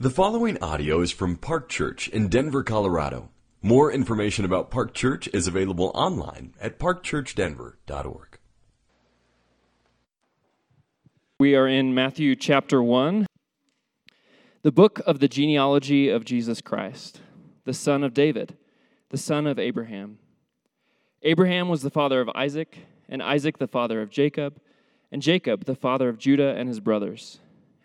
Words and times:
The 0.00 0.10
following 0.10 0.62
audio 0.62 1.00
is 1.00 1.10
from 1.10 1.34
Park 1.34 1.68
Church 1.68 2.06
in 2.06 2.28
Denver, 2.28 2.62
Colorado. 2.62 3.30
More 3.62 3.90
information 3.90 4.44
about 4.44 4.70
Park 4.70 4.94
Church 4.94 5.28
is 5.34 5.48
available 5.48 5.90
online 5.92 6.54
at 6.60 6.78
parkchurchdenver.org. 6.78 8.38
We 11.40 11.56
are 11.56 11.66
in 11.66 11.96
Matthew 11.96 12.36
chapter 12.36 12.80
1, 12.80 13.26
the 14.62 14.70
book 14.70 15.00
of 15.04 15.18
the 15.18 15.26
genealogy 15.26 16.08
of 16.08 16.24
Jesus 16.24 16.60
Christ, 16.60 17.20
the 17.64 17.74
son 17.74 18.04
of 18.04 18.14
David, 18.14 18.56
the 19.08 19.18
son 19.18 19.48
of 19.48 19.58
Abraham. 19.58 20.20
Abraham 21.24 21.68
was 21.68 21.82
the 21.82 21.90
father 21.90 22.20
of 22.20 22.30
Isaac, 22.36 22.86
and 23.08 23.20
Isaac 23.20 23.58
the 23.58 23.66
father 23.66 24.00
of 24.00 24.10
Jacob, 24.10 24.60
and 25.10 25.22
Jacob 25.22 25.64
the 25.64 25.74
father 25.74 26.08
of 26.08 26.18
Judah 26.18 26.54
and 26.54 26.68
his 26.68 26.78
brothers, 26.78 27.40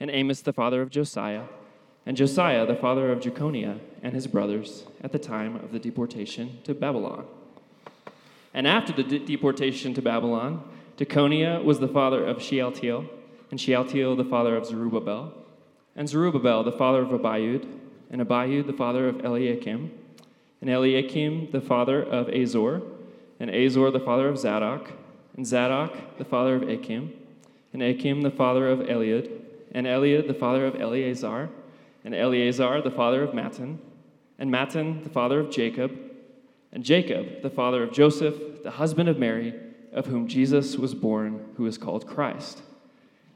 and 0.00 0.10
Amos 0.10 0.40
the 0.42 0.52
father 0.52 0.82
of 0.82 0.90
Josiah, 0.90 1.44
and 2.06 2.16
Josiah 2.16 2.66
the 2.66 2.76
father 2.76 3.10
of 3.10 3.20
Jeconiah 3.20 3.78
and 4.02 4.14
his 4.14 4.26
brothers 4.26 4.84
at 5.02 5.12
the 5.12 5.18
time 5.18 5.56
of 5.56 5.72
the 5.72 5.78
deportation 5.78 6.58
to 6.64 6.74
Babylon. 6.74 7.26
And 8.52 8.66
after 8.66 8.92
the 8.92 9.02
de- 9.02 9.18
deportation 9.18 9.94
to 9.94 10.02
Babylon, 10.02 10.62
Jeconiah 10.96 11.62
was 11.62 11.80
the 11.80 11.88
father 11.88 12.24
of 12.24 12.40
Shealtiel, 12.40 13.06
and 13.50 13.60
Shealtiel 13.60 14.16
the 14.16 14.24
father 14.24 14.56
of 14.56 14.66
Zerubbabel, 14.66 15.32
and 15.96 16.08
Zerubbabel 16.08 16.62
the 16.62 16.72
father 16.72 17.02
of 17.02 17.08
Abiud, 17.08 17.66
and 18.10 18.20
Abiud 18.20 18.66
the 18.66 18.72
father 18.72 19.08
of 19.08 19.24
Eliakim, 19.24 19.90
and 20.60 20.70
Eliakim 20.70 21.50
the 21.50 21.60
father 21.60 22.02
of 22.02 22.28
Azor, 22.28 22.82
and 23.40 23.50
Azor 23.50 23.90
the 23.90 24.00
father 24.00 24.28
of 24.28 24.38
Zadok, 24.38 24.92
and 25.36 25.46
Zadok 25.46 26.16
the 26.18 26.24
father 26.24 26.54
of 26.56 26.68
Achim, 26.68 27.12
and 27.72 27.82
Achim 27.82 28.22
the 28.22 28.30
father 28.30 28.68
of 28.68 28.80
Eliud, 28.80 29.43
and 29.74 29.86
Eliud 29.86 30.28
the 30.28 30.34
father 30.34 30.64
of 30.64 30.80
Eleazar, 30.80 31.50
and 32.04 32.14
Eleazar 32.14 32.80
the 32.80 32.90
father 32.90 33.22
of 33.22 33.34
Matthan, 33.34 33.78
and 34.38 34.50
Matthan 34.50 35.02
the 35.02 35.10
father 35.10 35.40
of 35.40 35.50
Jacob, 35.50 35.98
and 36.72 36.84
Jacob 36.84 37.42
the 37.42 37.50
father 37.50 37.82
of 37.82 37.92
Joseph, 37.92 38.62
the 38.62 38.70
husband 38.70 39.08
of 39.08 39.18
Mary, 39.18 39.54
of 39.92 40.06
whom 40.06 40.26
Jesus 40.28 40.76
was 40.76 40.94
born, 40.94 41.44
who 41.56 41.66
is 41.66 41.78
called 41.78 42.06
Christ. 42.06 42.62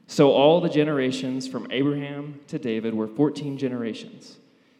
So 0.07 0.31
all 0.31 0.59
the 0.59 0.69
generations 0.69 1.47
from 1.47 1.67
Abraham 1.71 2.39
to 2.47 2.57
David 2.57 2.93
were 2.93 3.07
14 3.07 3.57
generations, 3.57 4.37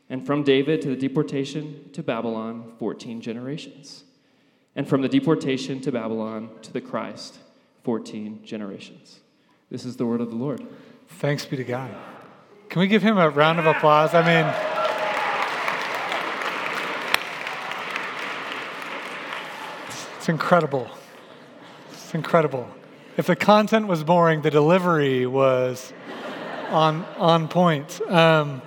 and 0.09 0.25
from 0.25 0.43
David 0.43 0.81
to 0.81 0.89
the 0.89 0.95
deportation 0.95 1.89
to 1.93 2.01
Babylon, 2.01 2.73
14 2.79 3.21
generations, 3.21 4.05
and 4.75 4.87
from 4.87 5.01
the 5.01 5.09
deportation 5.09 5.81
to 5.81 5.91
Babylon 5.91 6.49
to 6.63 6.73
the 6.73 6.81
Christ, 6.81 7.37
14 7.83 8.41
generations. 8.43 9.19
This 9.69 9.85
is 9.85 9.97
the 9.97 10.05
word 10.05 10.21
of 10.21 10.29
the 10.29 10.35
Lord. 10.35 10.65
Thanks 11.17 11.45
be 11.45 11.57
to 11.57 11.63
God. 11.63 11.93
Can 12.69 12.79
we 12.79 12.87
give 12.87 13.01
him 13.01 13.17
a 13.17 13.29
round 13.29 13.59
of 13.59 13.65
applause? 13.65 14.13
I 14.13 14.21
mean, 14.21 14.45
it's 20.17 20.29
incredible. 20.29 20.89
It's 21.91 22.13
incredible. 22.13 22.69
If 23.17 23.27
the 23.27 23.35
content 23.35 23.87
was 23.87 24.03
boring, 24.03 24.41
the 24.43 24.51
delivery 24.51 25.25
was 25.25 25.91
on, 26.69 27.03
on 27.17 27.49
point. 27.49 27.99
Um, 28.09 28.61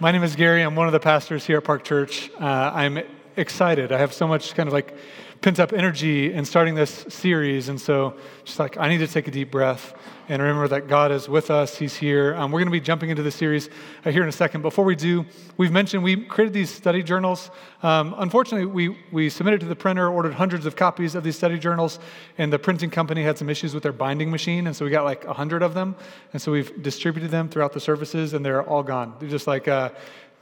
my 0.00 0.10
name 0.10 0.24
is 0.24 0.34
Gary. 0.34 0.62
I'm 0.62 0.74
one 0.74 0.88
of 0.88 0.92
the 0.92 1.00
pastors 1.00 1.46
here 1.46 1.58
at 1.58 1.64
Park 1.64 1.84
Church. 1.84 2.30
Uh, 2.40 2.72
I'm 2.74 2.98
excited. 3.36 3.92
I 3.92 3.98
have 3.98 4.12
so 4.12 4.26
much 4.26 4.54
kind 4.54 4.66
of 4.66 4.72
like 4.72 4.96
pent 5.44 5.60
up 5.60 5.74
energy 5.74 6.32
in 6.32 6.42
starting 6.42 6.74
this 6.74 7.04
series. 7.10 7.68
And 7.68 7.78
so, 7.78 8.14
just 8.46 8.58
like, 8.58 8.78
I 8.78 8.88
need 8.88 8.96
to 8.98 9.06
take 9.06 9.28
a 9.28 9.30
deep 9.30 9.50
breath 9.50 9.92
and 10.30 10.40
remember 10.40 10.66
that 10.68 10.88
God 10.88 11.12
is 11.12 11.28
with 11.28 11.50
us. 11.50 11.76
He's 11.76 11.94
here. 11.94 12.34
Um, 12.34 12.50
we're 12.50 12.60
going 12.60 12.68
to 12.68 12.72
be 12.72 12.80
jumping 12.80 13.10
into 13.10 13.22
the 13.22 13.30
series 13.30 13.68
uh, 14.06 14.10
here 14.10 14.22
in 14.22 14.28
a 14.30 14.32
second. 14.32 14.62
Before 14.62 14.86
we 14.86 14.96
do, 14.96 15.26
we've 15.58 15.70
mentioned 15.70 16.02
we 16.02 16.16
created 16.16 16.54
these 16.54 16.70
study 16.70 17.02
journals. 17.02 17.50
Um, 17.82 18.14
unfortunately, 18.16 18.64
we, 18.64 18.96
we 19.12 19.28
submitted 19.28 19.60
to 19.60 19.66
the 19.66 19.76
printer, 19.76 20.08
ordered 20.08 20.32
hundreds 20.32 20.64
of 20.64 20.76
copies 20.76 21.14
of 21.14 21.24
these 21.24 21.36
study 21.36 21.58
journals, 21.58 21.98
and 22.38 22.50
the 22.50 22.58
printing 22.58 22.88
company 22.88 23.22
had 23.22 23.36
some 23.36 23.50
issues 23.50 23.74
with 23.74 23.82
their 23.82 23.92
binding 23.92 24.30
machine. 24.30 24.66
And 24.66 24.74
so 24.74 24.86
we 24.86 24.90
got 24.90 25.04
like 25.04 25.26
100 25.26 25.62
of 25.62 25.74
them. 25.74 25.94
And 26.32 26.40
so 26.40 26.52
we've 26.52 26.82
distributed 26.82 27.30
them 27.30 27.50
throughout 27.50 27.74
the 27.74 27.80
services, 27.80 28.32
and 28.32 28.42
they're 28.42 28.62
all 28.62 28.82
gone. 28.82 29.14
They're 29.18 29.28
just 29.28 29.46
like, 29.46 29.68
uh, 29.68 29.90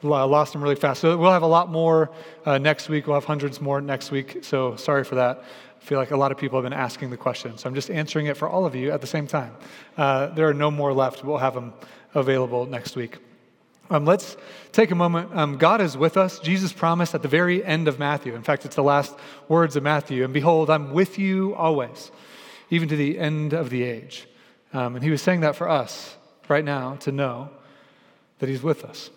lost 0.03 0.53
them 0.53 0.63
really 0.63 0.75
fast. 0.75 1.01
So 1.01 1.17
we'll 1.17 1.33
have 1.33 1.43
a 1.43 1.47
lot 1.47 1.71
more 1.71 2.11
uh, 2.45 2.59
next 2.59 2.89
week. 2.89 3.07
We'll 3.07 3.15
have 3.15 3.25
hundreds 3.25 3.61
more 3.61 3.81
next 3.81 4.11
week. 4.11 4.45
So 4.45 4.77
sorry 4.77 5.05
for 5.05 5.15
that. 5.17 5.43
I 5.81 5.85
feel 5.85 5.99
like 5.99 6.11
a 6.11 6.17
lot 6.17 6.31
of 6.33 6.39
people 6.39 6.59
have 6.61 6.65
been 6.65 6.79
asking 6.79 7.11
the 7.11 7.17
question. 7.17 7.59
So 7.59 7.69
I'm 7.69 7.75
just 7.75 7.91
answering 7.91 8.27
it 8.27 8.37
for 8.37 8.49
all 8.49 8.65
of 8.65 8.75
you 8.75 8.91
at 8.93 9.01
the 9.01 9.07
same 9.07 9.27
time. 9.27 9.55
Uh, 9.97 10.27
there 10.29 10.49
are 10.49 10.55
no 10.55 10.71
more 10.71 10.93
left. 10.93 11.25
We'll 11.25 11.39
have 11.39 11.55
them 11.55 11.73
available 12.15 12.67
next 12.67 12.95
week. 12.97 13.19
Um, 13.91 14.05
let's 14.05 14.37
take 14.71 14.91
a 14.91 14.95
moment. 14.95 15.35
Um, 15.37 15.59
God 15.59 15.81
is 15.81 15.97
with 15.97 16.17
us. 16.17 16.39
Jesus 16.39 16.73
promised 16.73 17.15
at 17.15 17.23
the 17.23 17.29
very 17.29 17.65
end 17.65 17.89
of 17.89 17.99
Matthew. 17.99 18.35
In 18.35 18.43
fact, 18.43 18.65
it's 18.65 18.77
the 18.77 18.83
last 18.83 19.15
words 19.49 19.77
of 19.77 19.83
Matthew. 19.83 20.25
And 20.25 20.33
behold, 20.33 20.71
I'm 20.71 20.93
with 20.93 21.19
you 21.19 21.55
always, 21.55 22.11
even 22.71 22.89
to 22.89 22.97
the 22.97 23.19
end 23.19 23.53
of 23.53 23.71
the 23.71 23.83
age. 23.83 24.27
Um, 24.73 24.95
and 24.95 25.05
he 25.05 25.11
was 25.11 25.21
saying 25.21 25.41
that 25.41 25.57
for 25.57 25.69
us 25.69 26.17
right 26.49 26.65
now 26.65 26.95
to 27.01 27.13
know 27.13 27.51
that 28.39 28.49
he's 28.49 28.63
with 28.63 28.85
us. 28.85 29.11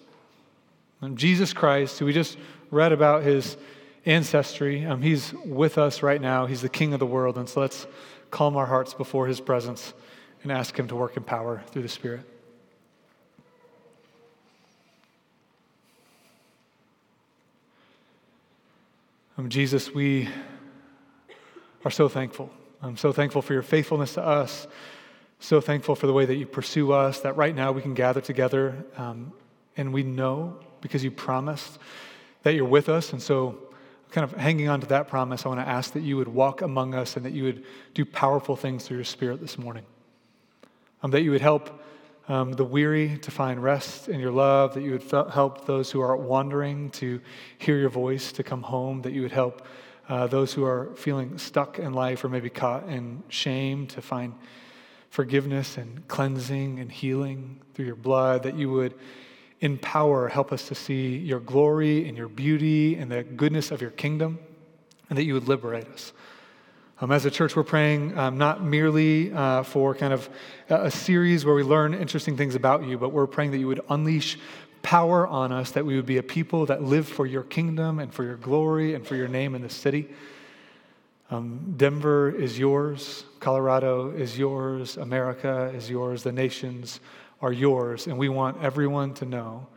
And 1.06 1.20
Jesus 1.20 1.54
Christ, 1.54 2.00
who 2.00 2.06
we 2.06 2.14
just 2.14 2.36
read 2.72 2.92
about 2.92 3.22
his 3.22 3.58
ancestry, 4.06 4.86
um, 4.86 5.04
he's 5.04 5.34
with 5.46 5.78
us 5.78 6.02
right 6.02 6.20
now. 6.20 6.48
He's 6.48 6.64
the 6.64 6.70
King 6.70 6.94
of 6.94 7.00
the 7.00 7.06
world. 7.06 7.38
And 7.38 7.48
so 7.48 7.62
let's 7.62 7.86
calm 8.32 8.58
our 8.58 8.66
hearts 8.66 8.96
before 8.96 9.28
his 9.28 9.40
presence 9.40 9.94
and 10.42 10.52
ask 10.52 10.78
him 10.78 10.88
to 10.88 10.96
work 10.96 11.16
in 11.16 11.22
power 11.22 11.62
through 11.68 11.84
the 11.84 11.90
Spirit. 11.90 12.22
Um, 19.38 19.50
Jesus, 19.50 19.94
we 19.94 20.28
are 21.84 21.92
so 21.92 22.10
thankful. 22.10 22.50
I'm 22.82 22.98
so 22.98 23.12
thankful 23.12 23.44
for 23.44 23.54
your 23.54 23.62
faithfulness 23.62 24.16
to 24.16 24.26
us. 24.26 24.66
So 25.40 25.62
thankful 25.62 25.96
for 25.96 26.08
the 26.08 26.14
way 26.14 26.26
that 26.26 26.36
you 26.36 26.48
pursue 26.48 26.94
us, 26.94 27.20
that 27.20 27.38
right 27.38 27.54
now 27.54 27.74
we 27.74 27.84
can 27.84 27.94
gather 27.94 28.22
together 28.22 28.86
um, 28.98 29.34
and 29.78 29.94
we 29.94 30.02
know 30.02 30.58
because 30.86 31.04
you 31.04 31.10
promised 31.10 31.80
that 32.44 32.54
you're 32.54 32.64
with 32.64 32.90
us. 32.90 33.12
And 33.12 33.20
so, 33.20 33.58
kind 34.12 34.24
of 34.24 34.38
hanging 34.38 34.70
on 34.70 34.82
to 34.82 34.88
that 34.88 35.08
promise, 35.08 35.44
I 35.44 35.50
want 35.50 35.62
to 35.62 35.68
ask 35.68 35.94
that 35.94 36.02
you 36.02 36.16
would 36.18 36.28
walk 36.28 36.62
among 36.62 36.94
us 36.94 37.18
and 37.18 37.26
that 37.26 37.34
you 37.34 37.44
would 37.44 37.66
do 37.96 38.06
powerful 38.06 38.56
things 38.56 38.86
through 38.86 38.98
your 38.98 39.04
spirit 39.04 39.42
this 39.42 39.58
morning. 39.58 39.84
Um, 41.02 41.10
that 41.10 41.24
you 41.24 41.32
would 41.32 41.42
help 41.42 41.82
um, 42.28 42.54
the 42.54 42.64
weary 42.64 43.18
to 43.18 43.32
find 43.32 43.64
rest 43.64 44.10
in 44.10 44.20
your 44.20 44.30
love, 44.30 44.76
that 44.76 44.84
you 44.84 44.92
would 44.92 45.12
f- 45.12 45.34
help 45.34 45.66
those 45.66 45.90
who 45.90 46.02
are 46.02 46.16
wandering 46.16 46.92
to 46.92 47.20
hear 47.58 47.78
your 47.80 47.90
voice, 47.90 48.32
to 48.34 48.44
come 48.44 48.62
home, 48.62 49.02
that 49.02 49.12
you 49.12 49.24
would 49.24 49.32
help 49.32 49.66
uh, 50.08 50.28
those 50.28 50.54
who 50.54 50.64
are 50.64 50.94
feeling 50.98 51.40
stuck 51.40 51.80
in 51.80 51.94
life 51.94 52.24
or 52.24 52.30
maybe 52.30 52.52
caught 52.52 52.88
in 52.88 53.24
shame 53.30 53.88
to 53.88 54.04
find 54.04 54.36
forgiveness 55.10 55.78
and 55.78 56.08
cleansing 56.08 56.78
and 56.78 56.92
healing 56.92 57.60
through 57.74 57.86
your 57.86 57.96
blood, 57.96 58.44
that 58.44 58.56
you 58.56 58.70
would 58.70 58.94
in 59.62 59.78
power, 59.78 60.28
help 60.28 60.52
us 60.52 60.68
to 60.68 60.76
see 60.76 61.18
your 61.18 61.40
glory 61.40 62.08
and 62.08 62.18
your 62.18 62.28
beauty 62.28 62.96
and 62.96 63.12
the 63.12 63.24
goodness 63.24 63.72
of 63.72 63.82
your 63.82 63.92
kingdom, 63.92 64.40
and 65.10 65.18
that 65.18 65.24
you 65.24 65.34
would 65.34 65.48
liberate 65.48 65.88
us. 65.88 66.14
Um, 67.02 67.12
as 67.12 67.26
a 67.26 67.32
church, 67.32 67.56
we're 67.56 67.64
praying 67.64 68.18
um, 68.18 68.38
not 68.38 68.64
merely 68.64 69.34
uh, 69.34 69.64
for 69.64 69.94
kind 69.94 70.14
of 70.14 70.30
a, 70.70 70.90
series 70.90 71.44
where 71.44 71.54
we 71.54 71.64
learn 71.64 71.94
interesting 71.94 72.38
things 72.38 72.56
about 72.56 72.86
you, 72.86 72.98
but 72.98 73.10
we're 73.10 73.28
praying 73.28 73.52
that 73.52 73.58
you 73.58 73.68
would 73.68 73.82
unleash 73.90 74.38
power 74.82 75.28
on 75.28 75.52
us 75.52 75.72
that 75.72 75.86
we 75.86 75.96
would 75.96 76.06
be 76.06 76.18
a 76.18 76.24
people 76.24 76.68
that 76.68 76.84
live 76.84 77.08
for 77.08 77.26
your 77.26 77.44
kingdom 77.44 78.00
and 78.00 78.14
for 78.14 78.24
your 78.24 78.38
glory 78.38 78.94
and 78.94 79.06
for 79.06 79.16
your 79.16 79.28
name 79.28 79.56
in 79.56 79.62
the 79.62 79.70
city. 79.70 80.08
Um, 81.32 81.74
Denver 81.76 82.30
is 82.30 82.58
yours, 82.60 83.26
Colorado 83.40 84.12
is 84.12 84.38
yours, 84.38 84.96
America 84.96 85.72
is 85.76 85.90
yours, 85.90 86.22
the 86.24 86.32
nations 86.32 87.00
are 87.46 87.54
yours, 87.54 88.08
and 88.08 88.18
we 88.18 88.28
want 88.28 88.60
everyone 88.64 89.14
to 89.14 89.24
know 89.24 89.68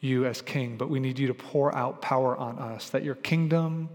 you 0.00 0.26
as 0.26 0.42
king, 0.42 0.76
but 0.76 0.90
we 0.90 1.00
need 1.00 1.18
you 1.18 1.26
to 1.28 1.32
pour 1.32 1.74
out 1.74 2.02
power 2.02 2.36
on 2.36 2.58
us, 2.58 2.90
that 2.90 3.02
your 3.02 3.14
kingdom 3.14 3.88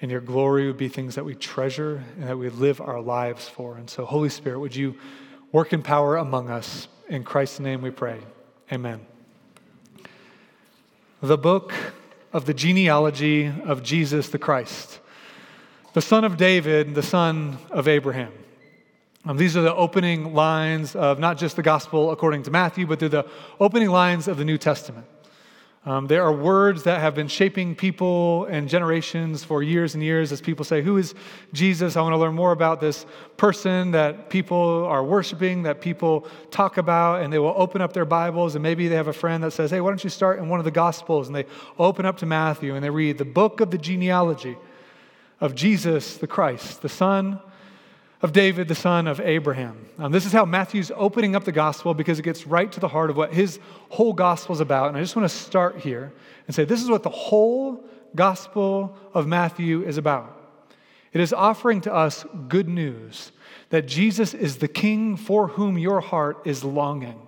and 0.00 0.10
your 0.10 0.22
glory 0.22 0.66
would 0.66 0.78
be 0.78 0.88
things 0.88 1.14
that 1.16 1.26
we 1.26 1.34
treasure 1.34 2.02
and 2.16 2.26
that 2.26 2.38
we 2.38 2.48
live 2.48 2.80
our 2.80 3.02
lives 3.02 3.46
for. 3.46 3.76
And 3.76 3.90
so, 3.90 4.06
Holy 4.06 4.30
Spirit, 4.30 4.60
would 4.60 4.74
you 4.74 4.94
work 5.52 5.74
in 5.74 5.82
power 5.82 6.16
among 6.16 6.48
us? 6.48 6.88
In 7.10 7.22
Christ's 7.22 7.60
name 7.60 7.82
we 7.82 7.90
pray. 7.90 8.18
Amen. 8.72 9.04
The 11.20 11.36
book 11.36 11.74
of 12.32 12.46
the 12.46 12.54
genealogy 12.54 13.52
of 13.66 13.82
Jesus 13.82 14.30
the 14.30 14.38
Christ, 14.38 15.00
the 15.92 16.00
son 16.00 16.24
of 16.24 16.38
David, 16.38 16.94
the 16.94 17.02
son 17.02 17.58
of 17.70 17.86
Abraham. 17.86 18.32
Um, 19.24 19.36
these 19.36 19.56
are 19.56 19.62
the 19.62 19.74
opening 19.74 20.32
lines 20.32 20.94
of 20.94 21.18
not 21.18 21.38
just 21.38 21.56
the 21.56 21.62
gospel 21.62 22.12
according 22.12 22.44
to 22.44 22.50
Matthew, 22.50 22.86
but 22.86 23.00
they're 23.00 23.08
the 23.08 23.26
opening 23.58 23.90
lines 23.90 24.28
of 24.28 24.36
the 24.36 24.44
New 24.44 24.58
Testament. 24.58 25.06
Um, 25.86 26.06
there 26.06 26.22
are 26.22 26.32
words 26.32 26.82
that 26.82 27.00
have 27.00 27.14
been 27.14 27.28
shaping 27.28 27.74
people 27.74 28.44
and 28.46 28.68
generations 28.68 29.42
for 29.42 29.62
years 29.62 29.94
and 29.94 30.02
years 30.02 30.32
as 30.32 30.40
people 30.40 30.64
say, 30.64 30.82
Who 30.82 30.98
is 30.98 31.14
Jesus? 31.52 31.96
I 31.96 32.02
want 32.02 32.12
to 32.12 32.18
learn 32.18 32.34
more 32.34 32.52
about 32.52 32.80
this 32.80 33.06
person 33.36 33.92
that 33.92 34.28
people 34.28 34.84
are 34.84 35.02
worshiping, 35.02 35.62
that 35.62 35.80
people 35.80 36.26
talk 36.50 36.76
about, 36.76 37.22
and 37.22 37.32
they 37.32 37.38
will 37.38 37.54
open 37.56 37.80
up 37.80 37.92
their 37.92 38.04
Bibles. 38.04 38.54
And 38.54 38.62
maybe 38.62 38.86
they 38.88 38.96
have 38.96 39.08
a 39.08 39.12
friend 39.12 39.42
that 39.44 39.52
says, 39.52 39.70
Hey, 39.70 39.80
why 39.80 39.90
don't 39.90 40.04
you 40.04 40.10
start 40.10 40.38
in 40.38 40.48
one 40.48 40.58
of 40.58 40.64
the 40.64 40.70
Gospels? 40.70 41.26
And 41.26 41.34
they 41.34 41.46
open 41.78 42.04
up 42.04 42.18
to 42.18 42.26
Matthew 42.26 42.74
and 42.74 42.84
they 42.84 42.90
read 42.90 43.16
the 43.16 43.24
book 43.24 43.60
of 43.60 43.70
the 43.70 43.78
genealogy 43.78 44.58
of 45.40 45.54
Jesus 45.54 46.18
the 46.18 46.26
Christ, 46.26 46.82
the 46.82 46.88
Son 46.88 47.40
of 48.20 48.32
David, 48.32 48.66
the 48.66 48.74
son 48.74 49.06
of 49.06 49.20
Abraham. 49.20 49.86
Um, 49.98 50.10
this 50.10 50.26
is 50.26 50.32
how 50.32 50.44
Matthew's 50.44 50.90
opening 50.94 51.36
up 51.36 51.44
the 51.44 51.52
gospel 51.52 51.94
because 51.94 52.18
it 52.18 52.22
gets 52.22 52.46
right 52.46 52.70
to 52.72 52.80
the 52.80 52.88
heart 52.88 53.10
of 53.10 53.16
what 53.16 53.32
his 53.32 53.60
whole 53.90 54.12
gospel 54.12 54.54
is 54.54 54.60
about. 54.60 54.88
And 54.88 54.96
I 54.96 55.00
just 55.00 55.14
want 55.14 55.28
to 55.28 55.36
start 55.36 55.76
here 55.78 56.12
and 56.46 56.54
say 56.54 56.64
this 56.64 56.82
is 56.82 56.90
what 56.90 57.04
the 57.04 57.10
whole 57.10 57.84
gospel 58.16 58.96
of 59.14 59.26
Matthew 59.26 59.82
is 59.84 59.98
about. 59.98 60.34
It 61.12 61.20
is 61.20 61.32
offering 61.32 61.80
to 61.82 61.94
us 61.94 62.26
good 62.48 62.68
news 62.68 63.30
that 63.70 63.86
Jesus 63.86 64.34
is 64.34 64.56
the 64.56 64.68
king 64.68 65.16
for 65.16 65.48
whom 65.48 65.78
your 65.78 66.00
heart 66.00 66.38
is 66.44 66.64
longing. 66.64 67.20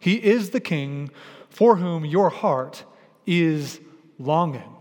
He 0.00 0.16
is 0.16 0.50
the 0.50 0.60
king 0.60 1.10
for 1.48 1.76
whom 1.76 2.04
your 2.04 2.28
heart 2.28 2.84
is 3.24 3.80
longing. 4.18 4.74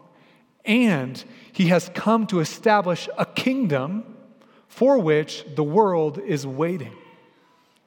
And 0.65 1.23
he 1.51 1.67
has 1.67 1.89
come 1.93 2.25
to 2.27 2.39
establish 2.39 3.07
a 3.17 3.25
kingdom 3.25 4.12
for 4.73 4.97
which 4.97 5.45
the 5.53 5.63
world 5.63 6.17
is 6.17 6.47
waiting. 6.47 6.95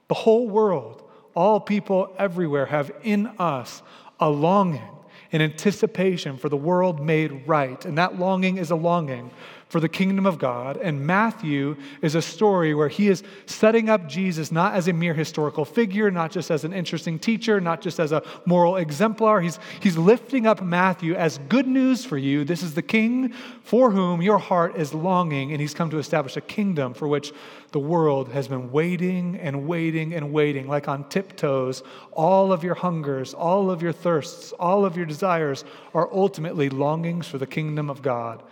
The 0.06 0.14
whole 0.14 0.48
world, 0.48 1.02
all 1.34 1.58
people 1.58 2.14
everywhere 2.16 2.66
have 2.66 2.92
in 3.02 3.26
us 3.40 3.82
a 4.20 4.30
longing, 4.30 4.88
an 5.32 5.42
anticipation 5.42 6.38
for 6.38 6.48
the 6.48 6.56
world 6.56 7.04
made 7.04 7.48
right. 7.48 7.84
And 7.84 7.98
that 7.98 8.20
longing 8.20 8.58
is 8.58 8.70
a 8.70 8.76
longing 8.76 9.32
for 9.68 9.80
the 9.80 9.88
kingdom 9.88 10.26
of 10.26 10.38
God. 10.38 10.76
And 10.76 11.04
Matthew 11.06 11.76
is 12.00 12.14
a 12.14 12.22
story 12.22 12.72
where 12.72 12.88
he 12.88 13.08
is 13.08 13.24
setting 13.46 13.88
up 13.88 14.08
Jesus 14.08 14.52
not 14.52 14.74
as 14.74 14.86
a 14.86 14.92
mere 14.92 15.14
historical 15.14 15.64
figure, 15.64 16.08
not 16.10 16.30
just 16.30 16.52
as 16.52 16.64
an 16.64 16.72
interesting 16.72 17.18
teacher, 17.18 17.60
not 17.60 17.80
just 17.80 17.98
as 17.98 18.12
a 18.12 18.22
moral 18.44 18.76
exemplar. 18.76 19.40
He's, 19.40 19.58
he's 19.80 19.98
lifting 19.98 20.46
up 20.46 20.62
Matthew 20.62 21.14
as 21.14 21.38
good 21.48 21.66
news 21.66 22.04
for 22.04 22.16
you. 22.16 22.44
This 22.44 22.62
is 22.62 22.74
the 22.74 22.82
king 22.82 23.32
for 23.64 23.90
whom 23.90 24.22
your 24.22 24.38
heart 24.38 24.76
is 24.76 24.94
longing, 24.94 25.50
and 25.50 25.60
he's 25.60 25.74
come 25.74 25.90
to 25.90 25.98
establish 25.98 26.36
a 26.36 26.40
kingdom 26.40 26.94
for 26.94 27.08
which 27.08 27.32
the 27.72 27.80
world 27.80 28.28
has 28.28 28.46
been 28.46 28.70
waiting 28.70 29.36
and 29.36 29.66
waiting 29.66 30.14
and 30.14 30.32
waiting, 30.32 30.68
like 30.68 30.86
on 30.86 31.08
tiptoes. 31.08 31.82
All 32.12 32.52
of 32.52 32.62
your 32.62 32.76
hungers, 32.76 33.34
all 33.34 33.72
of 33.72 33.82
your 33.82 33.92
thirsts, 33.92 34.52
all 34.52 34.84
of 34.84 34.96
your 34.96 35.06
desires 35.06 35.64
are 35.92 36.08
ultimately 36.12 36.68
longings 36.68 37.26
for 37.26 37.38
the 37.38 37.46
kingdom 37.48 37.90
of 37.90 38.00
God. 38.00 38.44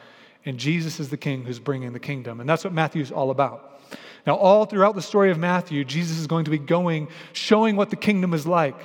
And 0.44 0.58
Jesus 0.58 1.00
is 1.00 1.08
the 1.08 1.16
king 1.16 1.44
who's 1.44 1.58
bringing 1.58 1.92
the 1.92 2.00
kingdom. 2.00 2.40
And 2.40 2.48
that's 2.48 2.64
what 2.64 2.72
Matthew's 2.72 3.10
all 3.10 3.30
about. 3.30 3.80
Now, 4.26 4.36
all 4.36 4.64
throughout 4.64 4.94
the 4.94 5.02
story 5.02 5.30
of 5.30 5.38
Matthew, 5.38 5.84
Jesus 5.84 6.18
is 6.18 6.26
going 6.26 6.46
to 6.46 6.50
be 6.50 6.58
going, 6.58 7.08
showing 7.32 7.76
what 7.76 7.90
the 7.90 7.96
kingdom 7.96 8.32
is 8.32 8.46
like 8.46 8.76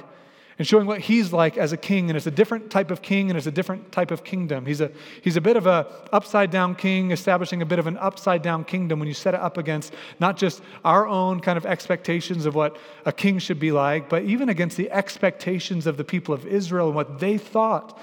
and 0.58 0.68
showing 0.68 0.86
what 0.86 1.00
he's 1.00 1.32
like 1.32 1.58
as 1.58 1.72
a 1.72 1.78
king. 1.78 2.10
And 2.10 2.18
it's 2.18 2.28
a 2.28 2.32
different 2.32 2.70
type 2.70 2.92
of 2.92 3.02
king 3.02 3.30
and 3.30 3.38
it's 3.38 3.48
a 3.48 3.52
different 3.52 3.94
type 3.94 4.12
of 4.12 4.26
kingdom. 4.26 4.66
He's 4.66 4.82
a, 4.82 4.92
he's 5.22 5.38
a 5.38 5.42
bit 5.42 5.56
of 5.56 5.66
a 5.66 5.88
upside 6.12 6.52
down 6.52 6.76
king, 6.76 7.12
establishing 7.12 7.62
a 7.62 7.66
bit 7.66 7.80
of 7.80 7.88
an 7.88 7.98
upside 7.98 8.42
down 8.42 8.66
kingdom 8.66 9.00
when 9.00 9.08
you 9.08 9.14
set 9.14 9.34
it 9.34 9.40
up 9.40 9.58
against 9.58 9.94
not 10.20 10.36
just 10.36 10.62
our 10.84 11.08
own 11.08 11.40
kind 11.40 11.58
of 11.58 11.66
expectations 11.66 12.46
of 12.46 12.56
what 12.56 12.76
a 13.06 13.14
king 13.14 13.40
should 13.40 13.60
be 13.60 13.72
like, 13.72 14.10
but 14.10 14.24
even 14.24 14.50
against 14.50 14.76
the 14.76 14.92
expectations 14.92 15.88
of 15.88 15.96
the 15.96 16.04
people 16.04 16.34
of 16.34 16.46
Israel 16.46 16.88
and 16.88 16.96
what 16.96 17.20
they 17.20 17.38
thought 17.38 17.98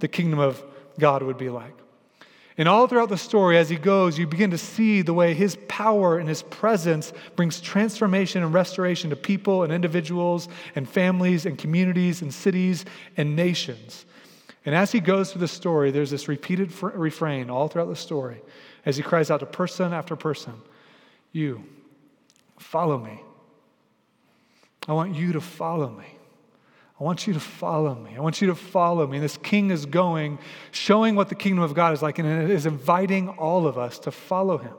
the 0.00 0.08
kingdom 0.08 0.38
of 0.38 0.62
God 0.98 1.22
would 1.22 1.38
be 1.38 1.48
like. 1.48 1.81
And 2.58 2.68
all 2.68 2.86
throughout 2.86 3.08
the 3.08 3.16
story, 3.16 3.56
as 3.56 3.70
he 3.70 3.76
goes, 3.76 4.18
you 4.18 4.26
begin 4.26 4.50
to 4.50 4.58
see 4.58 5.00
the 5.00 5.14
way 5.14 5.32
his 5.32 5.56
power 5.68 6.18
and 6.18 6.28
his 6.28 6.42
presence 6.42 7.12
brings 7.34 7.60
transformation 7.60 8.42
and 8.42 8.52
restoration 8.52 9.10
to 9.10 9.16
people 9.16 9.62
and 9.62 9.72
individuals 9.72 10.48
and 10.74 10.88
families 10.88 11.46
and 11.46 11.56
communities 11.56 12.20
and 12.20 12.32
cities 12.32 12.84
and 13.16 13.34
nations. 13.34 14.04
And 14.66 14.74
as 14.74 14.92
he 14.92 15.00
goes 15.00 15.32
through 15.32 15.40
the 15.40 15.48
story, 15.48 15.90
there's 15.90 16.10
this 16.10 16.28
repeated 16.28 16.72
fr- 16.72 16.88
refrain 16.88 17.48
all 17.48 17.68
throughout 17.68 17.88
the 17.88 17.96
story 17.96 18.42
as 18.84 18.96
he 18.96 19.02
cries 19.02 19.30
out 19.30 19.40
to 19.40 19.46
person 19.46 19.92
after 19.92 20.14
person 20.14 20.54
You, 21.32 21.64
follow 22.58 22.98
me. 22.98 23.20
I 24.86 24.92
want 24.92 25.14
you 25.14 25.32
to 25.32 25.40
follow 25.40 25.88
me. 25.88 26.18
I 27.02 27.04
want 27.04 27.26
you 27.26 27.32
to 27.32 27.40
follow 27.40 27.96
me. 27.96 28.12
I 28.16 28.20
want 28.20 28.40
you 28.40 28.46
to 28.46 28.54
follow 28.54 29.04
me. 29.08 29.16
And 29.16 29.24
this 29.24 29.36
king 29.36 29.72
is 29.72 29.86
going, 29.86 30.38
showing 30.70 31.16
what 31.16 31.28
the 31.28 31.34
kingdom 31.34 31.64
of 31.64 31.74
God 31.74 31.92
is 31.94 32.00
like, 32.00 32.20
and 32.20 32.28
it 32.28 32.48
is 32.48 32.64
inviting 32.64 33.28
all 33.28 33.66
of 33.66 33.76
us 33.76 33.98
to 34.00 34.12
follow 34.12 34.56
him, 34.56 34.74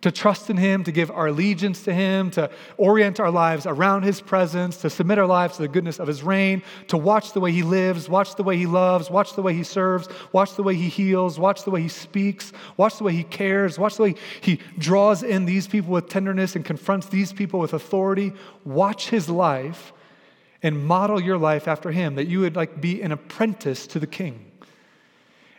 to 0.00 0.10
trust 0.10 0.50
in 0.50 0.56
him, 0.56 0.82
to 0.82 0.90
give 0.90 1.12
our 1.12 1.28
allegiance 1.28 1.84
to 1.84 1.94
him, 1.94 2.32
to 2.32 2.50
orient 2.76 3.20
our 3.20 3.30
lives 3.30 3.66
around 3.66 4.02
his 4.02 4.20
presence, 4.20 4.78
to 4.78 4.90
submit 4.90 5.16
our 5.16 5.28
lives 5.28 5.54
to 5.54 5.62
the 5.62 5.68
goodness 5.68 6.00
of 6.00 6.08
his 6.08 6.24
reign, 6.24 6.60
to 6.88 6.96
watch 6.96 7.34
the 7.34 7.38
way 7.38 7.52
he 7.52 7.62
lives, 7.62 8.08
watch 8.08 8.34
the 8.34 8.42
way 8.42 8.56
he 8.56 8.66
loves, 8.66 9.08
watch 9.08 9.36
the 9.36 9.42
way 9.42 9.54
he 9.54 9.62
serves, 9.62 10.08
watch 10.32 10.56
the 10.56 10.62
way 10.64 10.74
he 10.74 10.88
heals, 10.88 11.38
watch 11.38 11.62
the 11.62 11.70
way 11.70 11.82
he 11.82 11.88
speaks, 11.88 12.52
watch 12.76 12.98
the 12.98 13.04
way 13.04 13.12
he 13.12 13.22
cares, 13.22 13.78
watch 13.78 13.94
the 13.94 14.02
way 14.02 14.14
he 14.40 14.58
draws 14.76 15.22
in 15.22 15.44
these 15.44 15.68
people 15.68 15.92
with 15.92 16.08
tenderness 16.08 16.56
and 16.56 16.64
confronts 16.64 17.06
these 17.06 17.32
people 17.32 17.60
with 17.60 17.74
authority. 17.74 18.32
Watch 18.64 19.10
his 19.10 19.28
life 19.28 19.92
and 20.64 20.84
model 20.84 21.20
your 21.20 21.36
life 21.36 21.68
after 21.68 21.92
him, 21.92 22.14
that 22.16 22.26
you 22.26 22.40
would 22.40 22.56
like 22.56 22.80
be 22.80 23.02
an 23.02 23.12
apprentice 23.12 23.86
to 23.86 24.00
the 24.00 24.06
king. 24.06 24.50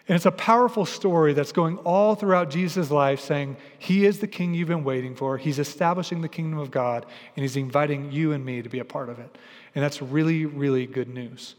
And 0.08 0.16
it's 0.16 0.26
a 0.26 0.32
powerful 0.32 0.86
story 0.86 1.34
that's 1.34 1.52
going 1.52 1.78
all 1.78 2.16
throughout 2.16 2.50
Jesus' 2.50 2.92
life 2.92 3.20
saying, 3.20 3.58
He 3.78 4.06
is 4.06 4.20
the 4.20 4.28
king 4.28 4.54
you've 4.54 4.68
been 4.68 4.84
waiting 4.84 5.16
for. 5.16 5.38
He's 5.38 5.60
establishing 5.60 6.22
the 6.22 6.28
kingdom 6.28 6.60
of 6.60 6.72
God, 6.72 7.06
and 7.36 7.44
He's 7.44 7.56
inviting 7.56 8.12
you 8.12 8.34
and 8.34 8.44
me 8.44 8.62
to 8.62 8.70
be 8.70 8.80
a 8.80 8.86
part 8.86 9.10
of 9.10 9.20
it. 9.20 9.38
And 9.76 9.84
that's 9.84 10.02
really, 10.02 10.46
really 10.46 10.88
good 10.88 11.08
news. 11.08 11.56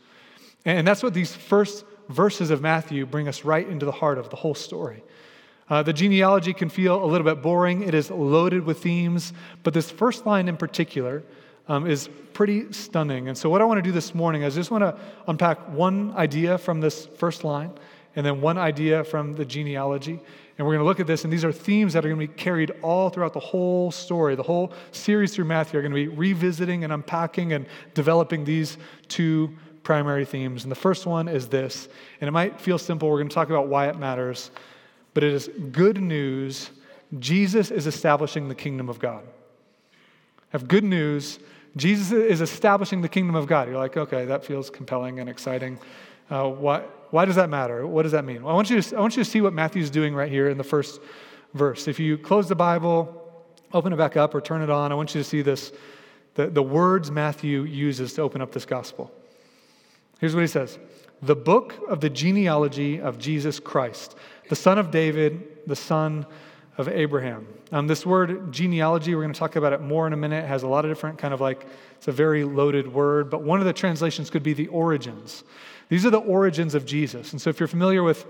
And 0.64 0.86
that's 0.86 1.02
what 1.02 1.14
these 1.14 1.34
first 1.34 1.84
verses 2.08 2.50
of 2.50 2.60
Matthew 2.60 3.06
bring 3.06 3.28
us 3.28 3.44
right 3.44 3.66
into 3.68 3.86
the 3.86 3.92
heart 3.92 4.18
of 4.18 4.28
the 4.30 4.36
whole 4.36 4.54
story. 4.54 5.02
Uh, 5.68 5.82
the 5.82 5.92
genealogy 5.92 6.52
can 6.52 6.68
feel 6.68 7.02
a 7.02 7.06
little 7.06 7.24
bit 7.24 7.42
boring, 7.42 7.82
it 7.82 7.94
is 7.94 8.10
loaded 8.10 8.64
with 8.64 8.82
themes, 8.82 9.32
but 9.62 9.74
this 9.74 9.90
first 9.90 10.26
line 10.26 10.48
in 10.48 10.56
particular 10.56 11.24
um, 11.68 11.86
is 11.86 12.08
pretty 12.32 12.72
stunning. 12.72 13.28
And 13.28 13.36
so, 13.36 13.48
what 13.48 13.60
I 13.60 13.64
want 13.64 13.78
to 13.78 13.82
do 13.82 13.92
this 13.92 14.14
morning 14.14 14.42
is 14.42 14.56
I 14.56 14.60
just 14.60 14.70
want 14.70 14.82
to 14.82 14.96
unpack 15.26 15.58
one 15.72 16.12
idea 16.16 16.58
from 16.58 16.80
this 16.80 17.06
first 17.06 17.44
line 17.44 17.72
and 18.14 18.24
then 18.24 18.40
one 18.40 18.58
idea 18.58 19.04
from 19.04 19.34
the 19.34 19.44
genealogy. 19.44 20.20
And 20.58 20.66
we're 20.66 20.72
going 20.72 20.84
to 20.84 20.86
look 20.86 21.00
at 21.00 21.06
this, 21.06 21.24
and 21.24 21.32
these 21.32 21.44
are 21.44 21.52
themes 21.52 21.92
that 21.92 22.04
are 22.04 22.08
going 22.08 22.20
to 22.20 22.26
be 22.26 22.32
carried 22.32 22.70
all 22.80 23.10
throughout 23.10 23.34
the 23.34 23.40
whole 23.40 23.90
story. 23.90 24.34
The 24.36 24.42
whole 24.42 24.72
series 24.90 25.34
through 25.34 25.44
Matthew 25.44 25.78
are 25.78 25.82
going 25.82 25.92
to 25.92 25.96
be 25.96 26.08
revisiting 26.08 26.82
and 26.82 26.94
unpacking 26.94 27.52
and 27.52 27.66
developing 27.92 28.44
these 28.44 28.78
two 29.08 29.54
primary 29.82 30.24
themes. 30.24 30.62
And 30.64 30.70
the 30.70 30.76
first 30.76 31.04
one 31.04 31.28
is 31.28 31.48
this, 31.48 31.88
and 32.22 32.28
it 32.28 32.30
might 32.30 32.58
feel 32.58 32.78
simple. 32.78 33.10
We're 33.10 33.18
going 33.18 33.28
to 33.28 33.34
talk 33.34 33.50
about 33.50 33.68
why 33.68 33.88
it 33.88 33.98
matters, 33.98 34.50
but 35.12 35.22
it 35.22 35.34
is 35.34 35.50
good 35.70 36.00
news. 36.00 36.70
Jesus 37.18 37.70
is 37.70 37.86
establishing 37.86 38.48
the 38.48 38.54
kingdom 38.54 38.88
of 38.88 38.98
God. 38.98 39.24
Have 40.50 40.68
good 40.68 40.84
news. 40.84 41.38
Jesus 41.76 42.10
is 42.10 42.40
establishing 42.40 43.02
the 43.02 43.08
kingdom 43.08 43.34
of 43.34 43.46
God. 43.46 43.68
You're 43.68 43.76
like, 43.76 43.96
okay, 43.96 44.24
that 44.24 44.44
feels 44.44 44.70
compelling 44.70 45.20
and 45.20 45.28
exciting. 45.28 45.78
Uh, 46.30 46.48
why, 46.48 46.80
why 47.10 47.24
does 47.24 47.36
that 47.36 47.50
matter? 47.50 47.86
What 47.86 48.02
does 48.02 48.12
that 48.12 48.24
mean? 48.24 48.42
Well, 48.42 48.52
I, 48.52 48.56
want 48.56 48.70
you 48.70 48.80
to, 48.80 48.96
I 48.96 49.00
want 49.00 49.16
you 49.16 49.22
to 49.22 49.30
see 49.30 49.40
what 49.40 49.52
Matthew's 49.52 49.90
doing 49.90 50.14
right 50.14 50.30
here 50.30 50.48
in 50.48 50.58
the 50.58 50.64
first 50.64 51.00
verse. 51.54 51.86
If 51.86 52.00
you 52.00 52.16
close 52.16 52.48
the 52.48 52.56
Bible, 52.56 53.22
open 53.72 53.92
it 53.92 53.96
back 53.96 54.16
up 54.16 54.34
or 54.34 54.40
turn 54.40 54.62
it 54.62 54.70
on, 54.70 54.90
I 54.90 54.94
want 54.94 55.14
you 55.14 55.20
to 55.20 55.28
see 55.28 55.42
this 55.42 55.72
the, 56.34 56.48
the 56.48 56.62
words 56.62 57.10
Matthew 57.10 57.62
uses 57.62 58.12
to 58.14 58.22
open 58.22 58.40
up 58.40 58.52
this 58.52 58.66
gospel. 58.66 59.10
Here's 60.20 60.34
what 60.34 60.42
he 60.42 60.46
says 60.46 60.78
The 61.22 61.36
book 61.36 61.74
of 61.88 62.00
the 62.00 62.10
genealogy 62.10 63.00
of 63.00 63.18
Jesus 63.18 63.58
Christ, 63.58 64.16
the 64.48 64.56
son 64.56 64.78
of 64.78 64.90
David, 64.90 65.66
the 65.66 65.76
son 65.76 66.26
of 66.78 66.88
Abraham. 66.88 67.46
Um, 67.72 67.86
this 67.86 68.04
word 68.04 68.52
genealogy, 68.52 69.14
we're 69.14 69.22
going 69.22 69.32
to 69.32 69.38
talk 69.38 69.56
about 69.56 69.72
it 69.72 69.80
more 69.80 70.06
in 70.06 70.12
a 70.12 70.16
minute, 70.16 70.44
it 70.44 70.48
has 70.48 70.62
a 70.62 70.68
lot 70.68 70.84
of 70.84 70.90
different 70.90 71.18
kind 71.18 71.32
of 71.32 71.40
like, 71.40 71.66
it's 71.96 72.08
a 72.08 72.12
very 72.12 72.44
loaded 72.44 72.92
word, 72.92 73.30
but 73.30 73.42
one 73.42 73.60
of 73.60 73.66
the 73.66 73.72
translations 73.72 74.30
could 74.30 74.42
be 74.42 74.52
the 74.52 74.68
origins. 74.68 75.44
These 75.88 76.04
are 76.04 76.10
the 76.10 76.18
origins 76.18 76.74
of 76.74 76.84
Jesus. 76.84 77.32
And 77.32 77.40
so 77.40 77.50
if 77.50 77.60
you're 77.60 77.68
familiar 77.68 78.02
with 78.02 78.26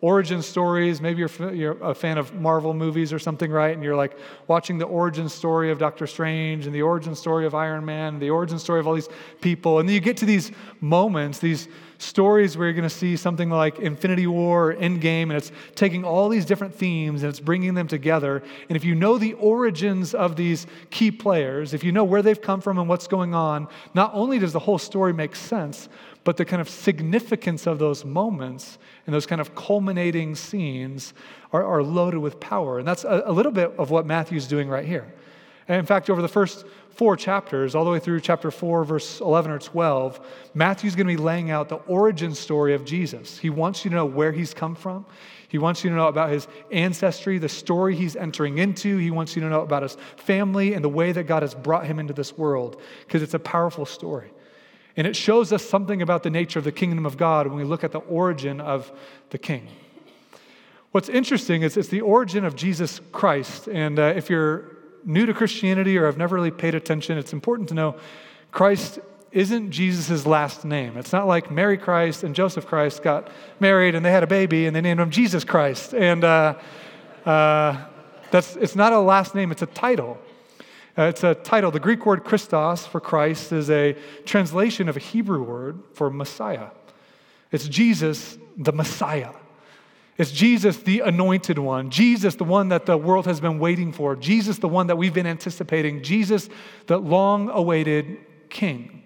origin 0.00 0.40
stories. 0.42 1.00
Maybe 1.00 1.20
you're, 1.20 1.52
you're 1.52 1.82
a 1.82 1.94
fan 1.94 2.18
of 2.18 2.34
Marvel 2.34 2.74
movies 2.74 3.12
or 3.12 3.18
something, 3.18 3.50
right? 3.50 3.74
And 3.74 3.82
you're 3.82 3.96
like 3.96 4.16
watching 4.46 4.78
the 4.78 4.86
origin 4.86 5.28
story 5.28 5.70
of 5.70 5.78
Doctor 5.78 6.06
Strange 6.06 6.66
and 6.66 6.74
the 6.74 6.82
origin 6.82 7.14
story 7.14 7.46
of 7.46 7.54
Iron 7.54 7.84
Man, 7.84 8.14
and 8.14 8.22
the 8.22 8.30
origin 8.30 8.58
story 8.58 8.80
of 8.80 8.86
all 8.86 8.94
these 8.94 9.08
people. 9.40 9.78
And 9.78 9.88
then 9.88 9.94
you 9.94 10.00
get 10.00 10.16
to 10.18 10.26
these 10.26 10.52
moments, 10.80 11.38
these 11.38 11.68
stories 12.00 12.56
where 12.56 12.66
you're 12.66 12.74
going 12.74 12.88
to 12.88 12.94
see 12.94 13.16
something 13.16 13.50
like 13.50 13.78
Infinity 13.78 14.26
War 14.26 14.70
or 14.70 14.74
Endgame, 14.74 15.24
and 15.24 15.32
it's 15.32 15.52
taking 15.74 16.04
all 16.04 16.28
these 16.28 16.44
different 16.44 16.74
themes 16.74 17.22
and 17.22 17.30
it's 17.30 17.40
bringing 17.40 17.74
them 17.74 17.86
together. 17.86 18.42
And 18.68 18.76
if 18.76 18.84
you 18.84 18.94
know 18.94 19.18
the 19.18 19.34
origins 19.34 20.14
of 20.14 20.36
these 20.36 20.66
key 20.90 21.10
players, 21.10 21.74
if 21.74 21.84
you 21.84 21.92
know 21.92 22.04
where 22.04 22.22
they've 22.22 22.40
come 22.40 22.60
from 22.60 22.78
and 22.78 22.88
what's 22.88 23.06
going 23.06 23.34
on, 23.34 23.68
not 23.94 24.12
only 24.14 24.38
does 24.38 24.52
the 24.52 24.58
whole 24.58 24.78
story 24.78 25.12
make 25.12 25.36
sense, 25.36 25.88
but 26.24 26.36
the 26.36 26.44
kind 26.44 26.60
of 26.60 26.68
significance 26.68 27.66
of 27.66 27.78
those 27.78 28.04
moments 28.04 28.78
and 29.06 29.14
those 29.14 29.26
kind 29.26 29.40
of 29.40 29.54
culminating 29.54 30.34
scenes 30.34 31.14
are, 31.52 31.64
are 31.64 31.82
loaded 31.82 32.18
with 32.18 32.40
power. 32.40 32.78
And 32.78 32.86
that's 32.86 33.04
a, 33.04 33.22
a 33.26 33.32
little 33.32 33.52
bit 33.52 33.72
of 33.78 33.90
what 33.90 34.06
Matthew's 34.06 34.46
doing 34.46 34.68
right 34.68 34.84
here. 34.84 35.12
In 35.70 35.86
fact, 35.86 36.10
over 36.10 36.20
the 36.20 36.28
first 36.28 36.66
four 36.90 37.16
chapters, 37.16 37.76
all 37.76 37.84
the 37.84 37.90
way 37.92 38.00
through 38.00 38.20
chapter 38.20 38.50
4, 38.50 38.84
verse 38.84 39.20
11 39.20 39.52
or 39.52 39.58
12, 39.60 40.20
Matthew's 40.52 40.96
going 40.96 41.06
to 41.06 41.12
be 41.12 41.16
laying 41.16 41.52
out 41.52 41.68
the 41.68 41.76
origin 41.76 42.34
story 42.34 42.74
of 42.74 42.84
Jesus. 42.84 43.38
He 43.38 43.50
wants 43.50 43.84
you 43.84 43.90
to 43.90 43.96
know 43.96 44.04
where 44.04 44.32
he's 44.32 44.52
come 44.52 44.74
from. 44.74 45.06
He 45.46 45.58
wants 45.58 45.84
you 45.84 45.90
to 45.90 45.96
know 45.96 46.08
about 46.08 46.30
his 46.30 46.48
ancestry, 46.72 47.38
the 47.38 47.48
story 47.48 47.94
he's 47.94 48.16
entering 48.16 48.58
into. 48.58 48.96
He 48.96 49.12
wants 49.12 49.36
you 49.36 49.42
to 49.42 49.48
know 49.48 49.60
about 49.60 49.84
his 49.84 49.96
family 50.16 50.74
and 50.74 50.84
the 50.84 50.88
way 50.88 51.12
that 51.12 51.24
God 51.24 51.42
has 51.42 51.54
brought 51.54 51.86
him 51.86 52.00
into 52.00 52.12
this 52.12 52.36
world, 52.36 52.80
because 53.06 53.22
it's 53.22 53.34
a 53.34 53.38
powerful 53.38 53.86
story. 53.86 54.32
And 54.96 55.06
it 55.06 55.14
shows 55.14 55.52
us 55.52 55.64
something 55.64 56.02
about 56.02 56.24
the 56.24 56.30
nature 56.30 56.58
of 56.58 56.64
the 56.64 56.72
kingdom 56.72 57.06
of 57.06 57.16
God 57.16 57.46
when 57.46 57.56
we 57.56 57.64
look 57.64 57.84
at 57.84 57.92
the 57.92 58.00
origin 58.00 58.60
of 58.60 58.90
the 59.30 59.38
king. 59.38 59.68
What's 60.90 61.08
interesting 61.08 61.62
is 61.62 61.76
it's 61.76 61.88
the 61.88 62.00
origin 62.00 62.44
of 62.44 62.56
Jesus 62.56 63.00
Christ. 63.12 63.68
And 63.68 64.00
uh, 64.00 64.14
if 64.16 64.28
you're 64.28 64.79
new 65.04 65.26
to 65.26 65.34
Christianity 65.34 65.96
or 65.98 66.06
have 66.06 66.18
never 66.18 66.36
really 66.36 66.50
paid 66.50 66.74
attention, 66.74 67.18
it's 67.18 67.32
important 67.32 67.68
to 67.70 67.74
know 67.74 67.96
Christ 68.50 68.98
isn't 69.32 69.70
Jesus' 69.70 70.26
last 70.26 70.64
name. 70.64 70.96
It's 70.96 71.12
not 71.12 71.26
like 71.26 71.50
Mary 71.50 71.78
Christ 71.78 72.24
and 72.24 72.34
Joseph 72.34 72.66
Christ 72.66 73.02
got 73.02 73.28
married 73.60 73.94
and 73.94 74.04
they 74.04 74.10
had 74.10 74.22
a 74.22 74.26
baby 74.26 74.66
and 74.66 74.74
they 74.74 74.80
named 74.80 75.00
him 75.00 75.10
Jesus 75.10 75.44
Christ. 75.44 75.94
And 75.94 76.24
uh, 76.24 76.54
uh, 77.24 77.84
that's, 78.30 78.56
it's 78.56 78.74
not 78.74 78.92
a 78.92 78.98
last 78.98 79.34
name, 79.34 79.52
it's 79.52 79.62
a 79.62 79.66
title. 79.66 80.18
Uh, 80.98 81.04
it's 81.04 81.22
a 81.22 81.34
title. 81.34 81.70
The 81.70 81.80
Greek 81.80 82.04
word 82.04 82.24
Christos 82.24 82.86
for 82.86 83.00
Christ 83.00 83.52
is 83.52 83.70
a 83.70 83.96
translation 84.24 84.88
of 84.88 84.96
a 84.96 85.00
Hebrew 85.00 85.42
word 85.42 85.78
for 85.94 86.10
Messiah. 86.10 86.70
It's 87.52 87.68
Jesus, 87.68 88.36
the 88.56 88.72
Messiah. 88.72 89.30
It's 90.20 90.30
Jesus, 90.30 90.76
the 90.76 91.00
anointed 91.00 91.58
one. 91.58 91.88
Jesus, 91.88 92.34
the 92.34 92.44
one 92.44 92.68
that 92.68 92.84
the 92.84 92.98
world 92.98 93.24
has 93.24 93.40
been 93.40 93.58
waiting 93.58 93.90
for. 93.90 94.14
Jesus, 94.14 94.58
the 94.58 94.68
one 94.68 94.88
that 94.88 94.96
we've 94.96 95.14
been 95.14 95.26
anticipating. 95.26 96.02
Jesus, 96.02 96.50
the 96.88 96.98
long 96.98 97.48
awaited 97.48 98.18
King. 98.50 99.02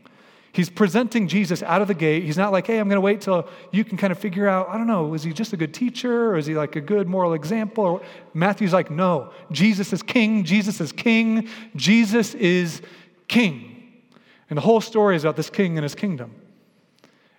He's 0.50 0.68
presenting 0.68 1.28
Jesus 1.28 1.62
out 1.62 1.80
of 1.80 1.86
the 1.86 1.94
gate. 1.94 2.24
He's 2.24 2.36
not 2.36 2.50
like, 2.50 2.66
hey, 2.66 2.80
I'm 2.80 2.88
going 2.88 2.96
to 2.96 3.00
wait 3.00 3.20
till 3.20 3.48
you 3.70 3.84
can 3.84 3.96
kind 3.96 4.10
of 4.10 4.18
figure 4.18 4.48
out, 4.48 4.68
I 4.68 4.76
don't 4.76 4.88
know, 4.88 5.14
is 5.14 5.22
he 5.22 5.32
just 5.32 5.52
a 5.52 5.56
good 5.56 5.72
teacher 5.72 6.30
or 6.30 6.36
is 6.36 6.46
he 6.46 6.56
like 6.56 6.74
a 6.74 6.80
good 6.80 7.06
moral 7.06 7.34
example? 7.34 8.02
Matthew's 8.32 8.72
like, 8.72 8.90
no, 8.90 9.30
Jesus 9.52 9.92
is 9.92 10.02
king. 10.02 10.42
Jesus 10.42 10.80
is 10.80 10.90
king. 10.90 11.48
Jesus 11.76 12.34
is 12.34 12.82
king. 13.28 14.02
And 14.50 14.56
the 14.56 14.62
whole 14.62 14.80
story 14.80 15.14
is 15.14 15.22
about 15.22 15.36
this 15.36 15.48
king 15.48 15.78
and 15.78 15.84
his 15.84 15.94
kingdom. 15.94 16.34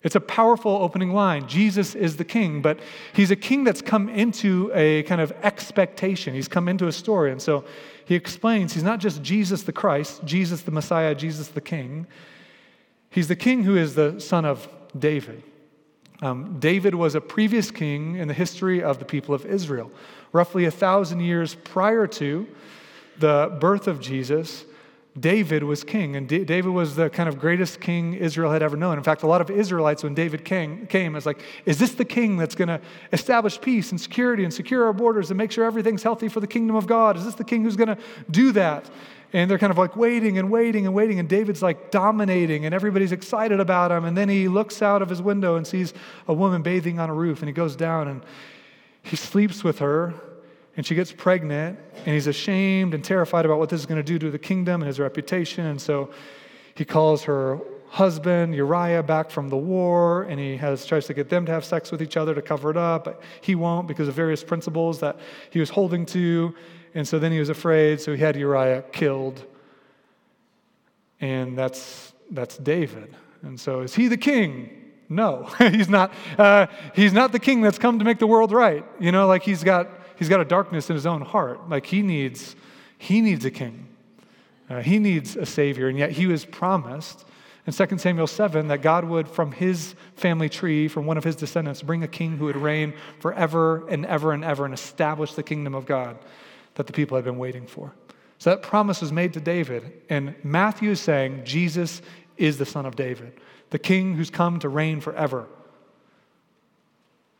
It's 0.05 0.15
a 0.15 0.21
powerful 0.21 0.71
opening 0.71 1.13
line. 1.13 1.47
Jesus 1.47 1.95
is 1.95 2.17
the 2.17 2.23
king, 2.23 2.61
but 2.61 2.79
he's 3.11 3.31
a 3.31 3.35
king 3.35 3.63
that's 3.63 3.81
come 3.81 4.07
into 4.07 4.71
a 4.75 5.01
kind 5.03 5.19
of 5.19 5.33
expectation. 5.41 6.35
He's 6.35 6.47
come 6.47 6.67
into 6.67 6.85
a 6.85 6.91
story. 6.91 7.31
And 7.31 7.41
so 7.41 7.65
he 8.05 8.13
explains 8.13 8.71
he's 8.71 8.83
not 8.83 8.99
just 8.99 9.23
Jesus 9.23 9.63
the 9.63 9.73
Christ, 9.73 10.23
Jesus 10.23 10.61
the 10.61 10.69
Messiah, 10.69 11.15
Jesus 11.15 11.47
the 11.47 11.59
king. 11.59 12.05
He's 13.09 13.27
the 13.29 13.35
king 13.35 13.63
who 13.63 13.75
is 13.75 13.95
the 13.95 14.19
son 14.19 14.45
of 14.45 14.69
David. 14.97 15.41
Um, 16.21 16.59
David 16.59 16.93
was 16.93 17.15
a 17.15 17.21
previous 17.21 17.71
king 17.71 18.15
in 18.17 18.27
the 18.27 18.33
history 18.35 18.83
of 18.83 18.99
the 18.99 19.05
people 19.05 19.33
of 19.33 19.43
Israel. 19.43 19.91
Roughly 20.31 20.65
a 20.65 20.71
thousand 20.71 21.21
years 21.21 21.55
prior 21.55 22.05
to 22.05 22.47
the 23.17 23.57
birth 23.59 23.87
of 23.87 23.99
Jesus, 24.01 24.65
David 25.17 25.63
was 25.63 25.85
king, 25.85 26.17
and 26.17 26.27
D- 26.27 26.43
David 26.43 26.71
was 26.71 26.97
the 26.97 27.09
kind 27.09 27.29
of 27.29 27.39
greatest 27.39 27.79
king 27.79 28.15
Israel 28.15 28.51
had 28.51 28.61
ever 28.61 28.75
known. 28.75 28.97
In 28.97 29.03
fact, 29.03 29.23
a 29.23 29.27
lot 29.27 29.39
of 29.39 29.49
Israelites, 29.49 30.03
when 30.03 30.13
David 30.13 30.43
came, 30.43 30.87
came 30.87 31.15
is 31.15 31.25
like, 31.25 31.41
is 31.65 31.79
this 31.79 31.93
the 31.93 32.03
king 32.03 32.35
that's 32.35 32.53
going 32.53 32.67
to 32.67 32.81
establish 33.13 33.59
peace 33.61 33.91
and 33.91 34.01
security 34.01 34.43
and 34.43 34.53
secure 34.53 34.83
our 34.83 34.91
borders 34.91 35.31
and 35.31 35.37
make 35.37 35.53
sure 35.53 35.63
everything's 35.63 36.03
healthy 36.03 36.27
for 36.27 36.41
the 36.41 36.47
kingdom 36.47 36.75
of 36.75 36.85
God? 36.85 37.15
Is 37.15 37.23
this 37.23 37.35
the 37.35 37.45
king 37.45 37.63
who's 37.63 37.77
going 37.77 37.95
to 37.95 37.97
do 38.29 38.51
that? 38.53 38.89
And 39.31 39.49
they're 39.49 39.57
kind 39.57 39.71
of 39.71 39.77
like 39.77 39.95
waiting 39.95 40.37
and 40.37 40.51
waiting 40.51 40.85
and 40.85 40.93
waiting. 40.93 41.17
And 41.19 41.29
David's 41.29 41.61
like 41.61 41.91
dominating, 41.91 42.65
and 42.65 42.75
everybody's 42.75 43.13
excited 43.13 43.61
about 43.61 43.91
him. 43.91 44.03
And 44.03 44.17
then 44.17 44.27
he 44.27 44.49
looks 44.49 44.81
out 44.81 45.01
of 45.01 45.07
his 45.07 45.21
window 45.21 45.55
and 45.55 45.65
sees 45.65 45.93
a 46.27 46.33
woman 46.33 46.61
bathing 46.61 46.99
on 46.99 47.09
a 47.09 47.13
roof. 47.13 47.39
And 47.39 47.47
he 47.47 47.53
goes 47.53 47.77
down 47.77 48.09
and 48.09 48.21
he 49.01 49.15
sleeps 49.15 49.63
with 49.63 49.79
her. 49.79 50.13
And 50.77 50.85
she 50.85 50.95
gets 50.95 51.11
pregnant. 51.11 51.79
And 52.05 52.13
he's 52.13 52.27
ashamed 52.27 52.93
and 52.93 53.03
terrified 53.03 53.45
about 53.45 53.59
what 53.59 53.69
this 53.69 53.79
is 53.79 53.85
going 53.85 54.03
to 54.03 54.03
do 54.03 54.19
to 54.19 54.29
the 54.29 54.39
kingdom 54.39 54.81
and 54.81 54.87
his 54.87 54.99
reputation. 54.99 55.65
And 55.65 55.81
so 55.81 56.11
he 56.75 56.85
calls 56.85 57.23
her 57.23 57.59
husband 57.95 58.53
Uriah 58.53 59.01
back 59.01 59.29
from 59.31 59.47
the 59.47 59.55
war, 59.55 60.23
and 60.23 60.37
he 60.37 60.57
has 60.57 60.85
tries 60.85 61.05
to 61.07 61.13
get 61.13 61.29
them 61.29 61.45
to 61.45 61.51
have 61.53 61.63
sex 61.63 61.91
with 61.91 62.01
each 62.01 62.17
other 62.17 62.35
to 62.35 62.41
cover 62.41 62.69
it 62.69 62.75
up, 62.75 63.05
but 63.05 63.21
he 63.39 63.55
won't 63.55 63.87
because 63.87 64.09
of 64.09 64.13
various 64.13 64.43
principles 64.43 64.99
that 64.99 65.17
he 65.49 65.59
was 65.59 65.69
holding 65.69 66.05
to. 66.07 66.53
And 66.93 67.07
so 67.07 67.19
then 67.19 67.31
he 67.31 67.39
was 67.39 67.47
afraid, 67.47 68.01
so 68.01 68.13
he 68.13 68.21
had 68.21 68.35
Uriah 68.35 68.83
killed. 68.91 69.45
And 71.21 71.57
that's, 71.57 72.13
that's 72.29 72.57
David. 72.57 73.15
And 73.43 73.57
so 73.57 73.79
is 73.81 73.95
he 73.95 74.09
the 74.09 74.17
king? 74.17 74.69
No, 75.07 75.43
he's 75.59 75.87
not. 75.87 76.13
Uh, 76.37 76.67
he's 76.93 77.13
not 77.13 77.31
the 77.31 77.39
king 77.39 77.61
that's 77.61 77.77
come 77.77 77.99
to 77.99 78.05
make 78.05 78.19
the 78.19 78.27
world 78.27 78.51
right. 78.51 78.83
You 78.99 79.11
know, 79.13 79.27
like 79.27 79.43
he's 79.43 79.63
got, 79.63 79.89
he's 80.17 80.29
got 80.29 80.39
a 80.39 80.45
darkness 80.45 80.89
in 80.89 80.95
his 80.95 81.05
own 81.05 81.21
heart. 81.21 81.69
Like 81.69 81.85
he 81.85 82.01
needs, 82.01 82.55
he 82.97 83.21
needs 83.21 83.45
a 83.45 83.51
king. 83.51 83.87
Uh, 84.69 84.81
he 84.81 84.99
needs 84.99 85.35
a 85.35 85.45
savior. 85.45 85.87
And 85.87 85.97
yet 85.97 86.11
he 86.11 86.27
was 86.27 86.45
promised 86.45 87.25
in 87.67 87.73
2 87.73 87.97
Samuel 87.97 88.27
7 88.27 88.67
that 88.67 88.81
God 88.81 89.05
would, 89.05 89.27
from 89.27 89.51
his 89.51 89.95
family 90.15 90.49
tree, 90.49 90.87
from 90.87 91.05
one 91.05 91.17
of 91.17 91.23
his 91.23 91.35
descendants, 91.35 91.81
bring 91.81 92.03
a 92.03 92.07
king 92.07 92.37
who 92.37 92.45
would 92.45 92.57
reign 92.57 92.93
forever 93.19 93.87
and 93.87 94.05
ever 94.05 94.33
and 94.33 94.43
ever 94.43 94.65
and 94.65 94.73
establish 94.73 95.33
the 95.33 95.43
kingdom 95.43 95.73
of 95.73 95.85
God 95.85 96.17
that 96.75 96.87
the 96.87 96.93
people 96.93 97.15
had 97.15 97.25
been 97.25 97.37
waiting 97.37 97.65
for. 97.65 97.93
So 98.37 98.51
that 98.51 98.61
promise 98.61 99.01
was 99.01 99.11
made 99.11 99.33
to 99.33 99.39
David. 99.39 100.01
And 100.09 100.35
Matthew 100.43 100.91
is 100.91 100.99
saying 100.99 101.45
Jesus 101.45 102.01
is 102.37 102.57
the 102.57 102.65
son 102.65 102.85
of 102.85 102.95
David, 102.95 103.33
the 103.69 103.79
king 103.79 104.15
who's 104.15 104.29
come 104.29 104.59
to 104.59 104.69
reign 104.69 105.01
forever, 105.01 105.47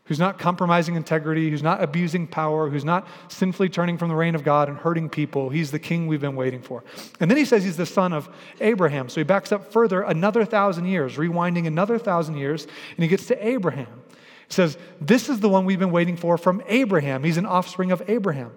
who's 0.05 0.19
not 0.19 0.37
compromising 0.37 0.95
integrity, 0.95 1.49
who's 1.49 1.63
not 1.63 1.81
abusing 1.81 2.27
power, 2.27 2.69
who's 2.69 2.85
not 2.85 3.07
sinfully 3.27 3.69
turning 3.69 3.97
from 3.97 4.09
the 4.09 4.15
reign 4.15 4.35
of 4.35 4.43
God 4.43 4.69
and 4.69 4.77
hurting 4.77 5.09
people. 5.09 5.49
He's 5.49 5.71
the 5.71 5.79
king 5.79 6.07
we've 6.07 6.21
been 6.21 6.35
waiting 6.35 6.61
for. 6.61 6.83
And 7.19 7.29
then 7.29 7.37
he 7.37 7.45
says 7.45 7.63
he's 7.63 7.77
the 7.77 7.85
son 7.85 8.13
of 8.13 8.29
Abraham. 8.61 9.09
So 9.09 9.19
he 9.19 9.23
backs 9.23 9.51
up 9.51 9.71
further 9.71 10.01
another 10.01 10.45
thousand 10.45 10.85
years, 10.85 11.15
rewinding 11.15 11.65
another 11.65 11.97
thousand 11.97 12.37
years, 12.37 12.65
and 12.65 13.03
he 13.03 13.07
gets 13.07 13.25
to 13.27 13.47
Abraham. 13.47 14.01
He 14.47 14.53
says, 14.53 14.77
This 15.01 15.27
is 15.27 15.39
the 15.39 15.49
one 15.49 15.65
we've 15.65 15.79
been 15.79 15.91
waiting 15.91 16.17
for 16.17 16.37
from 16.37 16.61
Abraham. 16.67 17.23
He's 17.23 17.37
an 17.37 17.47
offspring 17.47 17.91
of 17.91 18.07
Abraham. 18.07 18.51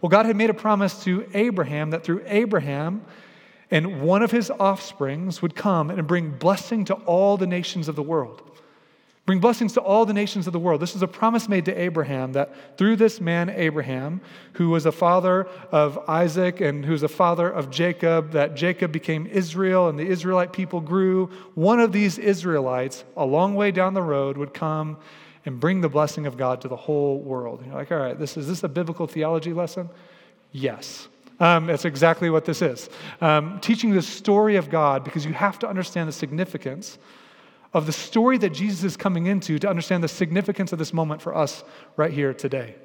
Well, 0.00 0.08
God 0.08 0.26
had 0.26 0.36
made 0.36 0.50
a 0.50 0.54
promise 0.54 1.04
to 1.04 1.26
Abraham 1.34 1.90
that 1.90 2.02
through 2.02 2.22
Abraham 2.26 3.04
and 3.70 4.02
one 4.02 4.22
of 4.22 4.30
his 4.30 4.50
offsprings 4.50 5.42
would 5.42 5.54
come 5.54 5.90
and 5.90 6.06
bring 6.06 6.30
blessing 6.30 6.84
to 6.86 6.94
all 6.94 7.36
the 7.36 7.46
nations 7.46 7.88
of 7.88 7.96
the 7.96 8.02
world. 8.02 8.42
Bring 9.26 9.40
blessings 9.40 9.72
to 9.72 9.80
all 9.80 10.04
the 10.04 10.12
nations 10.12 10.46
of 10.46 10.52
the 10.52 10.58
world. 10.58 10.82
This 10.82 10.94
is 10.94 11.00
a 11.00 11.08
promise 11.08 11.48
made 11.48 11.64
to 11.64 11.80
Abraham 11.80 12.32
that 12.32 12.54
through 12.76 12.96
this 12.96 13.22
man, 13.22 13.48
Abraham, 13.48 14.20
who 14.54 14.68
was 14.68 14.84
a 14.84 14.92
father 14.92 15.46
of 15.72 15.98
Isaac 16.08 16.60
and 16.60 16.84
who's 16.84 17.02
a 17.02 17.08
father 17.08 17.48
of 17.48 17.70
Jacob, 17.70 18.32
that 18.32 18.54
Jacob 18.54 18.92
became 18.92 19.26
Israel 19.26 19.88
and 19.88 19.98
the 19.98 20.06
Israelite 20.06 20.52
people 20.52 20.80
grew. 20.80 21.30
One 21.54 21.80
of 21.80 21.90
these 21.90 22.18
Israelites, 22.18 23.04
a 23.16 23.24
long 23.24 23.54
way 23.54 23.70
down 23.70 23.94
the 23.94 24.02
road, 24.02 24.36
would 24.36 24.52
come 24.52 24.98
and 25.46 25.58
bring 25.58 25.80
the 25.80 25.88
blessing 25.88 26.26
of 26.26 26.36
God 26.36 26.60
to 26.60 26.68
the 26.68 26.76
whole 26.76 27.18
world. 27.18 27.60
And 27.60 27.68
you're 27.68 27.76
like, 27.76 27.92
all 27.92 27.98
right, 27.98 28.18
this 28.18 28.36
is 28.36 28.46
this 28.46 28.62
a 28.62 28.68
biblical 28.68 29.06
theology 29.06 29.54
lesson? 29.54 29.88
Yes. 30.52 31.08
Um, 31.40 31.66
that's 31.66 31.86
exactly 31.86 32.28
what 32.28 32.44
this 32.44 32.60
is. 32.60 32.90
Um, 33.22 33.58
teaching 33.60 33.90
the 33.90 34.02
story 34.02 34.56
of 34.56 34.68
God 34.68 35.02
because 35.02 35.24
you 35.24 35.32
have 35.32 35.58
to 35.60 35.68
understand 35.68 36.08
the 36.08 36.12
significance 36.12 36.98
of 37.74 37.86
the 37.86 37.92
story 37.92 38.38
that 38.38 38.50
Jesus 38.50 38.84
is 38.84 38.96
coming 38.96 39.26
into 39.26 39.58
to 39.58 39.68
understand 39.68 40.02
the 40.02 40.08
significance 40.08 40.72
of 40.72 40.78
this 40.78 40.92
moment 40.92 41.20
for 41.20 41.36
us 41.36 41.64
right 41.96 42.12
here 42.12 42.32
today. 42.32 42.76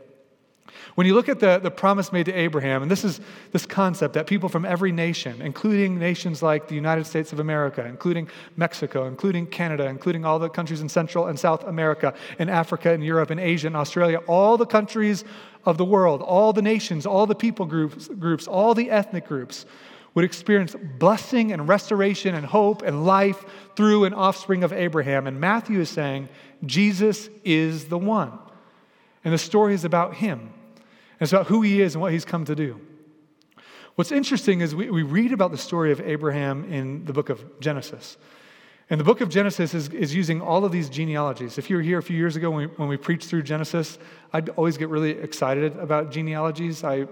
When 0.95 1.07
you 1.07 1.13
look 1.13 1.29
at 1.29 1.39
the, 1.39 1.59
the 1.59 1.71
promise 1.71 2.11
made 2.11 2.25
to 2.25 2.33
Abraham, 2.33 2.81
and 2.81 2.91
this 2.91 3.03
is 3.03 3.21
this 3.51 3.65
concept 3.65 4.13
that 4.15 4.27
people 4.27 4.49
from 4.49 4.65
every 4.65 4.91
nation, 4.91 5.41
including 5.41 5.97
nations 5.97 6.41
like 6.41 6.67
the 6.67 6.75
United 6.75 7.05
States 7.05 7.31
of 7.31 7.39
America, 7.39 7.85
including 7.85 8.29
Mexico, 8.55 9.07
including 9.07 9.47
Canada, 9.47 9.87
including 9.87 10.25
all 10.25 10.39
the 10.39 10.49
countries 10.49 10.81
in 10.81 10.89
Central 10.89 11.27
and 11.27 11.39
South 11.39 11.63
America, 11.65 12.13
in 12.37 12.49
Africa 12.49 12.91
and 12.91 13.03
Europe 13.03 13.29
and 13.29 13.39
Asia 13.39 13.67
and 13.67 13.75
Australia, 13.75 14.17
all 14.27 14.57
the 14.57 14.65
countries 14.65 15.23
of 15.65 15.77
the 15.77 15.85
world, 15.85 16.21
all 16.21 16.53
the 16.53 16.61
nations, 16.61 17.05
all 17.05 17.25
the 17.25 17.35
people 17.35 17.65
groups, 17.65 18.07
groups 18.07 18.47
all 18.47 18.73
the 18.73 18.89
ethnic 18.89 19.27
groups 19.27 19.65
would 20.19 20.25
experience 20.25 20.75
blessing 20.97 21.53
and 21.53 21.65
restoration 21.65 22.35
and 22.35 22.45
hope 22.45 22.81
and 22.81 23.05
life 23.05 23.45
through 23.77 24.03
an 24.03 24.13
offspring 24.13 24.65
of 24.65 24.73
Abraham. 24.73 25.27
And 25.27 25.39
Matthew 25.39 25.79
is 25.79 25.89
saying, 25.89 26.27
Jesus 26.65 27.29
is 27.45 27.85
the 27.85 27.97
one. 27.97 28.37
And 29.23 29.33
the 29.33 29.37
story 29.37 29.73
is 29.73 29.85
about 29.85 30.15
him. 30.15 30.39
and 30.41 31.21
It's 31.21 31.31
about 31.31 31.47
who 31.47 31.61
he 31.61 31.81
is 31.81 31.95
and 31.95 32.01
what 32.01 32.11
he's 32.11 32.25
come 32.25 32.43
to 32.43 32.53
do. 32.53 32.81
What's 33.95 34.11
interesting 34.11 34.59
is 34.59 34.75
we, 34.75 34.91
we 34.91 35.03
read 35.03 35.31
about 35.31 35.51
the 35.51 35.57
story 35.57 35.93
of 35.93 36.01
Abraham 36.01 36.69
in 36.69 37.05
the 37.05 37.13
book 37.13 37.29
of 37.29 37.41
Genesis. 37.61 38.17
And 38.89 38.99
the 38.99 39.05
book 39.05 39.21
of 39.21 39.29
Genesis 39.29 39.73
is, 39.73 39.87
is 39.87 40.13
using 40.13 40.41
all 40.41 40.65
of 40.65 40.73
these 40.73 40.89
genealogies. 40.89 41.57
If 41.57 41.69
you 41.69 41.77
were 41.77 41.81
here 41.81 41.99
a 41.99 42.03
few 42.03 42.17
years 42.17 42.35
ago 42.35 42.51
when 42.51 42.67
we, 42.67 42.75
when 42.75 42.89
we 42.89 42.97
preached 42.97 43.29
through 43.29 43.43
Genesis, 43.43 43.97
I'd 44.33 44.49
always 44.49 44.75
get 44.75 44.89
really 44.89 45.11
excited 45.11 45.77
about 45.77 46.11
genealogies. 46.11 46.83
I 46.83 47.07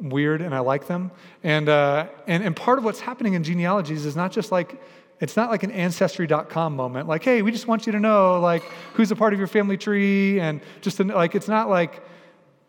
weird 0.00 0.42
and 0.42 0.54
I 0.54 0.60
like 0.60 0.86
them. 0.86 1.10
And, 1.42 1.68
uh, 1.68 2.08
and, 2.26 2.42
and 2.42 2.54
part 2.54 2.78
of 2.78 2.84
what's 2.84 3.00
happening 3.00 3.34
in 3.34 3.44
genealogies 3.44 4.06
is 4.06 4.16
not 4.16 4.32
just 4.32 4.52
like, 4.52 4.80
it's 5.20 5.36
not 5.36 5.50
like 5.50 5.64
an 5.64 5.72
ancestry.com 5.72 6.76
moment, 6.76 7.08
like, 7.08 7.24
hey, 7.24 7.42
we 7.42 7.50
just 7.50 7.66
want 7.66 7.86
you 7.86 7.92
to 7.92 8.00
know, 8.00 8.40
like, 8.40 8.62
who's 8.94 9.10
a 9.10 9.16
part 9.16 9.32
of 9.32 9.38
your 9.38 9.48
family 9.48 9.76
tree. 9.76 10.38
And 10.38 10.60
just 10.80 10.98
to, 10.98 11.04
like, 11.04 11.34
it's 11.34 11.48
not 11.48 11.68
like 11.68 12.02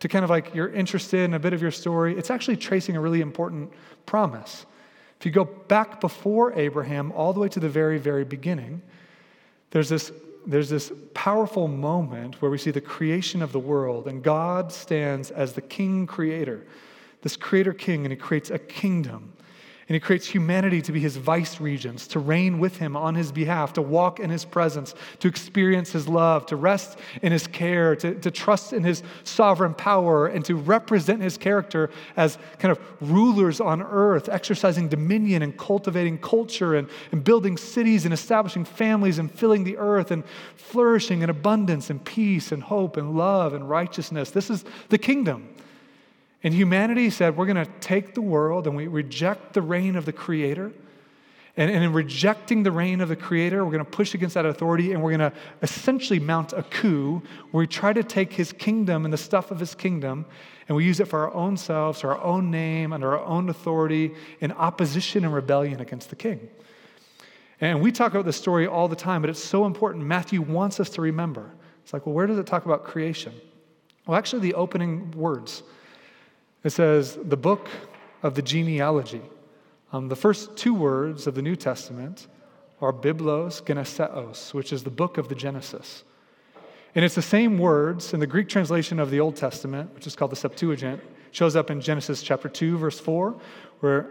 to 0.00 0.08
kind 0.08 0.24
of 0.24 0.30
like 0.30 0.54
you're 0.54 0.72
interested 0.72 1.20
in 1.20 1.34
a 1.34 1.38
bit 1.38 1.52
of 1.52 1.62
your 1.62 1.70
story. 1.70 2.16
It's 2.16 2.30
actually 2.30 2.56
tracing 2.56 2.96
a 2.96 3.00
really 3.00 3.20
important 3.20 3.72
promise. 4.06 4.66
If 5.20 5.26
you 5.26 5.32
go 5.32 5.44
back 5.44 6.00
before 6.00 6.54
Abraham, 6.54 7.12
all 7.12 7.32
the 7.32 7.40
way 7.40 7.48
to 7.48 7.60
the 7.60 7.68
very, 7.68 7.98
very 7.98 8.24
beginning, 8.24 8.82
there's 9.70 9.90
this, 9.90 10.10
there's 10.46 10.70
this 10.70 10.90
powerful 11.12 11.68
moment 11.68 12.40
where 12.40 12.50
we 12.50 12.56
see 12.56 12.70
the 12.70 12.80
creation 12.80 13.42
of 13.42 13.52
the 13.52 13.58
world, 13.58 14.08
and 14.08 14.22
God 14.22 14.72
stands 14.72 15.30
as 15.30 15.52
the 15.52 15.60
king 15.60 16.06
creator, 16.06 16.66
this 17.22 17.36
creator 17.36 17.72
king, 17.72 18.04
and 18.04 18.12
he 18.12 18.16
creates 18.16 18.50
a 18.50 18.58
kingdom. 18.58 19.32
And 19.90 19.96
he 19.96 20.00
creates 20.00 20.28
humanity 20.28 20.80
to 20.82 20.92
be 20.92 21.00
his 21.00 21.16
vice 21.16 21.60
regents, 21.60 22.06
to 22.06 22.20
reign 22.20 22.60
with 22.60 22.76
him 22.76 22.96
on 22.96 23.16
his 23.16 23.32
behalf, 23.32 23.72
to 23.72 23.82
walk 23.82 24.20
in 24.20 24.30
his 24.30 24.44
presence, 24.44 24.94
to 25.18 25.26
experience 25.26 25.90
his 25.90 26.06
love, 26.06 26.46
to 26.46 26.54
rest 26.54 26.96
in 27.22 27.32
his 27.32 27.48
care, 27.48 27.96
to, 27.96 28.14
to 28.14 28.30
trust 28.30 28.72
in 28.72 28.84
his 28.84 29.02
sovereign 29.24 29.74
power, 29.74 30.28
and 30.28 30.44
to 30.44 30.54
represent 30.54 31.20
his 31.20 31.36
character 31.36 31.90
as 32.16 32.38
kind 32.60 32.70
of 32.70 32.78
rulers 33.00 33.60
on 33.60 33.82
earth, 33.82 34.28
exercising 34.28 34.88
dominion 34.88 35.42
and 35.42 35.58
cultivating 35.58 36.18
culture 36.18 36.76
and, 36.76 36.88
and 37.10 37.24
building 37.24 37.56
cities 37.56 38.04
and 38.04 38.14
establishing 38.14 38.64
families 38.64 39.18
and 39.18 39.28
filling 39.28 39.64
the 39.64 39.76
earth 39.76 40.12
and 40.12 40.22
flourishing 40.54 41.22
in 41.22 41.30
abundance 41.30 41.90
and 41.90 42.04
peace 42.04 42.52
and 42.52 42.62
hope 42.62 42.96
and 42.96 43.16
love 43.16 43.54
and 43.54 43.68
righteousness. 43.68 44.30
This 44.30 44.50
is 44.50 44.64
the 44.88 44.98
kingdom. 44.98 45.48
And 46.42 46.54
humanity 46.54 47.10
said, 47.10 47.36
we're 47.36 47.46
going 47.46 47.64
to 47.64 47.70
take 47.80 48.14
the 48.14 48.22
world 48.22 48.66
and 48.66 48.74
we 48.74 48.86
reject 48.86 49.52
the 49.52 49.62
reign 49.62 49.96
of 49.96 50.06
the 50.06 50.12
Creator. 50.12 50.72
And, 51.56 51.70
and 51.70 51.84
in 51.84 51.92
rejecting 51.92 52.62
the 52.62 52.72
reign 52.72 53.00
of 53.00 53.08
the 53.10 53.16
Creator, 53.16 53.64
we're 53.64 53.72
going 53.72 53.84
to 53.84 53.90
push 53.90 54.14
against 54.14 54.34
that 54.34 54.46
authority 54.46 54.92
and 54.92 55.02
we're 55.02 55.16
going 55.16 55.30
to 55.30 55.36
essentially 55.62 56.18
mount 56.18 56.52
a 56.54 56.62
coup 56.62 57.22
where 57.50 57.60
we 57.60 57.66
try 57.66 57.92
to 57.92 58.02
take 58.02 58.32
His 58.32 58.52
kingdom 58.52 59.04
and 59.04 59.12
the 59.12 59.18
stuff 59.18 59.50
of 59.50 59.60
His 59.60 59.74
kingdom 59.74 60.24
and 60.70 60.76
we 60.76 60.84
use 60.84 61.00
it 61.00 61.08
for 61.08 61.18
our 61.18 61.34
own 61.34 61.56
selves, 61.56 62.04
our 62.04 62.22
own 62.22 62.48
name, 62.48 62.92
under 62.92 63.18
our 63.18 63.24
own 63.24 63.48
authority, 63.48 64.14
in 64.40 64.52
opposition 64.52 65.24
and 65.24 65.34
rebellion 65.34 65.80
against 65.80 66.10
the 66.10 66.16
King. 66.16 66.48
And 67.60 67.82
we 67.82 67.90
talk 67.90 68.12
about 68.12 68.24
this 68.24 68.36
story 68.36 68.68
all 68.68 68.86
the 68.86 68.94
time, 68.94 69.20
but 69.20 69.30
it's 69.30 69.42
so 69.42 69.66
important. 69.66 70.04
Matthew 70.04 70.40
wants 70.40 70.78
us 70.78 70.88
to 70.90 71.02
remember. 71.02 71.50
It's 71.82 71.92
like, 71.92 72.06
well, 72.06 72.14
where 72.14 72.28
does 72.28 72.38
it 72.38 72.46
talk 72.46 72.66
about 72.66 72.84
creation? 72.84 73.34
Well, 74.06 74.16
actually, 74.16 74.42
the 74.42 74.54
opening 74.54 75.10
words 75.10 75.64
it 76.62 76.70
says, 76.70 77.18
the 77.22 77.36
book 77.36 77.68
of 78.22 78.34
the 78.34 78.42
genealogy. 78.42 79.22
Um, 79.92 80.08
the 80.08 80.16
first 80.16 80.56
two 80.56 80.74
words 80.74 81.26
of 81.26 81.34
the 81.34 81.42
New 81.42 81.56
Testament 81.56 82.28
are 82.80 82.92
biblos 82.92 83.64
geneseos, 83.64 84.54
which 84.54 84.72
is 84.72 84.82
the 84.82 84.90
book 84.90 85.18
of 85.18 85.28
the 85.28 85.34
Genesis. 85.34 86.04
And 86.94 87.04
it's 87.04 87.14
the 87.14 87.22
same 87.22 87.58
words 87.58 88.14
in 88.14 88.20
the 88.20 88.26
Greek 88.26 88.48
translation 88.48 88.98
of 88.98 89.10
the 89.10 89.20
Old 89.20 89.36
Testament, 89.36 89.94
which 89.94 90.06
is 90.06 90.16
called 90.16 90.32
the 90.32 90.36
Septuagint, 90.36 91.00
shows 91.30 91.54
up 91.54 91.70
in 91.70 91.80
Genesis 91.80 92.22
chapter 92.22 92.48
2, 92.48 92.78
verse 92.78 92.98
4, 92.98 93.40
where, 93.80 94.10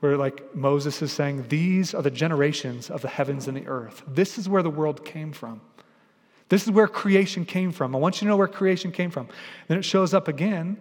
where 0.00 0.16
like 0.16 0.54
Moses 0.54 1.00
is 1.00 1.10
saying, 1.12 1.46
These 1.48 1.94
are 1.94 2.02
the 2.02 2.10
generations 2.10 2.90
of 2.90 3.02
the 3.02 3.08
heavens 3.08 3.48
and 3.48 3.56
the 3.56 3.66
earth. 3.66 4.02
This 4.06 4.36
is 4.36 4.48
where 4.48 4.62
the 4.62 4.70
world 4.70 5.04
came 5.04 5.32
from. 5.32 5.60
This 6.48 6.64
is 6.64 6.70
where 6.70 6.86
creation 6.86 7.46
came 7.46 7.72
from. 7.72 7.96
I 7.96 7.98
want 7.98 8.16
you 8.16 8.26
to 8.26 8.28
know 8.28 8.36
where 8.36 8.48
creation 8.48 8.92
came 8.92 9.10
from. 9.10 9.28
Then 9.68 9.78
it 9.78 9.84
shows 9.84 10.12
up 10.12 10.28
again 10.28 10.78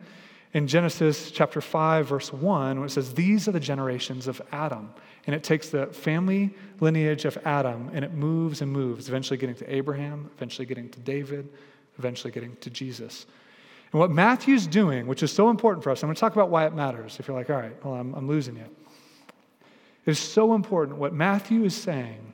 in 0.54 0.68
Genesis 0.68 1.32
chapter 1.32 1.62
5, 1.62 2.08
verse 2.08 2.34
1, 2.34 2.78
where 2.78 2.86
it 2.86 2.92
says, 2.92 3.14
These 3.14 3.48
are 3.48 3.52
the 3.52 3.60
generations 3.60 4.28
of 4.28 4.42
Adam. 4.52 4.94
And 5.28 5.36
it 5.36 5.44
takes 5.44 5.70
the 5.70 5.88
family 5.88 6.54
lineage 6.80 7.26
of 7.26 7.38
Adam 7.46 7.92
and 7.94 8.04
it 8.04 8.14
moves 8.14 8.62
and 8.62 8.72
moves, 8.72 9.08
eventually 9.08 9.38
getting 9.38 9.56
to 9.56 9.74
Abraham, 9.74 10.30
eventually 10.36 10.66
getting 10.66 10.90
to 10.90 11.00
David, 11.00 11.48
eventually 12.00 12.32
getting 12.32 12.56
to 12.58 12.70
Jesus. 12.70 13.28
And 13.92 14.00
what 14.00 14.10
Matthew's 14.10 14.66
doing, 14.66 15.06
which 15.06 15.22
is 15.22 15.32
so 15.32 15.50
important 15.50 15.84
for 15.84 15.92
us, 15.92 16.02
I'm 16.02 16.08
going 16.08 16.16
to 16.16 16.20
talk 16.20 16.34
about 16.34 16.50
why 16.50 16.66
it 16.66 16.74
matters. 16.74 17.20
If 17.20 17.28
you're 17.28 17.38
like, 17.38 17.50
all 17.50 17.58
right, 17.58 17.86
well, 17.86 17.94
I'm, 17.94 18.14
I'm 18.16 18.28
losing 18.28 18.56
you. 18.56 18.66
It's 20.06 20.20
so 20.20 20.56
important. 20.56 20.98
What 20.98 21.14
Matthew 21.14 21.64
is 21.66 21.76
saying 21.76 22.34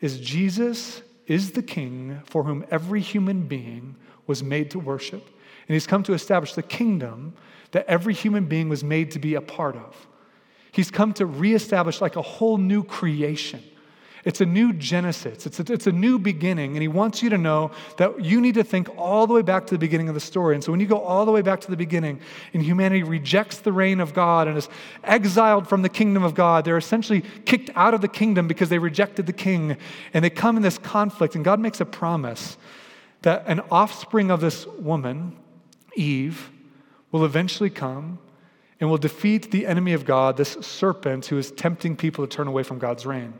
is 0.00 0.20
Jesus 0.20 1.02
is 1.26 1.52
the 1.52 1.62
king 1.62 2.20
for 2.26 2.44
whom 2.44 2.64
every 2.70 3.00
human 3.00 3.46
being 3.46 3.96
was 4.26 4.42
made 4.42 4.70
to 4.72 4.78
worship. 4.78 5.26
And 5.68 5.74
he's 5.74 5.86
come 5.86 6.02
to 6.04 6.12
establish 6.12 6.54
the 6.54 6.62
kingdom 6.62 7.34
that 7.72 7.86
every 7.86 8.14
human 8.14 8.46
being 8.46 8.68
was 8.68 8.84
made 8.84 9.10
to 9.12 9.18
be 9.18 9.34
a 9.34 9.40
part 9.40 9.76
of. 9.76 10.06
He's 10.70 10.90
come 10.90 11.12
to 11.14 11.26
reestablish 11.26 12.00
like 12.00 12.16
a 12.16 12.22
whole 12.22 12.58
new 12.58 12.84
creation. 12.84 13.62
It's 14.26 14.40
a 14.40 14.46
new 14.46 14.72
Genesis, 14.72 15.46
it's 15.46 15.60
a, 15.60 15.72
it's 15.72 15.86
a 15.86 15.92
new 15.92 16.18
beginning, 16.18 16.72
and 16.72 16.82
he 16.82 16.88
wants 16.88 17.22
you 17.22 17.30
to 17.30 17.38
know 17.38 17.70
that 17.96 18.24
you 18.24 18.40
need 18.40 18.56
to 18.56 18.64
think 18.64 18.88
all 18.98 19.24
the 19.24 19.32
way 19.32 19.42
back 19.42 19.68
to 19.68 19.74
the 19.74 19.78
beginning 19.78 20.08
of 20.08 20.14
the 20.14 20.20
story. 20.20 20.56
And 20.56 20.64
so 20.64 20.72
when 20.72 20.80
you 20.80 20.86
go 20.88 20.98
all 20.98 21.24
the 21.24 21.30
way 21.30 21.42
back 21.42 21.60
to 21.60 21.70
the 21.70 21.76
beginning, 21.76 22.20
and 22.52 22.60
humanity 22.60 23.04
rejects 23.04 23.58
the 23.58 23.72
reign 23.72 24.00
of 24.00 24.14
God 24.14 24.48
and 24.48 24.58
is 24.58 24.68
exiled 25.04 25.68
from 25.68 25.82
the 25.82 25.88
kingdom 25.88 26.24
of 26.24 26.34
God, 26.34 26.64
they're 26.64 26.76
essentially 26.76 27.22
kicked 27.44 27.70
out 27.76 27.94
of 27.94 28.00
the 28.00 28.08
kingdom 28.08 28.48
because 28.48 28.68
they 28.68 28.80
rejected 28.80 29.26
the 29.26 29.32
king, 29.32 29.76
and 30.12 30.24
they 30.24 30.30
come 30.30 30.56
in 30.56 30.62
this 30.64 30.76
conflict. 30.76 31.36
And 31.36 31.44
God 31.44 31.60
makes 31.60 31.80
a 31.80 31.86
promise 31.86 32.56
that 33.22 33.44
an 33.46 33.60
offspring 33.70 34.32
of 34.32 34.40
this 34.40 34.66
woman, 34.66 35.36
Eve, 35.96 36.50
will 37.10 37.24
eventually 37.24 37.70
come 37.70 38.18
and 38.80 38.90
will 38.90 38.98
defeat 38.98 39.50
the 39.50 39.66
enemy 39.66 39.92
of 39.92 40.04
God, 40.04 40.36
this 40.36 40.56
serpent 40.60 41.26
who 41.26 41.38
is 41.38 41.50
tempting 41.50 41.96
people 41.96 42.26
to 42.26 42.36
turn 42.36 42.46
away 42.46 42.62
from 42.62 42.78
God's 42.78 43.06
reign. 43.06 43.32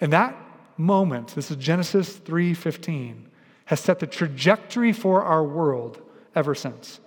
And 0.00 0.12
that 0.12 0.36
moment, 0.76 1.34
this 1.34 1.50
is 1.50 1.56
Genesis 1.56 2.16
3:15, 2.16 3.28
has 3.66 3.80
set 3.80 3.98
the 4.00 4.06
trajectory 4.06 4.92
for 4.92 5.22
our 5.22 5.44
world 5.44 6.00
ever 6.34 6.54
since. 6.54 7.00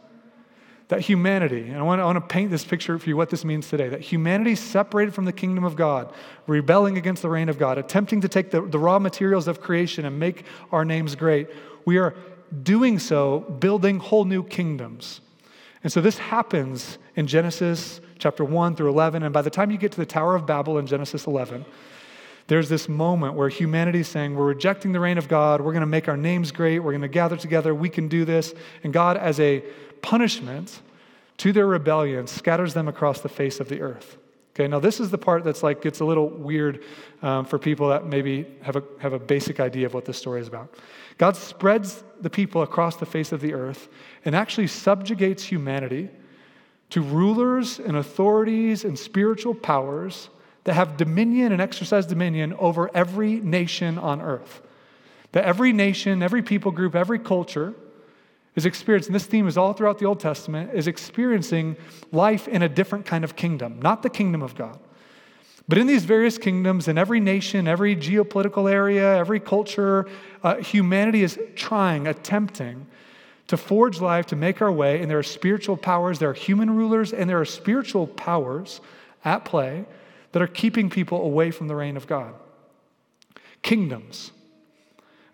That 0.87 1.01
humanity, 1.01 1.69
and 1.69 1.77
I 1.77 1.83
want, 1.83 1.99
to, 1.99 2.03
I 2.03 2.05
want 2.05 2.15
to 2.15 2.33
paint 2.33 2.49
this 2.49 2.65
picture 2.65 2.97
for 2.97 3.07
you 3.07 3.15
what 3.15 3.29
this 3.29 3.45
means 3.45 3.69
today 3.69 3.89
that 3.89 4.01
humanity 4.01 4.55
separated 4.55 5.13
from 5.13 5.25
the 5.25 5.31
kingdom 5.31 5.63
of 5.63 5.75
God, 5.75 6.11
rebelling 6.47 6.97
against 6.97 7.21
the 7.21 7.29
reign 7.29 7.47
of 7.47 7.59
God, 7.59 7.77
attempting 7.77 8.21
to 8.21 8.27
take 8.27 8.49
the, 8.49 8.61
the 8.61 8.79
raw 8.79 8.97
materials 8.97 9.47
of 9.47 9.61
creation 9.61 10.05
and 10.05 10.17
make 10.17 10.45
our 10.71 10.83
names 10.83 11.13
great. 11.15 11.47
We 11.85 11.97
are 11.97 12.15
doing 12.63 12.99
so, 12.99 13.39
building 13.39 13.99
whole 13.99 14.25
new 14.25 14.43
kingdoms 14.43 15.21
and 15.83 15.91
so 15.91 16.01
this 16.01 16.17
happens 16.17 16.97
in 17.15 17.27
Genesis 17.27 18.01
chapter 18.17 18.43
1 18.43 18.75
through 18.75 18.89
11. 18.89 19.23
And 19.23 19.33
by 19.33 19.41
the 19.41 19.49
time 19.49 19.71
you 19.71 19.77
get 19.77 19.91
to 19.93 19.97
the 19.97 20.05
Tower 20.05 20.35
of 20.35 20.45
Babel 20.45 20.77
in 20.77 20.87
Genesis 20.87 21.25
11, 21.25 21.65
there's 22.47 22.67
this 22.67 22.89
moment 22.89 23.35
where 23.35 23.47
humanity 23.47 23.99
is 23.99 24.07
saying, 24.07 24.35
We're 24.35 24.47
rejecting 24.47 24.91
the 24.91 24.99
reign 24.99 25.17
of 25.17 25.27
God. 25.27 25.61
We're 25.61 25.71
going 25.71 25.81
to 25.81 25.87
make 25.87 26.07
our 26.07 26.17
names 26.17 26.51
great. 26.51 26.79
We're 26.79 26.91
going 26.91 27.01
to 27.01 27.07
gather 27.07 27.37
together. 27.37 27.73
We 27.73 27.89
can 27.89 28.07
do 28.07 28.25
this. 28.25 28.53
And 28.83 28.91
God, 28.91 29.15
as 29.17 29.39
a 29.39 29.63
punishment 30.01 30.81
to 31.37 31.53
their 31.53 31.67
rebellion, 31.67 32.27
scatters 32.27 32.73
them 32.73 32.87
across 32.87 33.21
the 33.21 33.29
face 33.29 33.59
of 33.59 33.69
the 33.69 33.81
earth. 33.81 34.17
Okay, 34.59 34.67
now 34.67 34.79
this 34.79 34.99
is 34.99 35.09
the 35.09 35.17
part 35.17 35.45
that's 35.45 35.63
like 35.63 35.81
gets 35.81 36.01
a 36.01 36.05
little 36.05 36.27
weird 36.27 36.83
um, 37.21 37.45
for 37.45 37.57
people 37.57 37.87
that 37.87 38.05
maybe 38.05 38.45
have 38.61 38.75
a, 38.75 38.83
have 38.99 39.13
a 39.13 39.19
basic 39.19 39.61
idea 39.61 39.85
of 39.85 39.93
what 39.93 40.03
this 40.03 40.17
story 40.17 40.41
is 40.41 40.49
about. 40.49 40.75
God 41.17 41.37
spreads 41.37 42.03
the 42.19 42.29
people 42.29 42.61
across 42.61 42.97
the 42.97 43.05
face 43.05 43.31
of 43.31 43.39
the 43.39 43.53
earth 43.53 43.87
and 44.25 44.35
actually 44.35 44.67
subjugates 44.67 45.45
humanity 45.45 46.09
to 46.89 47.01
rulers 47.01 47.79
and 47.79 47.95
authorities 47.95 48.83
and 48.83 48.99
spiritual 48.99 49.55
powers 49.55 50.29
that 50.65 50.73
have 50.73 50.97
dominion 50.97 51.53
and 51.53 51.61
exercise 51.61 52.05
dominion 52.05 52.51
over 52.59 52.91
every 52.93 53.39
nation 53.39 53.97
on 53.97 54.21
earth. 54.21 54.59
That 55.31 55.45
every 55.45 55.71
nation, 55.71 56.21
every 56.21 56.41
people 56.41 56.73
group, 56.73 56.95
every 56.95 57.19
culture 57.19 57.75
is 58.59 58.65
experiencing, 58.65 59.13
this 59.13 59.25
theme 59.25 59.47
is 59.47 59.57
all 59.57 59.71
throughout 59.73 59.99
the 59.99 60.05
Old 60.05 60.19
Testament, 60.19 60.71
is 60.73 60.85
experiencing 60.85 61.77
life 62.11 62.47
in 62.47 62.61
a 62.61 62.69
different 62.69 63.05
kind 63.05 63.23
of 63.23 63.37
kingdom, 63.37 63.79
not 63.81 64.03
the 64.03 64.09
kingdom 64.09 64.41
of 64.41 64.53
God. 64.53 64.77
But 65.69 65.77
in 65.77 65.87
these 65.87 66.03
various 66.03 66.37
kingdoms, 66.37 66.87
in 66.87 66.97
every 66.97 67.19
nation, 67.19 67.67
every 67.67 67.95
geopolitical 67.95 68.69
area, 68.69 69.15
every 69.15 69.39
culture, 69.39 70.07
uh, 70.43 70.55
humanity 70.55 71.23
is 71.23 71.39
trying, 71.55 72.07
attempting 72.07 72.85
to 73.47 73.55
forge 73.55 74.01
life, 74.01 74.25
to 74.27 74.35
make 74.35 74.61
our 74.61 74.71
way. 74.71 75.01
And 75.01 75.09
there 75.09 75.19
are 75.19 75.23
spiritual 75.23 75.77
powers, 75.77 76.19
there 76.19 76.29
are 76.29 76.33
human 76.33 76.69
rulers, 76.75 77.13
and 77.13 77.29
there 77.29 77.39
are 77.39 77.45
spiritual 77.45 78.07
powers 78.07 78.81
at 79.23 79.45
play 79.45 79.85
that 80.33 80.41
are 80.41 80.47
keeping 80.47 80.89
people 80.89 81.21
away 81.21 81.49
from 81.51 81.67
the 81.67 81.75
reign 81.75 81.97
of 81.97 82.07
God. 82.07 82.33
Kingdoms. 83.61 84.31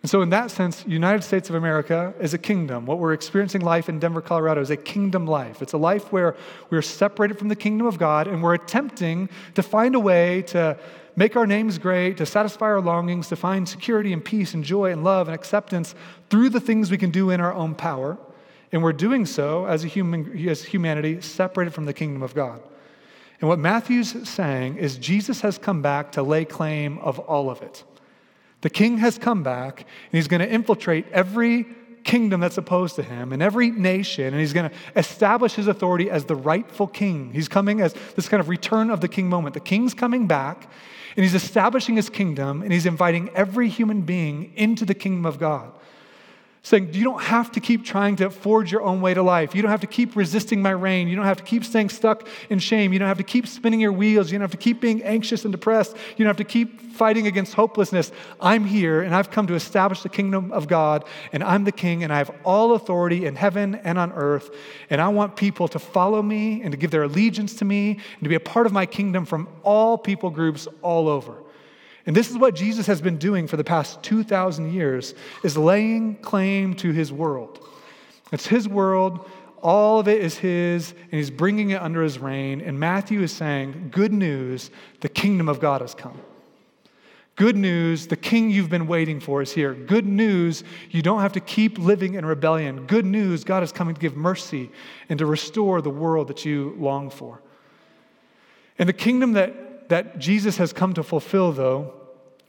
And 0.06 0.10
so, 0.12 0.22
in 0.22 0.30
that 0.30 0.52
sense, 0.52 0.84
United 0.86 1.24
States 1.24 1.48
of 1.48 1.56
America 1.56 2.14
is 2.20 2.32
a 2.32 2.38
kingdom. 2.38 2.86
What 2.86 3.00
we're 3.00 3.12
experiencing 3.12 3.62
life 3.62 3.88
in 3.88 3.98
Denver, 3.98 4.20
Colorado 4.20 4.60
is 4.60 4.70
a 4.70 4.76
kingdom 4.76 5.26
life. 5.26 5.62
It's 5.62 5.72
a 5.72 5.78
life 5.78 6.12
where 6.12 6.36
we're 6.70 6.80
separated 6.80 7.40
from 7.40 7.48
the 7.48 7.56
kingdom 7.56 7.88
of 7.88 7.98
God 7.98 8.28
and 8.28 8.40
we're 8.40 8.54
attempting 8.54 9.28
to 9.56 9.64
find 9.64 9.96
a 9.96 9.98
way 9.98 10.42
to 10.42 10.78
make 11.16 11.34
our 11.34 11.44
names 11.44 11.76
great, 11.78 12.18
to 12.18 12.24
satisfy 12.24 12.66
our 12.66 12.80
longings, 12.80 13.26
to 13.30 13.34
find 13.34 13.68
security 13.68 14.12
and 14.12 14.24
peace 14.24 14.54
and 14.54 14.62
joy 14.62 14.92
and 14.92 15.02
love 15.02 15.26
and 15.26 15.34
acceptance 15.34 15.96
through 16.30 16.50
the 16.50 16.60
things 16.60 16.88
we 16.88 16.98
can 16.98 17.10
do 17.10 17.30
in 17.30 17.40
our 17.40 17.52
own 17.52 17.74
power. 17.74 18.16
And 18.70 18.84
we're 18.84 18.92
doing 18.92 19.26
so 19.26 19.66
as, 19.66 19.82
a 19.82 19.88
human, 19.88 20.48
as 20.48 20.62
humanity 20.62 21.20
separated 21.20 21.74
from 21.74 21.84
the 21.84 21.92
kingdom 21.92 22.22
of 22.22 22.32
God. 22.32 22.62
And 23.40 23.48
what 23.48 23.58
Matthew's 23.58 24.28
saying 24.28 24.76
is 24.76 24.98
Jesus 24.98 25.40
has 25.40 25.58
come 25.58 25.82
back 25.82 26.12
to 26.12 26.22
lay 26.22 26.44
claim 26.44 26.98
of 26.98 27.18
all 27.18 27.50
of 27.50 27.60
it. 27.60 27.82
The 28.60 28.70
king 28.70 28.98
has 28.98 29.18
come 29.18 29.42
back, 29.42 29.80
and 29.80 30.12
he's 30.12 30.28
going 30.28 30.40
to 30.40 30.50
infiltrate 30.50 31.06
every 31.12 31.66
kingdom 32.04 32.40
that's 32.40 32.56
opposed 32.56 32.94
to 32.96 33.02
him 33.02 33.32
and 33.32 33.42
every 33.42 33.70
nation, 33.70 34.26
and 34.26 34.38
he's 34.38 34.52
going 34.52 34.70
to 34.70 34.76
establish 34.94 35.54
his 35.54 35.66
authority 35.66 36.08
as 36.10 36.24
the 36.24 36.36
rightful 36.36 36.86
king. 36.86 37.32
He's 37.32 37.48
coming 37.48 37.80
as 37.80 37.94
this 38.14 38.28
kind 38.28 38.40
of 38.40 38.48
return 38.48 38.90
of 38.90 39.00
the 39.00 39.08
king 39.08 39.28
moment. 39.28 39.54
The 39.54 39.60
king's 39.60 39.92
coming 39.92 40.26
back, 40.26 40.70
and 41.16 41.24
he's 41.24 41.34
establishing 41.34 41.96
his 41.96 42.08
kingdom, 42.08 42.62
and 42.62 42.72
he's 42.72 42.86
inviting 42.86 43.28
every 43.30 43.68
human 43.68 44.02
being 44.02 44.52
into 44.54 44.84
the 44.84 44.94
kingdom 44.94 45.26
of 45.26 45.38
God 45.38 45.72
saying, 46.66 46.92
You 46.92 47.04
don't 47.04 47.22
have 47.22 47.52
to 47.52 47.60
keep 47.60 47.84
trying 47.84 48.16
to 48.16 48.28
forge 48.28 48.72
your 48.72 48.82
own 48.82 49.00
way 49.00 49.14
to 49.14 49.22
life. 49.22 49.54
You 49.54 49.62
don't 49.62 49.70
have 49.70 49.82
to 49.82 49.86
keep 49.86 50.16
resisting 50.16 50.60
my 50.60 50.70
reign. 50.70 51.06
You 51.06 51.14
don't 51.14 51.24
have 51.24 51.36
to 51.36 51.44
keep 51.44 51.64
staying 51.64 51.90
stuck 51.90 52.26
in 52.50 52.58
shame. 52.58 52.92
You 52.92 52.98
don't 52.98 53.06
have 53.06 53.18
to 53.18 53.24
keep 53.24 53.46
spinning 53.46 53.78
your 53.78 53.92
wheels. 53.92 54.32
You 54.32 54.38
don't 54.38 54.42
have 54.42 54.50
to 54.50 54.56
keep 54.56 54.80
being 54.80 55.00
anxious 55.04 55.44
and 55.44 55.52
depressed. 55.52 55.96
You 56.16 56.24
don't 56.24 56.26
have 56.26 56.36
to 56.38 56.44
keep 56.44 56.80
fighting 56.80 57.28
against 57.28 57.54
hopelessness. 57.54 58.10
I'm 58.40 58.64
here 58.64 59.02
and 59.02 59.14
I've 59.14 59.30
come 59.30 59.46
to 59.46 59.54
establish 59.54 60.02
the 60.02 60.08
kingdom 60.08 60.50
of 60.50 60.66
God, 60.66 61.04
and 61.32 61.44
I'm 61.44 61.62
the 61.62 61.72
king, 61.72 62.02
and 62.02 62.12
I 62.12 62.18
have 62.18 62.32
all 62.42 62.74
authority 62.74 63.26
in 63.26 63.36
heaven 63.36 63.76
and 63.76 63.96
on 63.96 64.10
earth. 64.12 64.50
And 64.90 65.00
I 65.00 65.06
want 65.08 65.36
people 65.36 65.68
to 65.68 65.78
follow 65.78 66.20
me 66.20 66.62
and 66.62 66.72
to 66.72 66.76
give 66.76 66.90
their 66.90 67.04
allegiance 67.04 67.54
to 67.56 67.64
me 67.64 67.90
and 67.90 68.22
to 68.24 68.28
be 68.28 68.34
a 68.34 68.40
part 68.40 68.66
of 68.66 68.72
my 68.72 68.86
kingdom 68.86 69.24
from 69.24 69.46
all 69.62 69.96
people 69.96 70.30
groups 70.30 70.66
all 70.82 71.08
over. 71.08 71.36
And 72.06 72.14
this 72.14 72.30
is 72.30 72.38
what 72.38 72.54
Jesus 72.54 72.86
has 72.86 73.00
been 73.00 73.18
doing 73.18 73.48
for 73.48 73.56
the 73.56 73.64
past 73.64 74.02
2,000 74.04 74.72
years, 74.72 75.14
is 75.42 75.56
laying 75.56 76.16
claim 76.16 76.74
to 76.74 76.92
his 76.92 77.12
world. 77.12 77.66
It's 78.32 78.46
his 78.46 78.68
world. 78.68 79.28
All 79.62 79.98
of 79.98 80.06
it 80.06 80.20
is 80.20 80.38
his, 80.38 80.92
and 80.92 81.12
he's 81.12 81.30
bringing 81.30 81.70
it 81.70 81.82
under 81.82 82.02
his 82.02 82.18
reign. 82.18 82.60
And 82.60 82.78
Matthew 82.78 83.22
is 83.22 83.32
saying, 83.32 83.88
Good 83.90 84.12
news, 84.12 84.70
the 85.00 85.08
kingdom 85.08 85.48
of 85.48 85.58
God 85.58 85.80
has 85.80 85.94
come. 85.94 86.20
Good 87.34 87.56
news, 87.56 88.06
the 88.06 88.16
king 88.16 88.50
you've 88.50 88.70
been 88.70 88.86
waiting 88.86 89.20
for 89.20 89.42
is 89.42 89.52
here. 89.52 89.74
Good 89.74 90.06
news, 90.06 90.64
you 90.90 91.02
don't 91.02 91.20
have 91.20 91.34
to 91.34 91.40
keep 91.40 91.78
living 91.78 92.14
in 92.14 92.24
rebellion. 92.24 92.86
Good 92.86 93.04
news, 93.04 93.44
God 93.44 93.62
is 93.62 93.72
coming 93.72 93.94
to 93.94 94.00
give 94.00 94.16
mercy 94.16 94.70
and 95.10 95.18
to 95.18 95.26
restore 95.26 95.82
the 95.82 95.90
world 95.90 96.28
that 96.28 96.46
you 96.46 96.74
long 96.78 97.10
for. 97.10 97.42
And 98.78 98.88
the 98.88 98.94
kingdom 98.94 99.32
that, 99.32 99.90
that 99.90 100.18
Jesus 100.18 100.56
has 100.56 100.72
come 100.72 100.94
to 100.94 101.02
fulfill, 101.02 101.52
though, 101.52 101.92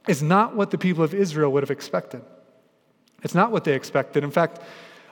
is 0.07 0.23
not 0.23 0.55
what 0.55 0.71
the 0.71 0.77
people 0.77 1.03
of 1.03 1.13
Israel 1.13 1.51
would 1.51 1.63
have 1.63 1.71
expected. 1.71 2.21
It's 3.23 3.35
not 3.35 3.51
what 3.51 3.63
they 3.63 3.73
expected. 3.73 4.23
In 4.23 4.31
fact, 4.31 4.61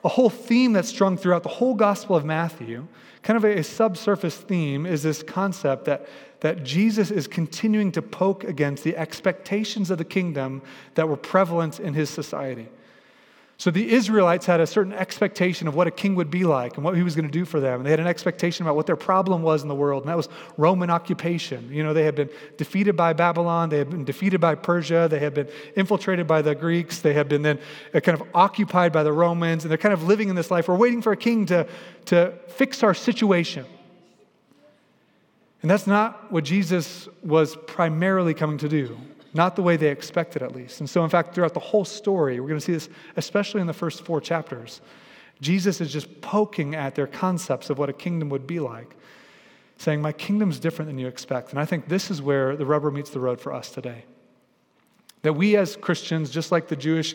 a 0.04 0.10
whole 0.10 0.30
theme 0.30 0.74
that's 0.74 0.90
strung 0.90 1.18
throughout 1.18 1.44
the 1.44 1.50
whole 1.50 1.74
Gospel 1.74 2.16
of 2.16 2.24
Matthew, 2.24 2.88
kind 3.24 3.38
of 3.38 3.44
a, 3.44 3.60
a 3.60 3.64
subsurface 3.64 4.38
theme, 4.38 4.86
is 4.86 5.02
this 5.02 5.24
concept 5.24 5.86
that, 5.86 6.08
that 6.42 6.64
Jesus 6.64 7.10
is 7.10 7.26
continuing 7.26 7.92
to 7.94 8.04
poke 8.04 8.44
against 8.44 8.84
the 8.84 8.96
expectations 8.96 9.90
of 9.90 9.98
the 9.98 10.06
kingdom 10.06 10.62
that 10.94 11.10
were 11.10 11.18
prevalent 11.18 11.80
in 11.80 11.96
his 11.96 12.10
society. 12.12 12.68
So 13.58 13.72
the 13.72 13.90
Israelites 13.90 14.46
had 14.46 14.60
a 14.60 14.68
certain 14.68 14.92
expectation 14.92 15.70
of 15.70 15.76
what 15.76 15.88
a 15.88 15.92
king 15.92 16.16
would 16.16 16.30
be 16.30 16.44
like 16.44 16.76
and 16.76 16.84
what 16.84 16.96
he 16.96 17.04
was 17.04 17.16
going 17.16 17.26
to 17.26 17.32
do 17.32 17.46
for 17.46 17.62
them. 17.62 17.76
And 17.76 17.86
they 17.86 17.90
had 17.90 18.02
an 18.02 18.08
expectation 18.08 18.66
about 18.66 18.76
what 18.76 18.86
their 18.86 18.98
problem 18.98 19.44
was 19.44 19.62
in 19.62 19.70
the 19.70 19.76
world, 19.76 20.04
and 20.04 20.10
that 20.10 20.18
was 20.18 20.28
Roman 20.58 20.90
occupation. 20.90 21.72
You 21.72 21.82
know, 21.82 21.94
they 21.94 22.04
had 22.04 22.16
been 22.16 22.30
defeated 22.58 22.98
by 22.98 23.14
Babylon, 23.14 23.70
they 23.70 23.78
had 23.78 23.90
been 23.90 24.04
defeated 24.04 24.42
by 24.42 24.56
Persia, 24.56 25.08
they 25.10 25.20
had 25.20 25.34
been 25.34 25.48
infiltrated 25.78 26.28
by 26.28 26.42
the 26.42 26.54
Greeks, 26.54 27.00
they 27.00 27.14
had 27.14 27.30
been 27.30 27.44
then 27.44 27.60
uh, 27.94 28.02
kind 28.02 28.20
of 28.20 28.28
occupied 28.36 28.92
by 28.92 29.04
the 29.04 29.14
Romans, 29.14 29.64
and 29.64 29.72
they're 29.72 29.78
kind 29.78 29.94
of 29.94 30.04
living 30.04 30.28
in 30.28 30.36
this 30.36 30.52
life. 30.52 30.68
We're 30.68 30.76
waiting 30.76 31.02
for 31.02 31.14
a 31.14 31.18
king 31.18 31.46
to, 31.46 31.66
to 32.06 32.34
fix 32.50 32.84
our 32.84 32.94
situation. 32.94 33.66
And 35.62 35.72
that's 35.72 35.88
not 35.88 36.30
what 36.30 36.44
Jesus 36.44 37.08
was 37.24 37.56
primarily 37.68 38.34
coming 38.34 38.58
to 38.58 38.70
do 38.70 38.98
not 39.36 39.58
the 39.58 39.62
way 39.62 39.76
they 39.76 39.90
expected, 39.90 40.42
at 40.42 40.56
least. 40.56 40.80
And 40.80 40.90
so, 40.90 41.04
in 41.04 41.10
fact, 41.10 41.36
throughout 41.36 41.54
the 41.54 41.60
whole 41.60 41.84
story, 41.84 42.40
we're 42.40 42.48
going 42.48 42.60
to 42.60 42.66
see 42.66 42.72
this, 42.72 42.90
especially 43.18 43.60
in 43.60 43.68
the 43.68 43.74
first 43.74 44.04
four 44.06 44.22
chapters. 44.22 44.80
Jesus 45.42 45.82
is 45.82 45.92
just 45.92 46.22
poking 46.22 46.74
at 46.74 46.96
their 46.96 47.06
concepts 47.06 47.70
of 47.70 47.78
what 47.78 47.90
a 47.90 47.94
kingdom 47.94 48.30
would 48.30 48.48
be 48.48 48.62
like, 48.62 48.96
saying, 49.78 50.02
My 50.02 50.14
kingdom's 50.14 50.58
different 50.58 50.88
than 50.88 50.98
you 50.98 51.08
expect. 51.08 51.52
And 51.52 51.60
I 51.60 51.66
think 51.66 51.90
this 51.90 52.10
is 52.10 52.22
where 52.22 52.56
the 52.56 52.66
rubber 52.66 52.90
meets 52.90 53.10
the 53.10 53.20
road 53.20 53.42
for 53.42 53.54
us 53.54 53.70
today. 53.70 54.06
That 55.24 55.34
we 55.34 55.58
as 55.58 55.76
Christians, 55.76 56.30
just 56.30 56.54
like 56.54 56.70
the 56.70 56.76
Jewish 56.78 57.14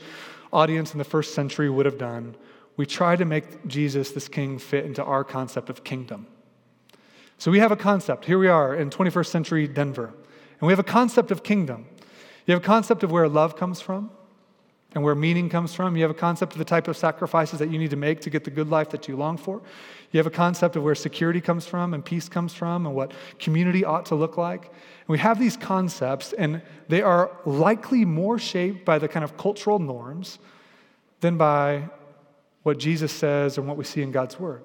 audience 0.53 0.93
in 0.93 0.99
the 0.99 1.05
first 1.05 1.33
century 1.33 1.71
would 1.71 1.87
have 1.87 1.97
done, 1.97 2.37
we 2.77 2.85
try 2.85 3.17
to 3.17 3.25
make 3.25 3.67
Jesus, 3.67 4.11
this 4.11 4.29
king, 4.29 4.59
fit 4.59 4.85
into 4.85 5.03
our 5.03 5.25
concept 5.25 5.71
of 5.71 5.85
kingdom. 5.85 6.27
So 7.39 7.51
we 7.51 7.61
have 7.61 7.73
a 7.73 7.77
concept. 7.77 8.27
Here 8.27 8.39
we 8.39 8.49
are 8.49 8.75
in 8.75 8.91
21st 8.91 9.27
century 9.27 9.67
Denver, 9.67 10.13
and 10.61 10.67
we 10.67 10.73
have 10.73 10.79
a 10.79 10.85
concept 10.85 11.31
of 11.31 11.43
kingdom. 11.43 11.87
You 12.51 12.55
have 12.55 12.65
a 12.65 12.67
concept 12.67 13.05
of 13.05 13.13
where 13.13 13.29
love 13.29 13.55
comes 13.55 13.81
from 13.81 14.11
and 14.97 15.05
where 15.05 15.15
meaning 15.15 15.49
comes 15.49 15.73
from. 15.73 15.95
You 15.95 16.03
have 16.03 16.11
a 16.11 16.15
concept 16.15 16.51
of 16.55 16.59
the 16.59 16.65
type 16.65 16.89
of 16.89 16.97
sacrifices 16.97 17.61
that 17.61 17.71
you 17.71 17.79
need 17.79 17.91
to 17.91 17.97
make 17.97 18.21
to 18.23 18.31
get 18.31 18.43
the 18.43 18.51
good 18.51 18.69
life 18.69 18.91
that 18.91 19.07
you 19.07 19.17
long 19.17 19.37
for. 19.37 19.63
You 20.11 20.19
have 20.19 20.27
a 20.27 20.31
concept 20.31 20.75
of 20.75 20.83
where 20.83 20.97
security 20.97 21.41
comes 21.41 21.65
from 21.65 21.95
and 21.95 22.05
peace 22.05 22.29
comes 22.29 22.53
from 22.53 22.87
and 22.87 22.95
what 22.97 23.13
community 23.39 23.85
ought 23.85 24.05
to 24.07 24.17
look 24.17 24.37
like. 24.37 24.65
And 24.65 25.07
we 25.07 25.19
have 25.19 25.39
these 25.39 25.57
concepts, 25.57 26.33
and 26.33 26.61
they 26.89 27.03
are 27.03 27.31
likely 27.47 28.05
more 28.05 28.37
shaped 28.37 28.85
by 28.85 28.99
the 28.99 29.07
kind 29.07 29.23
of 29.23 29.37
cultural 29.37 29.79
norms 29.79 30.41
than 31.21 31.39
by 31.39 31.89
what 32.65 32.81
Jesus 32.81 33.13
says 33.13 33.59
and 33.59 33.69
what 33.69 33.77
we 33.77 33.85
see 33.85 34.03
in 34.03 34.11
God's 34.11 34.41
Word. 34.41 34.65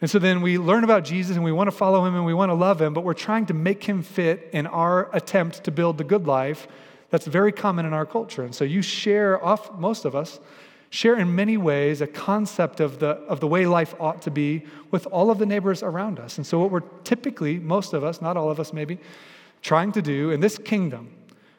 And 0.00 0.10
so 0.10 0.18
then 0.18 0.42
we 0.42 0.58
learn 0.58 0.84
about 0.84 1.04
Jesus 1.04 1.36
and 1.36 1.44
we 1.44 1.52
want 1.52 1.68
to 1.68 1.76
follow 1.76 2.04
him 2.04 2.14
and 2.14 2.26
we 2.26 2.34
want 2.34 2.50
to 2.50 2.54
love 2.54 2.80
him, 2.80 2.92
but 2.92 3.04
we're 3.04 3.14
trying 3.14 3.46
to 3.46 3.54
make 3.54 3.84
him 3.84 4.02
fit 4.02 4.50
in 4.52 4.66
our 4.66 5.14
attempt 5.14 5.64
to 5.64 5.70
build 5.70 5.98
the 5.98 6.04
good 6.04 6.26
life 6.26 6.68
that's 7.10 7.26
very 7.26 7.52
common 7.52 7.86
in 7.86 7.92
our 7.92 8.04
culture. 8.04 8.42
And 8.42 8.54
so 8.54 8.64
you 8.64 8.82
share, 8.82 9.42
off, 9.42 9.72
most 9.78 10.04
of 10.04 10.16
us, 10.16 10.40
share 10.90 11.16
in 11.16 11.34
many 11.34 11.56
ways 11.56 12.00
a 12.00 12.06
concept 12.06 12.80
of 12.80 12.98
the, 12.98 13.08
of 13.08 13.40
the 13.40 13.46
way 13.46 13.66
life 13.66 13.94
ought 13.98 14.22
to 14.22 14.30
be 14.30 14.64
with 14.90 15.06
all 15.06 15.30
of 15.30 15.38
the 15.38 15.46
neighbors 15.46 15.82
around 15.82 16.18
us. 16.18 16.38
And 16.38 16.46
so 16.46 16.58
what 16.60 16.70
we're 16.70 16.80
typically, 17.02 17.58
most 17.58 17.92
of 17.94 18.04
us, 18.04 18.20
not 18.20 18.36
all 18.36 18.50
of 18.50 18.60
us 18.60 18.72
maybe, 18.72 18.98
trying 19.62 19.92
to 19.92 20.02
do 20.02 20.30
in 20.30 20.40
this 20.40 20.58
kingdom, 20.58 21.10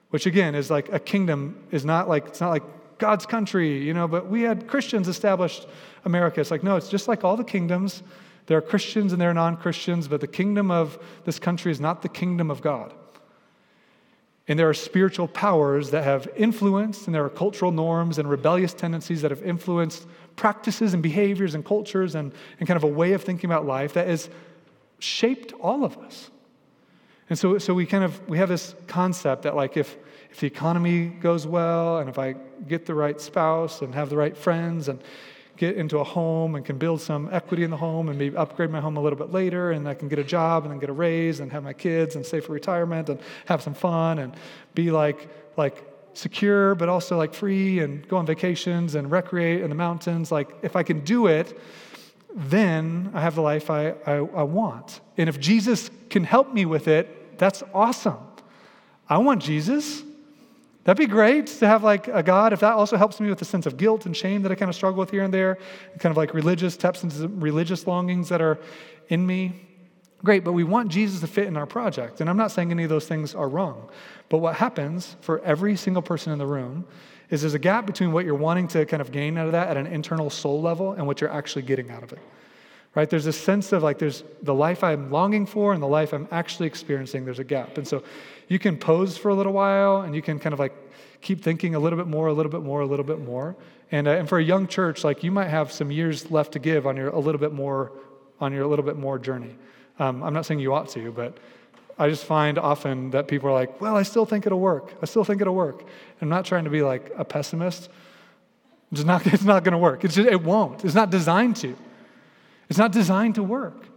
which 0.10 0.26
again 0.26 0.56
is 0.56 0.70
like 0.70 0.92
a 0.94 1.00
kingdom, 1.00 1.58
is 1.72 1.84
not 1.84 2.08
like, 2.08 2.28
it's 2.28 2.42
not 2.42 2.50
like 2.50 2.64
God's 2.98 3.26
country, 3.26 3.82
you 3.82 3.94
know, 3.94 4.08
but 4.08 4.30
we 4.30 4.44
had 4.44 4.68
Christians 4.68 5.08
established 5.08 5.68
America. 6.06 6.40
It's 6.40 6.52
like, 6.52 6.64
no, 6.64 6.76
it's 6.76 6.90
just 6.90 7.08
like 7.08 7.24
all 7.24 7.36
the 7.36 7.44
kingdoms 7.44 8.04
there 8.48 8.58
are 8.58 8.62
Christians 8.62 9.12
and 9.12 9.22
there 9.22 9.30
are 9.30 9.34
non 9.34 9.58
Christians, 9.58 10.08
but 10.08 10.22
the 10.22 10.28
kingdom 10.28 10.72
of 10.72 11.00
this 11.24 11.40
country 11.40 11.72
is 11.72 11.80
not 11.80 12.02
the 12.02 12.10
kingdom 12.10 12.52
of 12.52 12.62
God. 12.62 12.94
And 14.48 14.60
there 14.60 14.70
are 14.70 14.76
spiritual 14.76 15.28
powers 15.28 15.90
that 15.90 16.04
have 16.04 16.28
influenced, 16.36 17.08
and 17.08 17.16
there 17.16 17.26
are 17.26 17.30
cultural 17.30 17.72
norms 17.72 18.20
and 18.20 18.30
rebellious 18.30 18.74
tendencies 18.74 19.24
that 19.24 19.32
have 19.32 19.42
influenced 19.42 20.06
practices 20.36 20.94
and 20.94 21.02
behaviors 21.02 21.56
and 21.56 21.66
cultures 21.66 22.14
and, 22.14 22.32
and 22.60 22.68
kind 22.68 22.78
of 22.78 22.84
a 22.84 22.88
way 22.88 23.14
of 23.14 23.24
thinking 23.24 23.50
about 23.50 23.66
life 23.66 23.94
that 23.94 24.08
has 24.08 24.30
shaped 25.00 25.54
all 25.54 25.84
of 25.84 25.98
us. 25.98 26.30
And 27.30 27.40
so, 27.40 27.58
so 27.58 27.74
we 27.74 27.88
kind 27.88 28.04
of 28.04 28.28
we 28.30 28.38
have 28.38 28.50
this 28.50 28.76
concept 28.88 29.44
that 29.44 29.56
like 29.56 29.78
if 29.78 29.98
if 30.30 30.42
the 30.42 30.48
economy 30.48 31.08
goes 31.08 31.48
well 31.48 32.00
and 32.00 32.10
if 32.10 32.20
I 32.20 32.36
get 32.68 32.86
the 32.86 32.94
right 32.94 33.20
spouse 33.20 33.82
and 33.82 33.96
have 33.96 34.10
the 34.10 34.18
right 34.18 34.36
friends 34.36 34.90
and 34.90 35.02
get 35.58 35.76
into 35.76 36.00
a 36.00 36.04
home 36.04 36.56
and 36.56 36.66
can 36.66 36.78
build 36.78 37.02
some 37.02 37.30
equity 37.32 37.64
in 37.64 37.72
the 37.72 37.78
home 37.78 38.10
and 38.10 38.20
maybe 38.20 38.36
upgrade 38.36 38.70
my 38.70 38.82
home 38.82 38.98
a 38.98 39.02
little 39.02 39.18
bit 39.18 39.32
later 39.32 39.72
and 39.72 39.88
I 39.88 39.94
can 39.94 40.08
get 40.08 40.20
a 40.20 40.24
job 40.24 40.64
and 40.64 40.72
then 40.72 40.80
get 40.80 40.90
a 40.90 40.94
raise 40.94 41.40
and 41.40 41.52
have 41.52 41.64
my 41.64 41.74
kids 41.74 42.16
and 42.16 42.26
save 42.26 42.46
for 42.46 42.54
retirement 42.54 43.10
and 43.10 43.20
have 43.46 43.62
some 43.62 43.74
fun 43.74 44.20
and 44.20 44.36
be 44.74 44.92
like 44.92 45.30
like 45.58 45.84
secure, 46.18 46.76
but 46.76 46.90
also 46.90 47.18
like 47.18 47.34
free 47.34 47.80
and 47.80 48.08
go 48.08 48.18
on 48.18 48.26
vacations 48.26 48.96
and 48.96 49.12
recreate 49.12 49.62
in 49.62 49.70
the 49.70 49.76
mountains. 49.76 50.32
Like, 50.32 50.50
if 50.62 50.76
I 50.76 50.84
can 50.84 51.02
do 51.02 51.28
it, 51.28 51.58
then 52.34 53.12
I 53.14 53.22
have 53.22 53.36
the 53.36 53.42
life 53.42 53.70
I, 53.70 53.90
I, 54.06 54.14
I 54.16 54.44
want. 54.44 55.02
And 55.18 55.30
if 55.30 55.40
Jesus 55.40 55.90
can 56.10 56.24
help 56.24 56.54
me 56.54 56.66
with 56.66 56.88
it, 56.88 57.38
that's 57.38 57.64
awesome. 57.74 58.18
I 59.08 59.18
want 59.20 59.42
Jesus. 59.42 60.04
That'd 60.86 61.00
be 61.00 61.12
great 61.12 61.48
to 61.48 61.68
have 61.68 61.84
like 61.84 62.08
a 62.08 62.22
God. 62.22 62.54
If 62.54 62.60
that 62.60 62.74
also 62.74 62.96
helps 62.96 63.20
me 63.20 63.28
with 63.28 63.40
the 63.40 63.46
sense 63.46 63.66
of 63.66 63.76
guilt 63.76 64.06
and 64.06 64.16
shame 64.16 64.44
that 64.44 64.52
I 64.52 64.56
kind 64.56 64.70
of 64.70 64.76
struggle 64.76 65.00
with 65.00 65.10
here 65.10 65.24
and 65.24 65.34
there, 65.34 65.58
kind 66.00 66.12
of 66.12 66.18
like 66.18 66.34
religious 66.36 66.78
taps 66.78 67.04
into 67.04 67.28
religious 67.28 67.88
longings 67.88 68.30
that 68.30 68.40
are 68.40 68.60
in 69.10 69.26
me, 69.26 69.68
great. 70.24 70.44
But 70.44 70.54
we 70.54 70.64
want 70.64 70.90
Jesus 70.90 71.22
to 71.22 71.28
fit 71.28 71.48
in 71.48 71.58
our 71.58 71.66
project. 71.66 72.22
And 72.22 72.30
I'm 72.30 72.38
not 72.38 72.52
saying 72.52 72.70
any 72.70 72.84
of 72.84 72.90
those 72.90 73.08
things 73.08 73.34
are 73.34 73.50
wrong. 73.50 73.90
But 74.30 74.38
what 74.38 74.56
happens 74.56 75.16
for 75.22 75.40
every 75.42 75.76
single 75.76 76.04
person 76.04 76.32
in 76.32 76.38
the 76.38 76.46
room 76.46 76.86
is 77.32 77.42
there's 77.42 77.56
a 77.56 77.60
gap 77.60 77.88
between 77.88 78.12
what 78.12 78.24
you're 78.24 78.36
wanting 78.36 78.68
to 78.70 78.86
kind 78.86 79.02
of 79.02 79.12
gain 79.12 79.40
out 79.40 79.48
of 79.48 79.54
that 79.54 79.70
at 79.70 79.78
an 79.78 79.88
internal 79.88 80.30
soul 80.30 80.62
level 80.62 80.94
and 80.94 81.08
what 81.08 81.20
you're 81.20 81.32
actually 81.32 81.64
getting 81.64 81.90
out 81.90 82.04
of 82.04 82.14
it. 82.14 82.20
Right? 82.96 83.10
There's 83.10 83.26
a 83.26 83.34
sense 83.34 83.74
of 83.74 83.84
like 83.84 84.00
there's 84.00 84.24
the 84.42 84.54
life 84.54 84.84
I'm 84.84 85.12
longing 85.12 85.46
for 85.46 85.74
and 85.74 85.84
the 85.84 85.88
life 85.88 86.14
I'm 86.14 86.30
actually 86.32 86.68
experiencing, 86.68 87.26
there's 87.26 87.40
a 87.40 87.44
gap. 87.44 87.78
And 87.78 87.86
so 87.86 88.04
you 88.48 88.58
can 88.58 88.78
pose 88.78 89.18
for 89.18 89.30
a 89.30 89.36
little 89.36 89.52
while 89.52 90.02
and 90.02 90.16
you 90.16 90.22
can 90.22 90.40
kind 90.40 90.54
of 90.54 90.60
like 90.60 90.74
keep 91.22 91.44
thinking 91.44 91.76
a 91.76 91.80
little 91.80 91.98
bit 91.98 92.08
more, 92.08 92.28
a 92.28 92.34
little 92.34 92.52
bit 92.52 92.62
more, 92.62 92.82
a 92.82 92.86
little 92.86 93.06
bit 93.06 93.20
more. 93.20 93.56
And, 93.92 94.08
uh, 94.08 94.12
and 94.12 94.30
for 94.30 94.40
a 94.40 94.44
young 94.44 94.68
church, 94.68 95.04
like 95.04 95.24
you 95.24 95.32
might 95.32 95.50
have 95.50 95.74
some 95.74 95.92
years 95.92 96.32
left 96.32 96.54
to 96.54 96.60
give 96.60 96.88
on 96.88 96.96
your 96.96 97.10
a 97.10 97.20
little 97.20 97.40
bit 97.40 97.52
more 97.52 97.92
on 98.40 98.54
your 98.54 98.64
a 98.64 98.68
little 98.68 98.86
bit 98.86 98.98
more 98.98 99.20
journey. 99.20 99.56
Um, 100.00 100.24
I'm 100.24 100.34
not 100.34 100.46
saying 100.46 100.60
you 100.60 100.74
ought 100.74 100.90
to, 100.90 101.12
but 101.12 101.38
I 101.98 102.10
just 102.10 102.26
find 102.26 102.58
often 102.58 103.12
that 103.12 103.28
people 103.28 103.50
are 103.50 103.54
like, 103.54 103.80
well, 103.80 103.96
I 103.96 104.04
still 104.04 104.26
think 104.26 104.46
it'll 104.46 104.60
work. 104.60 104.94
I 105.02 105.06
still 105.06 105.24
think 105.24 105.42
it'll 105.42 105.56
work. 105.56 105.84
I'm 106.22 106.30
not 106.30 106.46
trying 106.46 106.66
to 106.66 106.70
be 106.70 106.82
like 106.82 107.12
a 107.18 107.24
pessimist. 107.24 107.90
It's 108.92 109.04
not, 109.04 109.26
it's 109.34 109.44
not 109.44 109.64
going 109.64 109.74
to 109.74 109.78
work. 109.78 110.04
It's 110.04 110.16
just, 110.16 110.30
it 110.30 110.44
won't. 110.44 110.84
It's 110.84 110.96
not 110.96 111.10
designed 111.10 111.56
to. 111.58 111.76
It's 112.70 112.80
not 112.80 112.92
designed 112.92 113.36
to 113.36 113.44
work. 113.44 113.88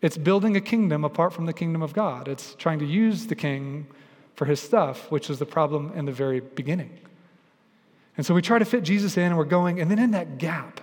It's 0.00 0.18
building 0.18 0.56
a 0.56 0.60
kingdom 0.60 1.04
apart 1.04 1.32
from 1.32 1.46
the 1.46 1.52
kingdom 1.52 1.82
of 1.82 1.94
God. 1.94 2.28
It's 2.28 2.54
trying 2.56 2.78
to 2.80 2.84
use 2.84 3.26
the 3.26 3.34
king 3.34 3.86
for 4.34 4.44
his 4.44 4.60
stuff, 4.60 5.10
which 5.10 5.30
is 5.30 5.38
the 5.38 5.46
problem 5.46 5.92
in 5.94 6.04
the 6.04 6.12
very 6.12 6.40
beginning. 6.40 6.98
And 8.16 8.26
so 8.26 8.34
we 8.34 8.42
try 8.42 8.58
to 8.58 8.64
fit 8.64 8.84
Jesus 8.84 9.16
in 9.16 9.24
and 9.24 9.36
we're 9.36 9.44
going, 9.44 9.80
and 9.80 9.90
then 9.90 9.98
in 9.98 10.10
that 10.12 10.38
gap, 10.38 10.80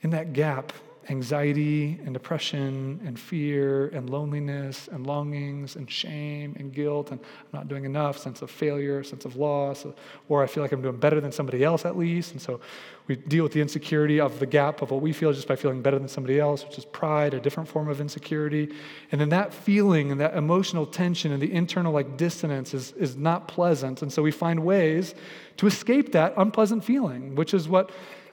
in 0.00 0.10
that 0.10 0.32
gap, 0.32 0.72
anxiety 1.08 1.98
and 2.04 2.12
depression 2.14 3.00
and 3.04 3.18
fear 3.18 3.88
and 3.88 4.08
loneliness 4.08 4.88
and 4.92 5.06
longings 5.06 5.76
and 5.76 5.90
shame 5.90 6.54
and 6.58 6.72
guilt 6.72 7.10
and 7.10 7.20
I'm 7.20 7.58
not 7.60 7.68
doing 7.68 7.84
enough, 7.84 8.18
sense 8.18 8.42
of 8.42 8.50
failure, 8.50 9.02
sense 9.02 9.24
of 9.24 9.36
loss, 9.36 9.84
or 10.28 10.42
I 10.42 10.46
feel 10.46 10.62
like 10.62 10.72
I'm 10.72 10.82
doing 10.82 10.96
better 10.96 11.20
than 11.20 11.32
somebody 11.32 11.64
else 11.64 11.84
at 11.84 11.96
least. 11.96 12.32
And 12.32 12.40
so 12.40 12.60
we 13.08 13.16
deal 13.16 13.42
with 13.42 13.52
the 13.52 13.60
insecurity 13.60 14.20
of 14.20 14.38
the 14.38 14.46
gap 14.46 14.80
of 14.80 14.90
what 14.90 15.02
we 15.02 15.12
feel 15.12 15.32
just 15.32 15.48
by 15.48 15.56
feeling 15.56 15.82
better 15.82 15.98
than 15.98 16.08
somebody 16.08 16.38
else, 16.38 16.64
which 16.64 16.78
is 16.78 16.84
pride, 16.84 17.34
a 17.34 17.40
different 17.40 17.68
form 17.68 17.88
of 17.88 18.00
insecurity. 18.00 18.72
And 19.10 19.20
then 19.20 19.30
that 19.30 19.52
feeling 19.52 20.12
and 20.12 20.20
that 20.20 20.36
emotional 20.36 20.86
tension 20.86 21.32
and 21.32 21.42
the 21.42 21.52
internal 21.52 21.92
like 21.92 22.16
dissonance 22.16 22.74
is, 22.74 22.92
is 22.92 23.16
not 23.16 23.48
pleasant. 23.48 24.02
And 24.02 24.12
so 24.12 24.22
we 24.22 24.30
find 24.30 24.64
ways 24.64 25.14
to 25.56 25.66
escape 25.66 26.12
that 26.12 26.34
unpleasant 26.36 26.84
feeling, 26.84 27.34
which 27.34 27.54
is 27.54 27.68
what 27.68 27.90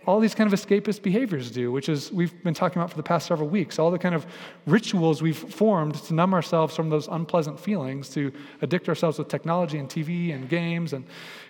all 0.10 0.19
these 0.19 0.34
kind 0.34 0.52
of 0.52 0.60
escapist 0.60 1.04
behaviors 1.04 1.52
do, 1.52 1.72
which 1.72 1.88
is 1.88 2.12
we've 2.12 2.43
been 2.43 2.56
talking 2.56 2.82
about 2.82 2.89
for 2.89 2.98
the 2.98 3.04
past 3.04 3.28
several 3.28 3.48
weeks. 3.48 3.78
All 3.78 3.91
the 3.91 4.00
kind 4.00 4.15
of 4.15 4.26
rituals 4.65 5.22
we've 5.22 5.38
formed 5.38 5.93
to 6.06 6.15
numb 6.15 6.34
ourselves 6.34 6.76
from 6.76 6.89
those 6.89 7.08
unpleasant 7.08 7.60
feelings, 7.60 8.10
to 8.10 8.32
addict 8.63 8.89
ourselves 8.89 9.19
with 9.19 9.28
technology 9.28 9.78
and 9.78 9.88
TV 9.88 10.34
and 10.34 10.50
games 10.50 10.93
and, 10.93 11.06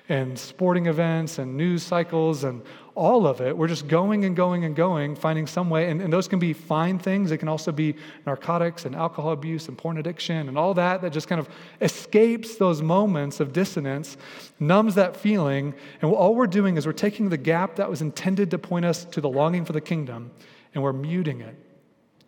and 0.09 0.37
sporting 0.37 0.87
events 0.87 1.39
and 1.39 1.55
news 1.55 1.83
cycles 1.83 2.43
and 2.43 2.61
all 2.99 3.25
of 3.25 3.39
it. 3.39 3.55
We're 3.55 3.69
just 3.69 3.87
going 3.87 4.25
and 4.25 4.35
going 4.35 4.65
and 4.65 4.75
going, 4.75 5.15
finding 5.15 5.47
some 5.47 5.69
way. 5.69 5.89
And, 5.89 6.01
and 6.01 6.11
those 6.11 6.27
can 6.27 6.37
be 6.37 6.51
fine 6.51 6.99
things. 6.99 7.31
It 7.31 7.37
can 7.37 7.47
also 7.47 7.71
be 7.71 7.95
narcotics 8.25 8.83
and 8.83 8.93
alcohol 8.93 9.31
abuse 9.31 9.69
and 9.69 9.77
porn 9.77 9.97
addiction 9.97 10.49
and 10.49 10.57
all 10.57 10.73
that 10.73 11.01
that 11.01 11.13
just 11.13 11.29
kind 11.29 11.39
of 11.39 11.47
escapes 11.79 12.57
those 12.57 12.81
moments 12.81 13.39
of 13.39 13.53
dissonance, 13.53 14.17
numbs 14.59 14.95
that 14.95 15.15
feeling. 15.15 15.73
And 16.01 16.11
all 16.11 16.35
we're 16.35 16.45
doing 16.45 16.75
is 16.75 16.85
we're 16.85 16.91
taking 16.91 17.29
the 17.29 17.37
gap 17.37 17.77
that 17.77 17.89
was 17.89 18.01
intended 18.01 18.51
to 18.51 18.59
point 18.59 18.83
us 18.83 19.05
to 19.05 19.21
the 19.21 19.29
longing 19.29 19.63
for 19.63 19.71
the 19.71 19.81
kingdom 19.81 20.31
and 20.73 20.83
we're 20.83 20.91
muting 20.91 21.39
it. 21.39 21.55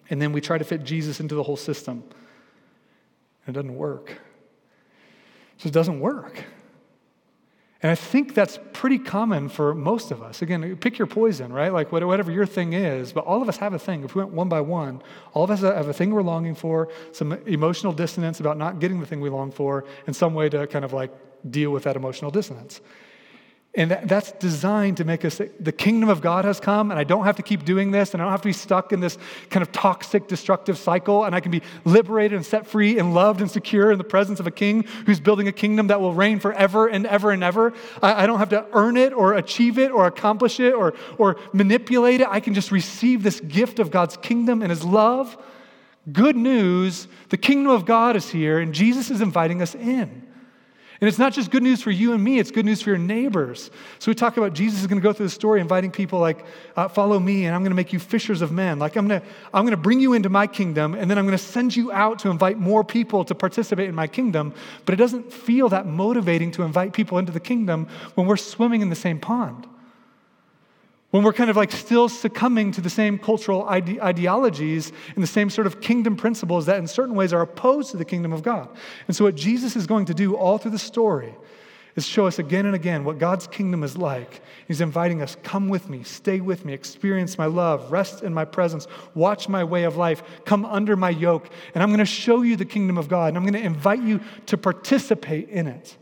And 0.09 0.21
then 0.21 0.31
we 0.31 0.39
try 0.39 0.57
to 0.57 0.63
fit 0.63 0.85
Jesus 0.85 1.19
into 1.19 1.35
the 1.35 1.43
whole 1.43 1.57
system. 1.57 2.01
And 3.45 3.55
it 3.55 3.59
doesn't 3.59 3.75
work. 3.75 4.11
It 4.11 5.63
just 5.63 5.73
doesn't 5.73 5.99
work. 5.99 6.45
And 7.83 7.91
I 7.91 7.95
think 7.95 8.35
that's 8.35 8.59
pretty 8.73 8.99
common 8.99 9.49
for 9.49 9.73
most 9.73 10.11
of 10.11 10.21
us. 10.21 10.43
Again, 10.43 10.75
pick 10.77 10.99
your 10.99 11.07
poison, 11.07 11.51
right? 11.51 11.73
Like 11.73 11.91
whatever 11.91 12.31
your 12.31 12.45
thing 12.45 12.73
is, 12.73 13.11
but 13.11 13.25
all 13.25 13.41
of 13.41 13.49
us 13.49 13.57
have 13.57 13.73
a 13.73 13.79
thing. 13.79 14.03
If 14.03 14.13
we 14.13 14.23
went 14.23 14.35
one 14.35 14.49
by 14.49 14.61
one, 14.61 15.01
all 15.33 15.43
of 15.43 15.49
us 15.49 15.61
have 15.61 15.87
a 15.87 15.93
thing 15.93 16.11
we're 16.11 16.21
longing 16.21 16.53
for, 16.53 16.89
some 17.11 17.33
emotional 17.47 17.91
dissonance 17.91 18.39
about 18.39 18.57
not 18.57 18.79
getting 18.79 18.99
the 18.99 19.07
thing 19.07 19.19
we 19.19 19.29
long 19.29 19.51
for, 19.51 19.85
and 20.05 20.15
some 20.15 20.35
way 20.35 20.47
to 20.49 20.67
kind 20.67 20.85
of 20.85 20.93
like 20.93 21.11
deal 21.49 21.71
with 21.71 21.83
that 21.83 21.95
emotional 21.95 22.29
dissonance. 22.29 22.81
And 23.73 23.91
that's 23.91 24.33
designed 24.33 24.97
to 24.97 25.05
make 25.05 25.23
us, 25.23 25.39
the 25.57 25.71
kingdom 25.71 26.09
of 26.09 26.19
God 26.19 26.43
has 26.43 26.59
come, 26.59 26.91
and 26.91 26.99
I 26.99 27.05
don't 27.05 27.23
have 27.23 27.37
to 27.37 27.41
keep 27.41 27.63
doing 27.63 27.91
this, 27.91 28.13
and 28.13 28.21
I 28.21 28.25
don't 28.25 28.31
have 28.31 28.41
to 28.41 28.49
be 28.49 28.53
stuck 28.53 28.91
in 28.91 28.99
this 28.99 29.17
kind 29.49 29.61
of 29.61 29.71
toxic, 29.71 30.27
destructive 30.27 30.77
cycle, 30.77 31.23
and 31.23 31.33
I 31.33 31.39
can 31.39 31.51
be 31.51 31.61
liberated 31.85 32.35
and 32.35 32.45
set 32.45 32.67
free 32.67 32.99
and 32.99 33.13
loved 33.13 33.39
and 33.39 33.49
secure 33.49 33.89
in 33.93 33.97
the 33.97 34.03
presence 34.03 34.41
of 34.41 34.47
a 34.47 34.51
king 34.51 34.83
who's 35.05 35.21
building 35.21 35.47
a 35.47 35.53
kingdom 35.53 35.87
that 35.87 36.01
will 36.01 36.13
reign 36.13 36.37
forever 36.41 36.87
and 36.87 37.07
ever 37.07 37.31
and 37.31 37.45
ever. 37.45 37.71
I, 38.01 38.23
I 38.23 38.27
don't 38.27 38.39
have 38.39 38.49
to 38.49 38.65
earn 38.73 38.97
it 38.97 39.13
or 39.13 39.35
achieve 39.35 39.79
it 39.79 39.91
or 39.91 40.05
accomplish 40.05 40.59
it 40.59 40.73
or, 40.73 40.93
or 41.17 41.37
manipulate 41.53 42.19
it. 42.19 42.27
I 42.29 42.41
can 42.41 42.53
just 42.53 42.71
receive 42.73 43.23
this 43.23 43.39
gift 43.39 43.79
of 43.79 43.89
God's 43.89 44.17
kingdom 44.17 44.61
and 44.61 44.69
his 44.69 44.83
love. 44.83 45.37
Good 46.11 46.35
news 46.35 47.07
the 47.29 47.37
kingdom 47.37 47.71
of 47.71 47.85
God 47.85 48.17
is 48.17 48.29
here, 48.29 48.59
and 48.59 48.73
Jesus 48.73 49.09
is 49.09 49.21
inviting 49.21 49.61
us 49.61 49.75
in. 49.75 50.27
And 51.01 51.07
it's 51.07 51.17
not 51.17 51.33
just 51.33 51.49
good 51.49 51.63
news 51.63 51.81
for 51.81 51.89
you 51.89 52.13
and 52.13 52.23
me, 52.23 52.37
it's 52.37 52.51
good 52.51 52.63
news 52.63 52.83
for 52.83 52.91
your 52.91 52.99
neighbors. 52.99 53.71
So 53.97 54.11
we 54.11 54.15
talk 54.15 54.37
about 54.37 54.53
Jesus 54.53 54.81
is 54.81 54.87
going 54.87 54.99
to 54.99 55.03
go 55.03 55.11
through 55.11 55.25
the 55.25 55.31
story 55.31 55.59
inviting 55.59 55.89
people 55.89 56.19
like, 56.19 56.45
uh, 56.75 56.87
follow 56.87 57.17
me, 57.17 57.45
and 57.45 57.55
I'm 57.55 57.61
going 57.61 57.71
to 57.71 57.75
make 57.75 57.91
you 57.91 57.97
fishers 57.97 58.43
of 58.43 58.51
men. 58.51 58.77
Like, 58.77 58.95
I'm 58.95 59.07
going 59.07 59.19
to, 59.19 59.27
I'm 59.51 59.63
going 59.63 59.71
to 59.71 59.81
bring 59.81 59.99
you 59.99 60.13
into 60.13 60.29
my 60.29 60.45
kingdom, 60.45 60.93
and 60.93 61.09
then 61.09 61.17
I'm 61.17 61.25
going 61.25 61.37
to 61.37 61.43
send 61.43 61.75
you 61.75 61.91
out 61.91 62.19
to 62.19 62.29
invite 62.29 62.59
more 62.59 62.83
people 62.83 63.25
to 63.25 63.33
participate 63.33 63.89
in 63.89 63.95
my 63.95 64.05
kingdom. 64.05 64.53
But 64.85 64.93
it 64.93 64.97
doesn't 64.97 65.33
feel 65.33 65.69
that 65.69 65.87
motivating 65.87 66.51
to 66.51 66.61
invite 66.61 66.93
people 66.93 67.17
into 67.17 67.31
the 67.31 67.39
kingdom 67.39 67.87
when 68.13 68.27
we're 68.27 68.37
swimming 68.37 68.81
in 68.81 68.89
the 68.89 68.95
same 68.95 69.19
pond 69.19 69.67
when 71.11 71.23
we're 71.23 71.33
kind 71.33 71.49
of 71.49 71.57
like 71.57 71.71
still 71.71 72.09
succumbing 72.09 72.71
to 72.71 72.81
the 72.81 72.89
same 72.89 73.19
cultural 73.19 73.63
ide- 73.67 73.99
ideologies 73.99 74.91
and 75.13 75.21
the 75.21 75.27
same 75.27 75.49
sort 75.49 75.67
of 75.67 75.81
kingdom 75.81 76.15
principles 76.15 76.65
that 76.65 76.77
in 76.77 76.87
certain 76.87 77.15
ways 77.15 77.33
are 77.33 77.41
opposed 77.41 77.91
to 77.91 77.97
the 77.97 78.05
kingdom 78.05 78.33
of 78.33 78.41
God. 78.43 78.69
And 79.07 79.15
so, 79.15 79.25
what 79.25 79.35
Jesus 79.35 79.75
is 79.75 79.85
going 79.85 80.05
to 80.05 80.13
do 80.13 80.35
all 80.35 80.57
through 80.57 80.71
the 80.71 80.79
story 80.79 81.35
is 81.95 82.07
show 82.07 82.25
us 82.25 82.39
again 82.39 82.65
and 82.65 82.73
again 82.73 83.03
what 83.03 83.17
God's 83.19 83.47
kingdom 83.47 83.83
is 83.83 83.97
like. 83.97 84.41
He's 84.67 84.79
inviting 84.79 85.21
us, 85.21 85.35
come 85.43 85.67
with 85.67 85.89
me, 85.89 86.03
stay 86.03 86.39
with 86.39 86.63
me, 86.63 86.71
experience 86.71 87.37
my 87.37 87.47
love, 87.47 87.91
rest 87.91 88.23
in 88.23 88.33
my 88.33 88.45
presence, 88.45 88.87
watch 89.13 89.49
my 89.49 89.65
way 89.65 89.83
of 89.83 89.97
life, 89.97 90.23
come 90.45 90.63
under 90.63 90.95
my 90.95 91.09
yoke, 91.09 91.49
and 91.73 91.83
I'm 91.83 91.89
going 91.89 91.99
to 91.99 92.05
show 92.05 92.43
you 92.43 92.55
the 92.55 92.63
kingdom 92.63 92.97
of 92.97 93.09
God, 93.09 93.27
and 93.27 93.37
I'm 93.37 93.43
going 93.43 93.61
to 93.61 93.65
invite 93.65 94.01
you 94.01 94.21
to 94.45 94.57
participate 94.57 95.49
in 95.49 95.67
it. 95.67 95.97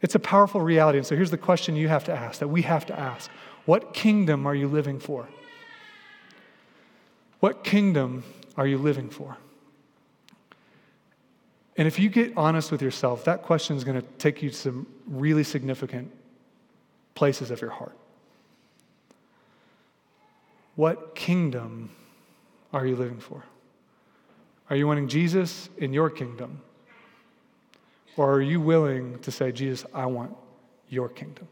It's 0.00 0.14
a 0.14 0.20
powerful 0.20 0.60
reality. 0.60 0.98
And 0.98 1.06
so 1.06 1.16
here's 1.16 1.30
the 1.30 1.38
question 1.38 1.74
you 1.76 1.88
have 1.88 2.04
to 2.04 2.12
ask, 2.12 2.40
that 2.40 2.48
we 2.48 2.62
have 2.62 2.86
to 2.86 2.98
ask 2.98 3.30
what 3.68 3.92
kingdom 3.92 4.46
are 4.46 4.54
you 4.54 4.66
living 4.66 4.98
for? 4.98 5.28
What 7.40 7.64
kingdom 7.64 8.24
are 8.56 8.66
you 8.66 8.78
living 8.78 9.10
for? 9.10 9.36
And 11.76 11.86
if 11.86 11.98
you 11.98 12.08
get 12.08 12.32
honest 12.34 12.72
with 12.72 12.80
yourself, 12.80 13.26
that 13.26 13.42
question 13.42 13.76
is 13.76 13.84
going 13.84 14.00
to 14.00 14.06
take 14.16 14.42
you 14.42 14.48
to 14.48 14.56
some 14.56 14.86
really 15.06 15.44
significant 15.44 16.10
places 17.14 17.50
of 17.50 17.60
your 17.60 17.68
heart. 17.68 17.94
What 20.74 21.14
kingdom 21.14 21.90
are 22.72 22.86
you 22.86 22.96
living 22.96 23.20
for? 23.20 23.44
Are 24.70 24.76
you 24.76 24.86
wanting 24.86 25.08
Jesus 25.08 25.68
in 25.76 25.92
your 25.92 26.08
kingdom? 26.08 26.62
Or 28.16 28.32
are 28.32 28.40
you 28.40 28.62
willing 28.62 29.18
to 29.18 29.30
say, 29.30 29.52
Jesus, 29.52 29.84
I 29.92 30.06
want 30.06 30.34
your 30.88 31.10
kingdom? 31.10 31.48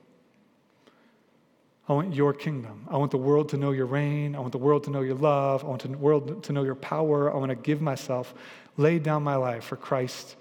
I 1.88 1.92
want 1.92 2.14
your 2.14 2.32
kingdom. 2.32 2.86
I 2.90 2.96
want 2.96 3.12
the 3.12 3.18
world 3.18 3.48
to 3.50 3.56
know 3.56 3.70
your 3.70 3.86
reign. 3.86 4.34
I 4.34 4.40
want 4.40 4.52
the 4.52 4.58
world 4.58 4.84
to 4.84 4.90
know 4.90 5.02
your 5.02 5.14
love. 5.14 5.64
I 5.64 5.68
want 5.68 5.82
the 5.82 5.96
world 5.96 6.42
to 6.44 6.52
know 6.52 6.64
your 6.64 6.74
power. 6.74 7.32
I 7.32 7.36
want 7.36 7.50
to 7.50 7.56
give 7.56 7.80
myself, 7.80 8.34
lay 8.76 8.98
down 8.98 9.22
my 9.22 9.36
life 9.36 9.64
for 9.64 9.76
Christ 9.76 10.36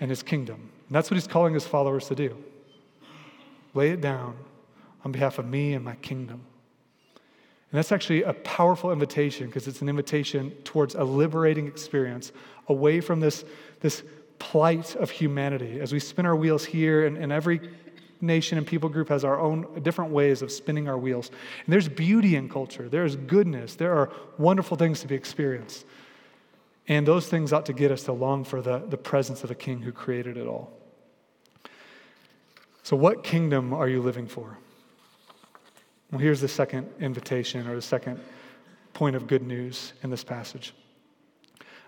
and 0.00 0.10
his 0.10 0.22
kingdom. 0.22 0.56
And 0.56 0.96
that's 0.96 1.10
what 1.10 1.16
he's 1.16 1.26
calling 1.26 1.52
his 1.52 1.66
followers 1.66 2.08
to 2.08 2.14
do. 2.14 2.36
Lay 3.74 3.90
it 3.90 4.00
down 4.00 4.36
on 5.04 5.12
behalf 5.12 5.38
of 5.38 5.46
me 5.46 5.74
and 5.74 5.84
my 5.84 5.94
kingdom. 5.96 6.40
And 7.72 7.78
that's 7.78 7.92
actually 7.92 8.22
a 8.22 8.32
powerful 8.32 8.92
invitation 8.92 9.46
because 9.46 9.66
it's 9.66 9.80
an 9.82 9.88
invitation 9.88 10.50
towards 10.64 10.94
a 10.94 11.04
liberating 11.04 11.66
experience 11.66 12.32
away 12.68 13.00
from 13.00 13.20
this, 13.20 13.44
this 13.80 14.02
plight 14.38 14.94
of 14.96 15.10
humanity 15.10 15.80
as 15.80 15.92
we 15.92 15.98
spin 15.98 16.26
our 16.26 16.36
wheels 16.36 16.64
here, 16.64 17.06
and, 17.06 17.16
and 17.16 17.32
every 17.32 17.60
nation 18.22 18.56
and 18.56 18.66
people 18.66 18.88
group 18.88 19.08
has 19.08 19.24
our 19.24 19.38
own 19.38 19.82
different 19.82 20.12
ways 20.12 20.40
of 20.42 20.50
spinning 20.50 20.88
our 20.88 20.96
wheels. 20.96 21.30
And 21.64 21.72
there's 21.72 21.88
beauty 21.88 22.36
in 22.36 22.48
culture, 22.48 22.88
there's 22.88 23.16
goodness, 23.16 23.74
there 23.74 23.92
are 23.92 24.10
wonderful 24.38 24.76
things 24.76 25.00
to 25.00 25.06
be 25.06 25.14
experienced. 25.14 25.84
And 26.88 27.06
those 27.06 27.28
things 27.28 27.52
ought 27.52 27.66
to 27.66 27.72
get 27.72 27.90
us 27.90 28.04
to 28.04 28.12
long 28.12 28.44
for 28.44 28.60
the, 28.60 28.78
the 28.78 28.96
presence 28.96 29.42
of 29.42 29.48
the 29.48 29.54
King 29.54 29.82
who 29.82 29.92
created 29.92 30.36
it 30.36 30.46
all. 30.46 30.72
So, 32.82 32.96
what 32.96 33.22
kingdom 33.22 33.72
are 33.72 33.88
you 33.88 34.02
living 34.02 34.26
for? 34.26 34.58
Well, 36.10 36.20
here's 36.20 36.40
the 36.40 36.48
second 36.48 36.88
invitation 37.00 37.66
or 37.68 37.76
the 37.76 37.82
second 37.82 38.20
point 38.92 39.16
of 39.16 39.26
good 39.26 39.42
news 39.42 39.92
in 40.02 40.10
this 40.10 40.24
passage 40.24 40.74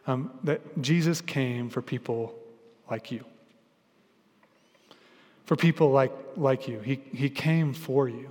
um, 0.06 0.30
that 0.44 0.80
Jesus 0.80 1.20
came 1.20 1.68
for 1.68 1.82
people 1.82 2.34
like 2.90 3.10
you. 3.10 3.24
For 5.44 5.56
people 5.56 5.90
like, 5.90 6.12
like 6.36 6.68
you. 6.68 6.80
He, 6.80 7.00
he 7.12 7.28
came 7.28 7.74
for 7.74 8.08
you. 8.08 8.30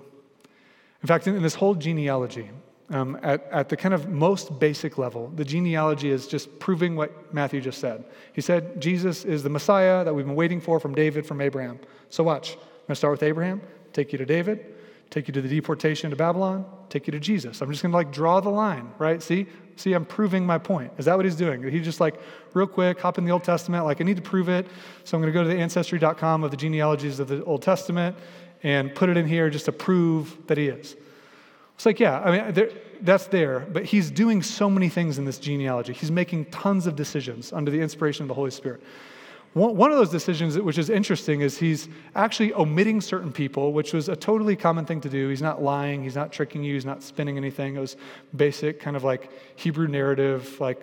In 1.01 1.07
fact, 1.07 1.27
in, 1.27 1.35
in 1.35 1.43
this 1.43 1.55
whole 1.55 1.75
genealogy, 1.75 2.49
um, 2.89 3.17
at, 3.23 3.47
at 3.51 3.69
the 3.69 3.77
kind 3.77 3.93
of 3.93 4.09
most 4.09 4.59
basic 4.59 4.97
level, 4.97 5.31
the 5.35 5.45
genealogy 5.45 6.09
is 6.09 6.27
just 6.27 6.59
proving 6.59 6.95
what 6.95 7.33
Matthew 7.33 7.61
just 7.61 7.79
said. 7.79 8.03
He 8.33 8.41
said, 8.41 8.81
Jesus 8.81 9.25
is 9.25 9.43
the 9.43 9.49
Messiah 9.49 10.03
that 10.03 10.13
we've 10.13 10.25
been 10.25 10.35
waiting 10.35 10.59
for 10.59 10.79
from 10.79 10.93
David, 10.95 11.25
from 11.25 11.41
Abraham. 11.41 11.79
So 12.09 12.23
watch. 12.23 12.53
I'm 12.53 12.87
going 12.87 12.89
to 12.89 12.95
start 12.95 13.11
with 13.11 13.23
Abraham, 13.23 13.61
take 13.93 14.11
you 14.11 14.17
to 14.17 14.25
David, 14.25 14.73
take 15.09 15.27
you 15.27 15.33
to 15.33 15.41
the 15.41 15.47
deportation 15.47 16.09
to 16.09 16.15
Babylon, 16.15 16.65
take 16.89 17.07
you 17.07 17.11
to 17.11 17.19
Jesus. 17.19 17.61
I'm 17.61 17.69
just 17.71 17.81
going 17.81 17.91
to 17.91 17.97
like 17.97 18.11
draw 18.11 18.41
the 18.41 18.49
line, 18.49 18.91
right? 18.97 19.21
See? 19.21 19.47
See, 19.75 19.93
I'm 19.93 20.05
proving 20.05 20.45
my 20.45 20.57
point. 20.57 20.91
Is 20.97 21.05
that 21.05 21.15
what 21.15 21.25
he's 21.25 21.35
doing? 21.35 21.63
He's 21.63 21.83
just 21.83 21.99
like, 21.99 22.19
real 22.53 22.67
quick, 22.67 22.99
hop 22.99 23.17
in 23.17 23.25
the 23.25 23.31
Old 23.31 23.43
Testament, 23.43 23.85
like, 23.85 24.01
I 24.01 24.03
need 24.03 24.17
to 24.17 24.21
prove 24.21 24.49
it. 24.49 24.67
So 25.03 25.17
I'm 25.17 25.21
going 25.21 25.33
to 25.33 25.37
go 25.37 25.43
to 25.43 25.49
the 25.49 25.59
ancestry.com 25.59 26.43
of 26.43 26.51
the 26.51 26.57
genealogies 26.57 27.19
of 27.19 27.27
the 27.27 27.43
Old 27.43 27.61
Testament 27.61 28.15
and 28.63 28.93
put 28.93 29.09
it 29.09 29.17
in 29.17 29.27
here 29.27 29.49
just 29.49 29.65
to 29.65 29.71
prove 29.71 30.37
that 30.47 30.57
he 30.57 30.67
is. 30.67 30.95
It's 31.75 31.85
like, 31.85 31.99
yeah, 31.99 32.19
I 32.19 32.31
mean, 32.31 32.53
there, 32.53 32.69
that's 33.01 33.27
there, 33.27 33.59
but 33.59 33.83
he's 33.83 34.09
doing 34.09 34.41
so 34.41 34.69
many 34.69 34.89
things 34.89 35.17
in 35.17 35.25
this 35.25 35.37
genealogy. 35.37 35.93
He's 35.93 36.11
making 36.11 36.45
tons 36.45 36.87
of 36.87 36.95
decisions 36.95 37.51
under 37.51 37.71
the 37.71 37.81
inspiration 37.81 38.23
of 38.23 38.27
the 38.29 38.33
Holy 38.33 38.51
Spirit. 38.51 38.81
One 39.53 39.91
of 39.91 39.97
those 39.97 40.09
decisions, 40.09 40.57
which 40.57 40.79
is 40.79 40.89
interesting, 40.89 41.41
is 41.41 41.59
he's 41.59 41.87
actually 42.15 42.53
omitting 42.53 43.01
certain 43.01 43.31
people, 43.31 43.71
which 43.71 43.93
was 43.93 44.09
a 44.09 44.15
totally 44.15 44.55
common 44.55 44.85
thing 44.85 44.99
to 45.01 45.09
do. 45.09 45.29
He's 45.29 45.43
not 45.43 45.61
lying, 45.61 46.01
he's 46.01 46.15
not 46.15 46.31
tricking 46.31 46.63
you, 46.63 46.73
he's 46.73 46.85
not 46.85 47.03
spinning 47.03 47.37
anything. 47.37 47.75
It 47.75 47.79
was 47.79 47.95
basic, 48.35 48.79
kind 48.79 48.97
of 48.97 49.03
like 49.03 49.29
Hebrew 49.55 49.87
narrative, 49.87 50.59
like 50.59 50.81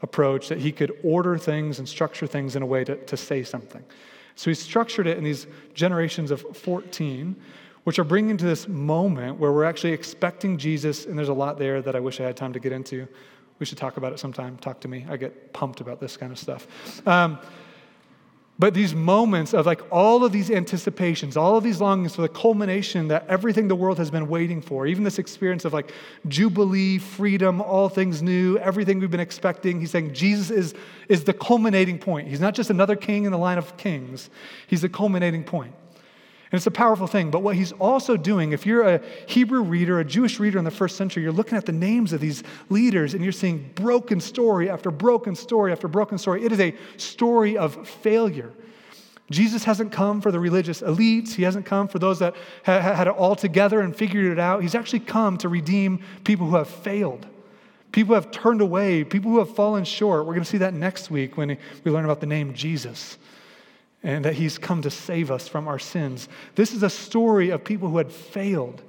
approach 0.00 0.48
that 0.48 0.58
he 0.58 0.72
could 0.72 0.96
order 1.04 1.36
things 1.36 1.78
and 1.78 1.86
structure 1.86 2.26
things 2.26 2.56
in 2.56 2.62
a 2.62 2.66
way 2.66 2.82
to, 2.84 2.96
to 2.96 3.16
say 3.16 3.42
something. 3.42 3.84
So 4.36 4.50
he 4.50 4.54
structured 4.54 5.06
it 5.06 5.18
in 5.18 5.24
these 5.24 5.46
generations 5.74 6.30
of 6.30 6.40
14, 6.56 7.36
which 7.84 7.98
are 7.98 8.04
bringing 8.04 8.38
to 8.38 8.44
this 8.46 8.68
moment 8.68 9.38
where 9.38 9.52
we're 9.52 9.64
actually 9.64 9.92
expecting 9.92 10.56
Jesus, 10.56 11.04
and 11.04 11.18
there's 11.18 11.28
a 11.28 11.34
lot 11.34 11.58
there 11.58 11.82
that 11.82 11.94
I 11.94 12.00
wish 12.00 12.20
I 12.20 12.24
had 12.24 12.38
time 12.38 12.54
to 12.54 12.58
get 12.58 12.72
into. 12.72 13.06
We 13.58 13.66
should 13.66 13.78
talk 13.78 13.98
about 13.98 14.12
it 14.12 14.18
sometime. 14.18 14.56
Talk 14.58 14.80
to 14.80 14.88
me. 14.88 15.06
I 15.08 15.16
get 15.16 15.52
pumped 15.52 15.80
about 15.80 16.00
this 16.00 16.16
kind 16.16 16.32
of 16.32 16.38
stuff. 16.38 16.66
Um, 17.06 17.38
but 18.58 18.72
these 18.72 18.94
moments 18.94 19.52
of 19.52 19.66
like 19.66 19.82
all 19.90 20.24
of 20.24 20.32
these 20.32 20.50
anticipations, 20.50 21.36
all 21.36 21.56
of 21.56 21.64
these 21.64 21.80
longings 21.80 22.14
for 22.14 22.22
the 22.22 22.28
culmination 22.28 23.08
that 23.08 23.26
everything 23.28 23.68
the 23.68 23.74
world 23.74 23.98
has 23.98 24.10
been 24.10 24.28
waiting 24.28 24.62
for, 24.62 24.86
even 24.86 25.04
this 25.04 25.18
experience 25.18 25.66
of 25.66 25.74
like 25.74 25.92
jubilee, 26.28 26.98
freedom, 26.98 27.60
all 27.60 27.88
things 27.90 28.22
new, 28.22 28.56
everything 28.58 28.98
we've 28.98 29.10
been 29.10 29.20
expecting. 29.20 29.78
He's 29.78 29.90
saying 29.90 30.14
Jesus 30.14 30.50
is, 30.50 30.74
is 31.08 31.24
the 31.24 31.34
culminating 31.34 31.98
point. 31.98 32.28
He's 32.28 32.40
not 32.40 32.54
just 32.54 32.70
another 32.70 32.96
king 32.96 33.26
in 33.26 33.32
the 33.32 33.38
line 33.38 33.58
of 33.58 33.76
kings, 33.76 34.30
he's 34.66 34.80
the 34.80 34.88
culminating 34.88 35.44
point. 35.44 35.74
And 36.52 36.58
it's 36.58 36.66
a 36.66 36.70
powerful 36.70 37.08
thing. 37.08 37.32
But 37.32 37.42
what 37.42 37.56
he's 37.56 37.72
also 37.72 38.16
doing, 38.16 38.52
if 38.52 38.64
you're 38.64 38.82
a 38.82 39.00
Hebrew 39.26 39.62
reader, 39.62 39.98
a 39.98 40.04
Jewish 40.04 40.38
reader 40.38 40.58
in 40.58 40.64
the 40.64 40.70
first 40.70 40.96
century, 40.96 41.24
you're 41.24 41.32
looking 41.32 41.58
at 41.58 41.66
the 41.66 41.72
names 41.72 42.12
of 42.12 42.20
these 42.20 42.44
leaders 42.68 43.14
and 43.14 43.22
you're 43.24 43.32
seeing 43.32 43.68
broken 43.74 44.20
story 44.20 44.70
after 44.70 44.92
broken 44.92 45.34
story 45.34 45.72
after 45.72 45.88
broken 45.88 46.18
story. 46.18 46.44
It 46.44 46.52
is 46.52 46.60
a 46.60 46.74
story 46.98 47.56
of 47.56 47.88
failure. 47.88 48.52
Jesus 49.28 49.64
hasn't 49.64 49.90
come 49.90 50.20
for 50.20 50.30
the 50.30 50.38
religious 50.38 50.82
elites. 50.82 51.32
He 51.34 51.42
hasn't 51.42 51.66
come 51.66 51.88
for 51.88 51.98
those 51.98 52.20
that 52.20 52.36
had 52.62 53.08
it 53.08 53.10
all 53.10 53.34
together 53.34 53.80
and 53.80 53.94
figured 53.94 54.26
it 54.26 54.38
out. 54.38 54.62
He's 54.62 54.76
actually 54.76 55.00
come 55.00 55.36
to 55.38 55.48
redeem 55.48 56.00
people 56.22 56.46
who 56.46 56.54
have 56.54 56.68
failed, 56.68 57.26
people 57.90 58.14
who 58.14 58.14
have 58.14 58.30
turned 58.30 58.60
away, 58.60 59.02
people 59.02 59.32
who 59.32 59.40
have 59.40 59.52
fallen 59.52 59.84
short. 59.84 60.26
We're 60.26 60.34
going 60.34 60.44
to 60.44 60.50
see 60.50 60.58
that 60.58 60.74
next 60.74 61.10
week 61.10 61.36
when 61.36 61.58
we 61.82 61.90
learn 61.90 62.04
about 62.04 62.20
the 62.20 62.26
name 62.26 62.54
Jesus 62.54 63.18
and 64.06 64.24
that 64.24 64.34
he's 64.34 64.56
come 64.56 64.80
to 64.82 64.90
save 64.90 65.32
us 65.32 65.48
from 65.48 65.66
our 65.66 65.80
sins. 65.80 66.28
This 66.54 66.72
is 66.72 66.84
a 66.84 66.88
story 66.88 67.50
of 67.50 67.64
people 67.64 67.88
who 67.88 67.98
had 67.98 68.12
failed. 68.12 68.80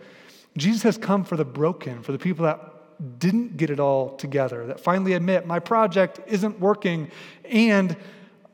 Jesus 0.56 0.84
has 0.84 0.96
come 0.96 1.24
for 1.24 1.36
the 1.36 1.44
broken, 1.44 2.04
for 2.04 2.12
the 2.12 2.20
people 2.20 2.46
that 2.46 3.20
didn't 3.20 3.58
get 3.58 3.72
it 3.72 3.80
all 3.80 4.16
together, 4.16 4.68
that 4.68 4.80
finally 4.80 5.14
admit, 5.14 5.48
my 5.48 5.58
project 5.58 6.20
isn't 6.28 6.60
working, 6.60 7.10
and 7.46 7.98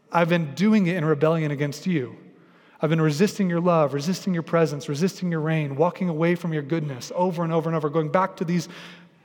I've 0.10 0.30
been 0.30 0.56
doing 0.56 0.88
it 0.88 0.96
in 0.96 1.04
rebellion 1.04 1.52
against 1.52 1.86
you. 1.86 2.16
I've 2.82 2.90
been 2.90 3.02
resisting 3.02 3.50
your 3.50 3.60
love, 3.62 3.94
resisting 3.94 4.34
your 4.34 4.44
presence, 4.44 4.88
resisting 4.88 5.32
your 5.32 5.42
reign, 5.42 5.76
walking 5.76 6.08
away 6.08 6.36
from 6.36 6.54
your 6.54 6.64
goodness 6.64 7.12
over 7.14 7.44
and 7.44 7.52
over 7.52 7.70
and 7.70 7.76
over, 7.76 7.90
going 7.90 8.10
back 8.10 8.38
to 8.38 8.46
these 8.46 8.70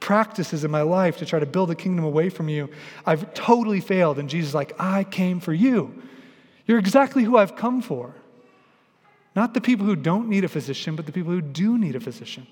practices 0.01 0.64
in 0.64 0.72
my 0.72 0.83
life 0.83 1.18
to 1.18 1.27
try 1.27 1.38
to 1.38 1.46
build 1.46 1.70
a 1.70 1.77
kingdom 1.77 2.05
away 2.05 2.31
from 2.31 2.48
you. 2.48 2.68
I've 3.07 3.33
totally 3.35 3.81
failed. 3.81 4.18
And 4.18 4.29
Jesus 4.29 4.48
is 4.51 4.55
like, 4.55 4.72
I 4.81 5.05
came 5.05 5.38
for 5.38 5.53
you. 5.53 6.03
You're 6.69 6.79
exactly 6.79 7.25
who 7.25 7.37
I've 7.37 7.57
come 7.57 7.83
for. 7.83 8.15
Not 9.35 9.55
the 9.55 9.61
people 9.61 9.87
who 9.87 9.97
don't 9.97 10.29
need 10.29 10.45
a 10.45 10.49
physician, 10.49 10.95
but 10.95 11.07
the 11.07 11.13
people 11.13 11.33
who 11.33 11.41
do 11.41 11.79
need 11.79 11.97
a 11.97 12.01
physician. 12.01 12.47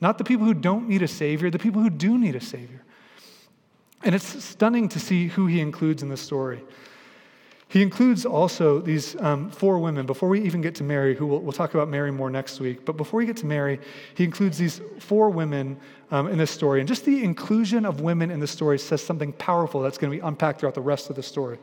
Not 0.00 0.16
the 0.16 0.24
people 0.24 0.46
who 0.46 0.54
don't 0.54 0.88
need 0.88 1.02
a 1.02 1.08
Savior, 1.08 1.50
the 1.50 1.58
people 1.58 1.82
who 1.82 1.90
do 1.90 2.16
need 2.16 2.34
a 2.34 2.40
Savior. 2.40 2.82
And 4.02 4.14
it's 4.14 4.42
stunning 4.42 4.88
to 4.88 4.98
see 4.98 5.28
who 5.28 5.46
he 5.46 5.60
includes 5.60 6.02
in 6.02 6.08
the 6.08 6.16
story. 6.16 6.62
He 7.68 7.82
includes 7.82 8.24
also 8.24 8.80
these 8.80 9.14
um, 9.20 9.50
four 9.50 9.78
women. 9.78 10.06
Before 10.06 10.28
we 10.28 10.40
even 10.40 10.62
get 10.62 10.74
to 10.76 10.82
Mary, 10.82 11.14
who 11.14 11.26
we'll, 11.26 11.40
we'll, 11.40 11.52
talk 11.52 11.74
about 11.74 11.88
Mary 11.88 12.10
more 12.10 12.30
next 12.30 12.58
week, 12.60 12.84
but 12.84 12.96
before 12.96 13.18
we 13.18 13.26
get 13.26 13.36
to 13.38 13.46
Mary, 13.46 13.78
he 14.14 14.24
includes 14.24 14.58
these 14.58 14.80
four 14.98 15.30
women 15.30 15.78
um, 16.10 16.26
in 16.26 16.38
this 16.38 16.50
story. 16.50 16.80
And 16.80 16.88
just 16.88 17.04
the 17.04 17.22
inclusion 17.22 17.84
of 17.84 18.00
women 18.00 18.30
in 18.30 18.40
the 18.40 18.46
story 18.46 18.78
says 18.78 19.02
something 19.02 19.32
powerful 19.34 19.82
that's 19.82 19.98
going 19.98 20.10
to 20.10 20.16
be 20.16 20.26
unpacked 20.26 20.60
throughout 20.60 20.74
the 20.74 20.80
rest 20.80 21.10
of 21.10 21.16
the 21.16 21.22
story. 21.22 21.58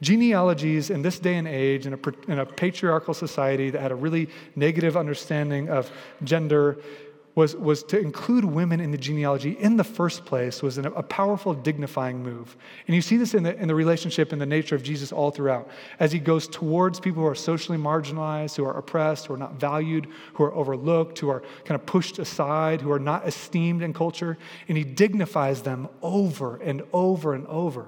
Genealogies 0.00 0.90
in 0.90 1.02
this 1.02 1.18
day 1.18 1.36
and 1.36 1.48
age, 1.48 1.86
in 1.86 1.94
a, 1.94 1.98
in 2.30 2.38
a 2.38 2.46
patriarchal 2.46 3.14
society 3.14 3.70
that 3.70 3.80
had 3.80 3.90
a 3.90 3.96
really 3.96 4.28
negative 4.54 4.96
understanding 4.96 5.68
of 5.68 5.90
gender, 6.22 6.78
was, 7.38 7.54
was 7.54 7.84
to 7.84 8.00
include 8.00 8.44
women 8.44 8.80
in 8.80 8.90
the 8.90 8.98
genealogy 8.98 9.52
in 9.60 9.76
the 9.76 9.84
first 9.84 10.24
place 10.24 10.60
was 10.60 10.76
a 10.76 10.90
powerful, 11.04 11.54
dignifying 11.54 12.20
move. 12.20 12.56
And 12.88 12.96
you 12.96 13.00
see 13.00 13.16
this 13.16 13.32
in 13.32 13.44
the, 13.44 13.56
in 13.56 13.68
the 13.68 13.76
relationship 13.76 14.32
and 14.32 14.40
the 14.40 14.46
nature 14.46 14.74
of 14.74 14.82
Jesus 14.82 15.12
all 15.12 15.30
throughout. 15.30 15.70
As 16.00 16.10
he 16.10 16.18
goes 16.18 16.48
towards 16.48 16.98
people 16.98 17.22
who 17.22 17.28
are 17.28 17.36
socially 17.36 17.78
marginalized, 17.78 18.56
who 18.56 18.64
are 18.64 18.76
oppressed, 18.76 19.26
who 19.26 19.34
are 19.34 19.38
not 19.38 19.54
valued, 19.54 20.08
who 20.34 20.42
are 20.42 20.52
overlooked, 20.52 21.20
who 21.20 21.28
are 21.28 21.44
kind 21.64 21.80
of 21.80 21.86
pushed 21.86 22.18
aside, 22.18 22.80
who 22.80 22.90
are 22.90 22.98
not 22.98 23.24
esteemed 23.24 23.82
in 23.82 23.92
culture, 23.92 24.36
and 24.66 24.76
he 24.76 24.82
dignifies 24.82 25.62
them 25.62 25.88
over 26.02 26.56
and 26.56 26.82
over 26.92 27.34
and 27.34 27.46
over. 27.46 27.86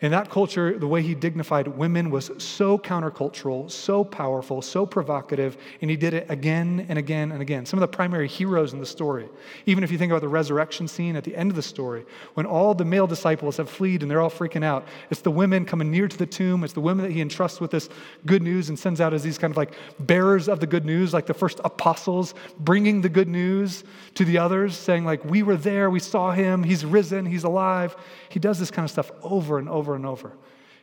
In 0.00 0.12
that 0.12 0.30
culture, 0.30 0.78
the 0.78 0.86
way 0.86 1.02
he 1.02 1.16
dignified 1.16 1.66
women 1.66 2.08
was 2.08 2.30
so 2.38 2.78
countercultural, 2.78 3.68
so 3.68 4.04
powerful, 4.04 4.62
so 4.62 4.86
provocative, 4.86 5.56
and 5.80 5.90
he 5.90 5.96
did 5.96 6.14
it 6.14 6.26
again 6.28 6.86
and 6.88 7.00
again 7.00 7.32
and 7.32 7.42
again. 7.42 7.66
Some 7.66 7.78
of 7.78 7.80
the 7.80 7.96
primary 7.96 8.28
heroes 8.28 8.72
in 8.72 8.78
the 8.78 8.86
story, 8.86 9.28
even 9.66 9.82
if 9.82 9.90
you 9.90 9.98
think 9.98 10.12
about 10.12 10.20
the 10.20 10.28
resurrection 10.28 10.86
scene 10.86 11.16
at 11.16 11.24
the 11.24 11.34
end 11.34 11.50
of 11.50 11.56
the 11.56 11.62
story, 11.62 12.06
when 12.34 12.46
all 12.46 12.74
the 12.74 12.84
male 12.84 13.08
disciples 13.08 13.56
have 13.56 13.68
fled 13.68 14.02
and 14.02 14.10
they're 14.10 14.20
all 14.20 14.30
freaking 14.30 14.62
out, 14.62 14.86
it's 15.10 15.22
the 15.22 15.32
women 15.32 15.64
coming 15.64 15.90
near 15.90 16.06
to 16.06 16.16
the 16.16 16.26
tomb, 16.26 16.62
it's 16.62 16.74
the 16.74 16.80
women 16.80 17.04
that 17.04 17.10
he 17.10 17.20
entrusts 17.20 17.60
with 17.60 17.72
this 17.72 17.88
good 18.24 18.42
news 18.42 18.68
and 18.68 18.78
sends 18.78 19.00
out 19.00 19.12
as 19.12 19.24
these 19.24 19.36
kind 19.36 19.50
of 19.50 19.56
like 19.56 19.74
bearers 19.98 20.48
of 20.48 20.60
the 20.60 20.66
good 20.68 20.84
news, 20.84 21.12
like 21.12 21.26
the 21.26 21.34
first 21.34 21.60
apostles, 21.64 22.34
bringing 22.60 23.00
the 23.00 23.08
good 23.08 23.28
news 23.28 23.82
to 24.14 24.24
the 24.24 24.38
others, 24.38 24.76
saying, 24.76 25.04
like, 25.04 25.24
we 25.24 25.42
were 25.42 25.56
there, 25.56 25.90
we 25.90 25.98
saw 25.98 26.30
him, 26.30 26.62
he's 26.62 26.84
risen, 26.84 27.26
he's 27.26 27.42
alive. 27.42 27.96
He 28.28 28.38
does 28.38 28.60
this 28.60 28.70
kind 28.70 28.84
of 28.84 28.92
stuff 28.92 29.10
over 29.24 29.58
and 29.58 29.68
over 29.68 29.87
over 29.88 29.96
and 29.96 30.04
over. 30.04 30.32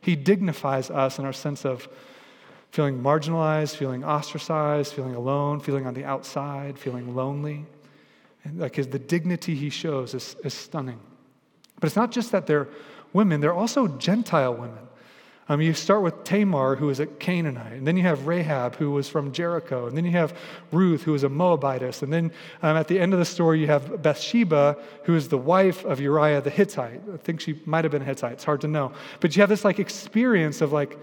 He 0.02 0.16
dignifies 0.16 0.90
us 0.90 1.20
in 1.20 1.26
our 1.26 1.34
sense 1.34 1.64
of 1.64 1.88
feeling 2.72 3.02
marginalized, 3.02 3.76
feeling 3.76 4.04
ostracized, 4.04 4.94
feeling 4.94 5.16
alone, 5.16 5.60
feeling 5.60 5.86
on 5.86 5.94
the 5.94 6.04
outside, 6.04 6.78
feeling 6.78 7.16
lonely. 7.16 7.66
And 8.44 8.60
like 8.60 8.76
his, 8.76 8.88
the 8.88 9.00
dignity 9.00 9.56
he 9.56 9.70
shows 9.70 10.14
is, 10.14 10.36
is 10.44 10.54
stunning. 10.54 11.00
But 11.80 11.88
it's 11.88 11.96
not 11.96 12.12
just 12.12 12.32
that 12.32 12.48
they're 12.48 12.68
women, 13.14 13.42
they're 13.42 13.54
also 13.54 13.88
Gentile 13.88 14.54
women. 14.54 14.88
Um, 15.48 15.62
you 15.62 15.76
start 15.76 16.02
with 16.02 16.24
Tamar, 16.24 16.76
who 16.76 16.88
was 16.88 17.00
a 17.00 17.06
Canaanite, 17.06 17.74
and 17.74 17.86
then 17.86 17.96
you 17.96 18.02
have 18.02 18.26
Rahab, 18.26 18.76
who 18.78 18.90
was 18.90 19.08
from 19.08 19.32
Jericho, 19.32 19.86
and 19.86 19.96
then 19.96 20.04
you 20.04 20.12
have 20.12 20.36
Ruth, 20.72 21.04
who 21.04 21.12
was 21.12 21.24
a 21.24 21.30
Moabitess, 21.30 22.02
and 22.02 22.12
then 22.12 22.32
um, 22.64 22.76
at 22.76 22.88
the 22.88 23.00
end 23.00 23.14
of 23.14 23.20
the 23.20 23.26
story, 23.26 23.60
you 23.60 23.68
have 23.68 24.02
Bathsheba, 24.02 24.76
who 25.04 25.16
is 25.16 25.28
the 25.28 25.38
wife 25.38 25.86
of 25.86 26.00
Uriah 26.00 26.42
the 26.42 26.50
Hittite. 26.50 27.00
I 27.14 27.18
think 27.18 27.42
she 27.42 27.62
might 27.66 27.86
have 27.86 27.92
been 27.92 28.02
a 28.02 28.06
Hittite, 28.06 28.34
it's 28.34 28.44
hard 28.44 28.62
to 28.62 28.68
know. 28.68 28.92
But 29.20 29.36
you 29.36 29.44
have 29.44 29.50
this 29.50 29.64
like 29.64 29.78
experience 29.78 30.62
of 30.62 30.74
like, 30.74 30.98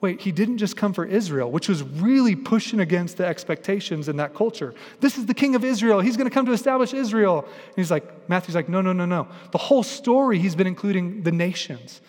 wait, 0.00 0.20
he 0.20 0.30
didn't 0.30 0.58
just 0.58 0.76
come 0.76 0.92
for 0.92 1.04
Israel, 1.04 1.50
which 1.50 1.68
was 1.68 1.82
really 1.82 2.36
pushing 2.36 2.78
against 2.78 3.16
the 3.16 3.26
expectations 3.26 4.08
in 4.08 4.16
that 4.16 4.34
culture. 4.34 4.72
This 5.00 5.18
is 5.18 5.26
the 5.26 5.34
king 5.34 5.56
of 5.56 5.64
Israel. 5.64 6.00
He's 6.00 6.16
going 6.16 6.28
to 6.28 6.32
come 6.32 6.46
to 6.46 6.52
establish 6.52 6.94
Israel. 6.94 7.40
And 7.44 7.76
he's 7.76 7.90
like, 7.90 8.28
Matthew's 8.28 8.54
like, 8.54 8.68
no, 8.68 8.80
no, 8.80 8.92
no, 8.92 9.04
no. 9.04 9.28
The 9.50 9.58
whole 9.58 9.82
story, 9.82 10.38
he's 10.38 10.54
been 10.54 10.68
including 10.68 11.22
the 11.22 11.32
nations. 11.32 12.00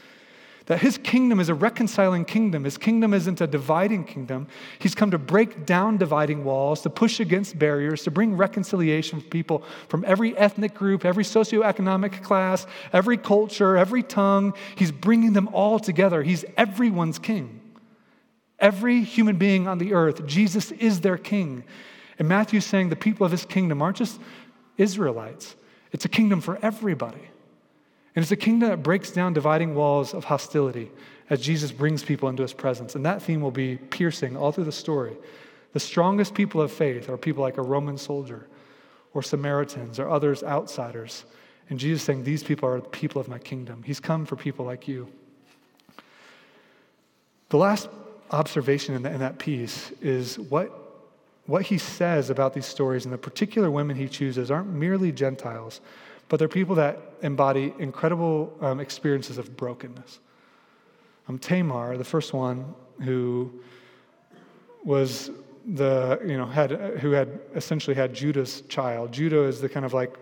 That 0.72 0.80
his 0.80 0.98
kingdom 0.98 1.42
is 1.42 1.50
a 1.50 1.54
reconciling 1.54 2.24
kingdom. 2.24 2.64
His 2.64 2.78
kingdom 2.78 3.14
isn't 3.14 3.42
a 3.42 3.46
dividing 3.46 4.06
kingdom. 4.06 4.48
He's 4.80 4.96
come 4.96 5.12
to 5.12 5.18
break 5.18 5.66
down 5.66 5.98
dividing 5.98 6.46
walls, 6.46 6.80
to 6.84 6.90
push 6.90 7.20
against 7.20 7.60
barriers, 7.60 8.04
to 8.04 8.10
bring 8.10 8.38
reconciliation 8.38 9.20
for 9.20 9.28
people 9.28 9.64
from 9.90 10.06
every 10.08 10.34
ethnic 10.38 10.74
group, 10.74 11.04
every 11.04 11.26
socioeconomic 11.26 12.24
class, 12.24 12.68
every 12.94 13.18
culture, 13.18 13.76
every 13.76 14.02
tongue. 14.02 14.54
He's 14.78 14.94
bringing 14.94 15.34
them 15.34 15.50
all 15.50 15.78
together. 15.78 16.24
He's 16.24 16.46
everyone's 16.56 17.20
king. 17.20 17.60
Every 18.58 19.02
human 19.04 19.36
being 19.36 19.68
on 19.68 19.78
the 19.78 19.94
earth, 19.94 20.26
Jesus 20.26 20.72
is 20.72 21.02
their 21.02 21.18
king. 21.18 21.66
And 22.18 22.30
Matthew's 22.30 22.66
saying 22.66 22.88
the 22.88 22.96
people 22.96 23.26
of 23.26 23.34
his 23.34 23.44
kingdom 23.44 23.82
aren't 23.82 23.98
just 23.98 24.22
Israelites, 24.78 25.58
it's 25.92 26.06
a 26.06 26.10
kingdom 26.10 26.40
for 26.40 26.58
everybody. 26.62 27.31
And 28.16 28.24
it's 28.24 28.32
a 28.32 28.38
kingdom 28.38 28.70
that 28.70 28.84
breaks 28.84 29.12
down 29.12 29.34
dividing 29.34 29.74
walls 29.74 30.14
of 30.14 30.26
hostility 30.26 30.92
as 31.30 31.40
Jesus 31.40 31.72
brings 31.72 32.04
people 32.04 32.28
into 32.28 32.42
his 32.44 32.54
presence. 32.54 32.96
And 32.96 33.06
that 33.06 33.22
theme 33.22 33.42
will 33.42 33.52
be 33.52 33.78
piercing 33.78 34.36
all 34.36 34.52
through 34.52 34.66
the 34.66 34.72
story. 34.72 35.16
The 35.74 35.80
strongest 35.80 36.34
people 36.34 36.62
of 36.62 36.72
faith 36.72 37.10
are 37.10 37.18
people 37.18 37.42
like 37.42 37.58
a 37.58 37.62
Roman 37.62 37.98
soldier 37.98 38.48
or 39.14 39.24
Samaritans 39.24 40.00
or 40.00 40.10
others 40.10 40.44
outsiders. 40.44 41.24
And 41.70 41.80
Jesus 41.80 42.04
saying, 42.04 42.26
These 42.26 42.44
people 42.44 42.68
are 42.68 42.82
the 42.82 42.90
people 42.90 43.22
of 43.22 43.30
my 43.30 43.40
kingdom. 43.40 43.82
He's 43.84 44.02
come 44.02 44.26
for 44.26 44.36
people 44.36 44.66
like 44.66 44.90
you. 44.90 45.08
The 47.48 47.58
last 47.58 47.90
observation 48.32 48.96
in, 48.96 49.06
in 49.06 49.20
that 49.20 49.40
piece 49.40 49.92
is 50.02 50.38
what, 50.38 50.70
what 51.46 51.64
he 51.64 51.78
says 51.78 52.30
about 52.30 52.54
these 52.54 52.66
stories 52.66 53.06
and 53.06 53.14
the 53.14 53.18
particular 53.18 53.72
women 53.72 53.96
he 53.96 54.10
chooses 54.10 54.52
aren't 54.52 54.70
merely 54.70 55.14
Gentiles 55.14 55.80
but 56.32 56.38
they're 56.38 56.48
people 56.48 56.76
that 56.76 56.98
embody 57.24 57.74
incredible 57.78 58.58
um, 58.62 58.80
experiences 58.80 59.38
of 59.38 59.58
brokenness. 59.58 60.22
Um, 61.28 61.38
Tamar, 61.38 61.98
the 61.98 62.06
first 62.06 62.32
one 62.32 62.74
who 63.02 63.52
was 64.86 65.30
the, 65.66 66.22
you 66.26 66.38
know, 66.38 66.46
had, 66.46 66.72
who 67.02 67.12
had 67.12 67.42
essentially 67.54 67.98
had 67.98 68.14
Judah's 68.14 68.62
child. 68.70 69.12
Judah 69.12 69.44
is 69.44 69.60
the 69.60 69.68
kind 69.68 69.86
of 69.86 69.94
like 69.94 70.16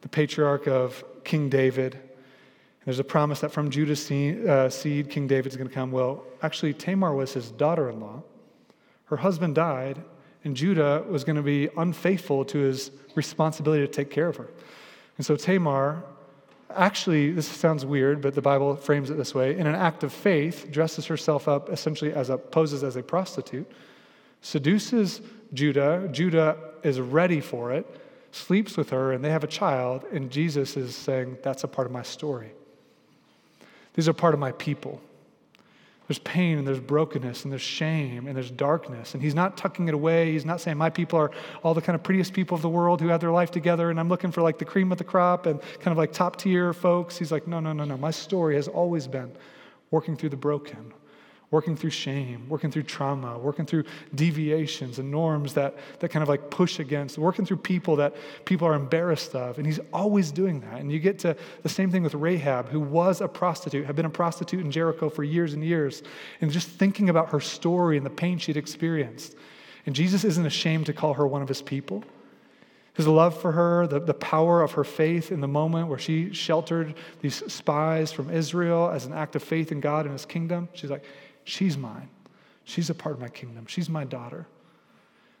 the 0.00 0.08
patriarch 0.08 0.66
of 0.66 1.04
King 1.22 1.48
David. 1.48 1.94
And 1.94 2.02
There's 2.86 2.98
a 2.98 3.04
promise 3.04 3.38
that 3.38 3.52
from 3.52 3.70
Judah's 3.70 4.04
seed, 4.04 4.44
uh, 4.44 4.68
seed 4.68 5.10
King 5.10 5.28
David's 5.28 5.56
going 5.56 5.68
to 5.68 5.74
come. 5.74 5.92
Well, 5.92 6.24
actually, 6.42 6.74
Tamar 6.74 7.14
was 7.14 7.32
his 7.34 7.52
daughter 7.52 7.88
in 7.88 8.00
law. 8.00 8.24
Her 9.04 9.18
husband 9.18 9.54
died, 9.54 10.02
and 10.42 10.56
Judah 10.56 11.04
was 11.08 11.22
going 11.22 11.36
to 11.36 11.42
be 11.42 11.68
unfaithful 11.76 12.44
to 12.46 12.58
his 12.58 12.90
responsibility 13.14 13.86
to 13.86 13.92
take 13.92 14.10
care 14.10 14.26
of 14.26 14.34
her. 14.34 14.48
And 15.20 15.26
so 15.26 15.36
Tamar, 15.36 16.02
actually, 16.74 17.30
this 17.30 17.46
sounds 17.46 17.84
weird, 17.84 18.22
but 18.22 18.34
the 18.34 18.40
Bible 18.40 18.74
frames 18.74 19.10
it 19.10 19.18
this 19.18 19.34
way 19.34 19.54
in 19.54 19.66
an 19.66 19.74
act 19.74 20.02
of 20.02 20.14
faith, 20.14 20.68
dresses 20.70 21.04
herself 21.04 21.46
up 21.46 21.68
essentially 21.68 22.10
as 22.14 22.30
a, 22.30 22.38
poses 22.38 22.82
as 22.82 22.96
a 22.96 23.02
prostitute, 23.02 23.70
seduces 24.40 25.20
Judah. 25.52 26.08
Judah 26.10 26.56
is 26.82 27.00
ready 27.00 27.42
for 27.42 27.70
it, 27.70 27.86
sleeps 28.32 28.78
with 28.78 28.88
her, 28.88 29.12
and 29.12 29.22
they 29.22 29.28
have 29.28 29.44
a 29.44 29.46
child. 29.46 30.06
And 30.10 30.30
Jesus 30.30 30.74
is 30.78 30.96
saying, 30.96 31.36
That's 31.42 31.64
a 31.64 31.68
part 31.68 31.86
of 31.86 31.92
my 31.92 32.02
story. 32.02 32.52
These 33.92 34.08
are 34.08 34.14
part 34.14 34.32
of 34.32 34.40
my 34.40 34.52
people. 34.52 35.02
There's 36.10 36.18
pain 36.18 36.58
and 36.58 36.66
there's 36.66 36.80
brokenness 36.80 37.44
and 37.44 37.52
there's 37.52 37.62
shame 37.62 38.26
and 38.26 38.34
there's 38.34 38.50
darkness. 38.50 39.14
And 39.14 39.22
he's 39.22 39.36
not 39.36 39.56
tucking 39.56 39.86
it 39.86 39.94
away. 39.94 40.32
He's 40.32 40.44
not 40.44 40.60
saying, 40.60 40.76
My 40.76 40.90
people 40.90 41.20
are 41.20 41.30
all 41.62 41.72
the 41.72 41.80
kind 41.80 41.94
of 41.94 42.02
prettiest 42.02 42.32
people 42.32 42.56
of 42.56 42.62
the 42.62 42.68
world 42.68 43.00
who 43.00 43.06
have 43.06 43.20
their 43.20 43.30
life 43.30 43.52
together 43.52 43.90
and 43.90 44.00
I'm 44.00 44.08
looking 44.08 44.32
for 44.32 44.42
like 44.42 44.58
the 44.58 44.64
cream 44.64 44.90
of 44.90 44.98
the 44.98 45.04
crop 45.04 45.46
and 45.46 45.62
kind 45.78 45.92
of 45.92 45.98
like 45.98 46.12
top 46.12 46.34
tier 46.34 46.72
folks. 46.72 47.16
He's 47.16 47.30
like, 47.30 47.46
No, 47.46 47.60
no, 47.60 47.72
no, 47.72 47.84
no. 47.84 47.96
My 47.96 48.10
story 48.10 48.56
has 48.56 48.66
always 48.66 49.06
been 49.06 49.30
working 49.92 50.16
through 50.16 50.30
the 50.30 50.36
broken, 50.36 50.92
working 51.50 51.76
through 51.76 51.90
shame, 51.90 52.48
working 52.48 52.70
through 52.70 52.84
trauma, 52.84 53.36
working 53.36 53.66
through 53.66 53.82
deviations 54.14 55.00
and 55.00 55.10
norms 55.10 55.54
that, 55.54 55.74
that 55.98 56.08
kind 56.08 56.22
of 56.22 56.28
like 56.28 56.48
push 56.48 56.78
against, 56.78 57.18
working 57.18 57.44
through 57.44 57.56
people 57.56 57.96
that 57.96 58.14
people 58.44 58.68
are 58.68 58.74
embarrassed 58.74 59.34
of. 59.34 59.58
And 59.58 59.66
he's 59.66 59.80
always 59.92 60.30
doing 60.30 60.60
that. 60.60 60.80
And 60.80 60.92
you 60.92 61.00
get 61.00 61.18
to 61.20 61.36
the 61.62 61.68
same 61.68 61.90
thing 61.90 62.04
with 62.04 62.14
Rahab, 62.14 62.68
who 62.68 62.78
was 62.78 63.20
a 63.20 63.26
prostitute, 63.26 63.84
had 63.84 63.96
been 63.96 64.06
a 64.06 64.10
prostitute 64.10 64.60
in 64.60 64.70
Jericho 64.70 65.08
for 65.08 65.24
years 65.24 65.52
and 65.52 65.64
years, 65.64 66.04
and 66.40 66.52
just 66.52 66.68
thinking 66.68 67.08
about 67.08 67.30
her 67.30 67.40
story 67.40 67.96
and 67.96 68.06
the 68.06 68.10
pain 68.10 68.38
she'd 68.38 68.56
experienced. 68.56 69.34
And 69.86 69.94
Jesus 69.94 70.24
isn't 70.24 70.46
ashamed 70.46 70.86
to 70.86 70.92
call 70.92 71.14
her 71.14 71.26
one 71.26 71.42
of 71.42 71.48
his 71.48 71.62
people. 71.62 72.04
His 72.94 73.08
love 73.08 73.40
for 73.40 73.52
her, 73.52 73.86
the, 73.86 73.98
the 73.98 74.14
power 74.14 74.62
of 74.62 74.72
her 74.72 74.84
faith 74.84 75.32
in 75.32 75.40
the 75.40 75.48
moment 75.48 75.88
where 75.88 75.98
she 75.98 76.32
sheltered 76.32 76.94
these 77.22 77.36
spies 77.50 78.12
from 78.12 78.30
Israel 78.30 78.90
as 78.90 79.06
an 79.06 79.12
act 79.12 79.36
of 79.36 79.42
faith 79.42 79.72
in 79.72 79.80
God 79.80 80.04
and 80.04 80.12
his 80.12 80.26
kingdom. 80.26 80.68
She's 80.74 80.90
like, 80.90 81.04
She's 81.44 81.76
mine. 81.76 82.08
She's 82.64 82.90
a 82.90 82.94
part 82.94 83.14
of 83.14 83.20
my 83.20 83.28
kingdom. 83.28 83.66
She's 83.66 83.88
my 83.88 84.04
daughter. 84.04 84.46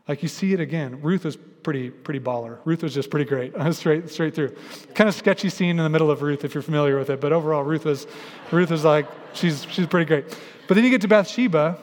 Like 0.08 0.22
you 0.22 0.28
see 0.28 0.52
it 0.52 0.60
again. 0.60 1.00
Ruth 1.02 1.24
was 1.24 1.36
pretty, 1.36 1.90
pretty 1.90 2.18
baller. 2.18 2.58
Ruth 2.64 2.82
was 2.82 2.92
just 2.92 3.10
pretty 3.10 3.26
great, 3.26 3.54
straight, 3.72 4.10
straight 4.10 4.34
through. 4.34 4.56
Kind 4.94 5.08
of 5.08 5.14
sketchy 5.14 5.48
scene 5.48 5.78
in 5.78 5.84
the 5.84 5.88
middle 5.88 6.10
of 6.10 6.22
Ruth 6.22 6.44
if 6.44 6.54
you're 6.54 6.62
familiar 6.62 6.98
with 6.98 7.10
it, 7.10 7.20
but 7.20 7.32
overall, 7.32 7.62
Ruth 7.62 7.84
was, 7.84 8.08
Ruth 8.50 8.70
was 8.70 8.84
like, 8.84 9.06
she's, 9.34 9.64
she's 9.70 9.86
pretty 9.86 10.06
great. 10.06 10.24
But 10.66 10.74
then 10.74 10.84
you 10.84 10.90
get 10.90 11.02
to 11.02 11.08
Bathsheba. 11.08 11.78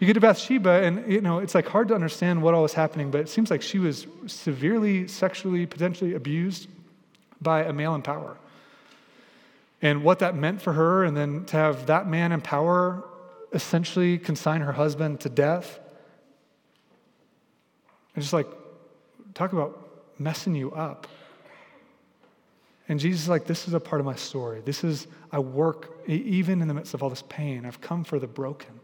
You 0.00 0.06
get 0.06 0.14
to 0.14 0.20
Bathsheba, 0.20 0.82
and 0.82 1.10
you 1.12 1.20
know 1.20 1.40
it's 1.40 1.54
like 1.54 1.68
hard 1.68 1.88
to 1.88 1.94
understand 1.94 2.42
what 2.42 2.54
all 2.54 2.62
was 2.62 2.72
happening, 2.72 3.10
but 3.10 3.20
it 3.20 3.28
seems 3.28 3.50
like 3.50 3.60
she 3.60 3.78
was 3.78 4.06
severely 4.26 5.06
sexually, 5.06 5.66
potentially 5.66 6.14
abused 6.14 6.68
by 7.42 7.64
a 7.64 7.72
male 7.72 7.94
in 7.94 8.00
power. 8.00 8.38
And 9.82 10.02
what 10.02 10.20
that 10.20 10.34
meant 10.34 10.62
for 10.62 10.72
her, 10.72 11.04
and 11.04 11.14
then 11.14 11.44
to 11.46 11.56
have 11.56 11.86
that 11.86 12.06
man 12.06 12.32
in 12.32 12.40
power 12.40 13.04
essentially 13.52 14.18
consign 14.18 14.60
her 14.60 14.72
husband 14.72 15.20
to 15.20 15.28
death. 15.28 15.78
And 18.14 18.22
just 18.22 18.32
like, 18.32 18.46
talk 19.34 19.52
about 19.52 20.10
messing 20.18 20.54
you 20.54 20.72
up. 20.72 21.06
And 22.88 22.98
Jesus 22.98 23.22
is 23.22 23.28
like, 23.28 23.44
this 23.44 23.68
is 23.68 23.74
a 23.74 23.80
part 23.80 24.00
of 24.00 24.06
my 24.06 24.16
story. 24.16 24.62
This 24.64 24.82
is, 24.82 25.06
I 25.30 25.38
work, 25.38 26.00
even 26.08 26.60
in 26.60 26.66
the 26.66 26.74
midst 26.74 26.92
of 26.92 27.02
all 27.04 27.08
this 27.08 27.22
pain, 27.28 27.64
I've 27.64 27.80
come 27.80 28.02
for 28.02 28.18
the 28.18 28.26
broken. 28.26 28.79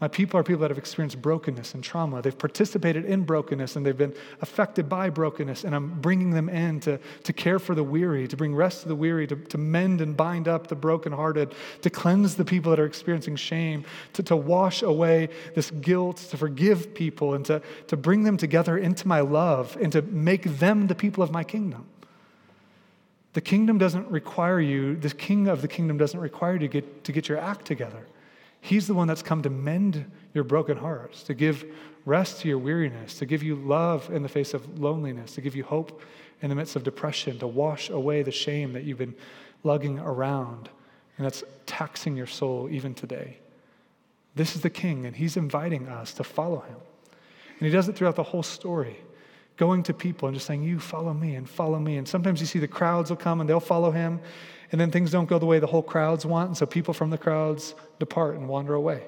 My 0.00 0.06
people 0.06 0.38
are 0.38 0.44
people 0.44 0.60
that 0.60 0.70
have 0.70 0.78
experienced 0.78 1.20
brokenness 1.20 1.74
and 1.74 1.82
trauma. 1.82 2.22
They've 2.22 2.38
participated 2.38 3.04
in 3.04 3.24
brokenness 3.24 3.74
and 3.74 3.84
they've 3.84 3.98
been 3.98 4.14
affected 4.40 4.88
by 4.88 5.10
brokenness. 5.10 5.64
And 5.64 5.74
I'm 5.74 6.00
bringing 6.00 6.30
them 6.30 6.48
in 6.48 6.78
to, 6.80 7.00
to 7.24 7.32
care 7.32 7.58
for 7.58 7.74
the 7.74 7.82
weary, 7.82 8.28
to 8.28 8.36
bring 8.36 8.54
rest 8.54 8.82
to 8.82 8.88
the 8.88 8.94
weary, 8.94 9.26
to, 9.26 9.34
to 9.34 9.58
mend 9.58 10.00
and 10.00 10.16
bind 10.16 10.46
up 10.46 10.68
the 10.68 10.76
brokenhearted, 10.76 11.52
to 11.82 11.90
cleanse 11.90 12.36
the 12.36 12.44
people 12.44 12.70
that 12.70 12.78
are 12.78 12.86
experiencing 12.86 13.34
shame, 13.34 13.84
to, 14.12 14.22
to 14.22 14.36
wash 14.36 14.82
away 14.82 15.30
this 15.56 15.72
guilt, 15.72 16.18
to 16.30 16.36
forgive 16.36 16.94
people, 16.94 17.34
and 17.34 17.44
to, 17.46 17.60
to 17.88 17.96
bring 17.96 18.22
them 18.22 18.36
together 18.36 18.78
into 18.78 19.08
my 19.08 19.18
love 19.18 19.76
and 19.80 19.90
to 19.90 20.02
make 20.02 20.44
them 20.44 20.86
the 20.86 20.94
people 20.94 21.24
of 21.24 21.32
my 21.32 21.42
kingdom. 21.42 21.84
The 23.32 23.40
kingdom 23.40 23.78
doesn't 23.78 24.08
require 24.08 24.60
you, 24.60 24.94
the 24.94 25.10
king 25.10 25.48
of 25.48 25.60
the 25.60 25.68
kingdom 25.68 25.98
doesn't 25.98 26.20
require 26.20 26.52
you 26.52 26.60
to 26.60 26.68
get, 26.68 27.04
to 27.04 27.10
get 27.10 27.28
your 27.28 27.38
act 27.38 27.66
together. 27.66 28.06
He's 28.60 28.86
the 28.86 28.94
one 28.94 29.08
that's 29.08 29.22
come 29.22 29.42
to 29.42 29.50
mend 29.50 30.10
your 30.34 30.44
broken 30.44 30.76
hearts, 30.76 31.22
to 31.24 31.34
give 31.34 31.64
rest 32.04 32.40
to 32.40 32.48
your 32.48 32.58
weariness, 32.58 33.18
to 33.18 33.26
give 33.26 33.42
you 33.42 33.54
love 33.54 34.10
in 34.10 34.22
the 34.22 34.28
face 34.28 34.54
of 34.54 34.78
loneliness, 34.78 35.34
to 35.34 35.40
give 35.40 35.54
you 35.54 35.64
hope 35.64 36.02
in 36.42 36.48
the 36.48 36.54
midst 36.54 36.76
of 36.76 36.84
depression, 36.84 37.38
to 37.38 37.46
wash 37.46 37.90
away 37.90 38.22
the 38.22 38.32
shame 38.32 38.72
that 38.72 38.84
you've 38.84 38.98
been 38.98 39.14
lugging 39.64 39.98
around 39.98 40.68
and 41.18 41.24
that's 41.24 41.42
taxing 41.66 42.16
your 42.16 42.26
soul 42.26 42.68
even 42.70 42.94
today. 42.94 43.38
This 44.36 44.54
is 44.54 44.62
the 44.62 44.70
king, 44.70 45.04
and 45.04 45.16
he's 45.16 45.36
inviting 45.36 45.88
us 45.88 46.14
to 46.14 46.24
follow 46.24 46.60
him. 46.60 46.76
And 47.58 47.66
he 47.66 47.70
does 47.70 47.88
it 47.88 47.96
throughout 47.96 48.14
the 48.14 48.22
whole 48.22 48.44
story, 48.44 48.96
going 49.56 49.82
to 49.82 49.92
people 49.92 50.28
and 50.28 50.36
just 50.36 50.46
saying, 50.46 50.62
You 50.62 50.78
follow 50.78 51.12
me 51.12 51.34
and 51.34 51.50
follow 51.50 51.80
me. 51.80 51.96
And 51.96 52.06
sometimes 52.06 52.40
you 52.40 52.46
see 52.46 52.60
the 52.60 52.68
crowds 52.68 53.10
will 53.10 53.16
come 53.16 53.40
and 53.40 53.50
they'll 53.50 53.58
follow 53.58 53.90
him 53.90 54.20
and 54.70 54.80
then 54.80 54.90
things 54.90 55.10
don't 55.10 55.28
go 55.28 55.38
the 55.38 55.46
way 55.46 55.58
the 55.58 55.66
whole 55.66 55.82
crowds 55.82 56.26
want, 56.26 56.48
and 56.48 56.56
so 56.56 56.66
people 56.66 56.94
from 56.94 57.10
the 57.10 57.18
crowds 57.18 57.74
depart 57.98 58.36
and 58.36 58.48
wander 58.48 58.74
away. 58.74 59.02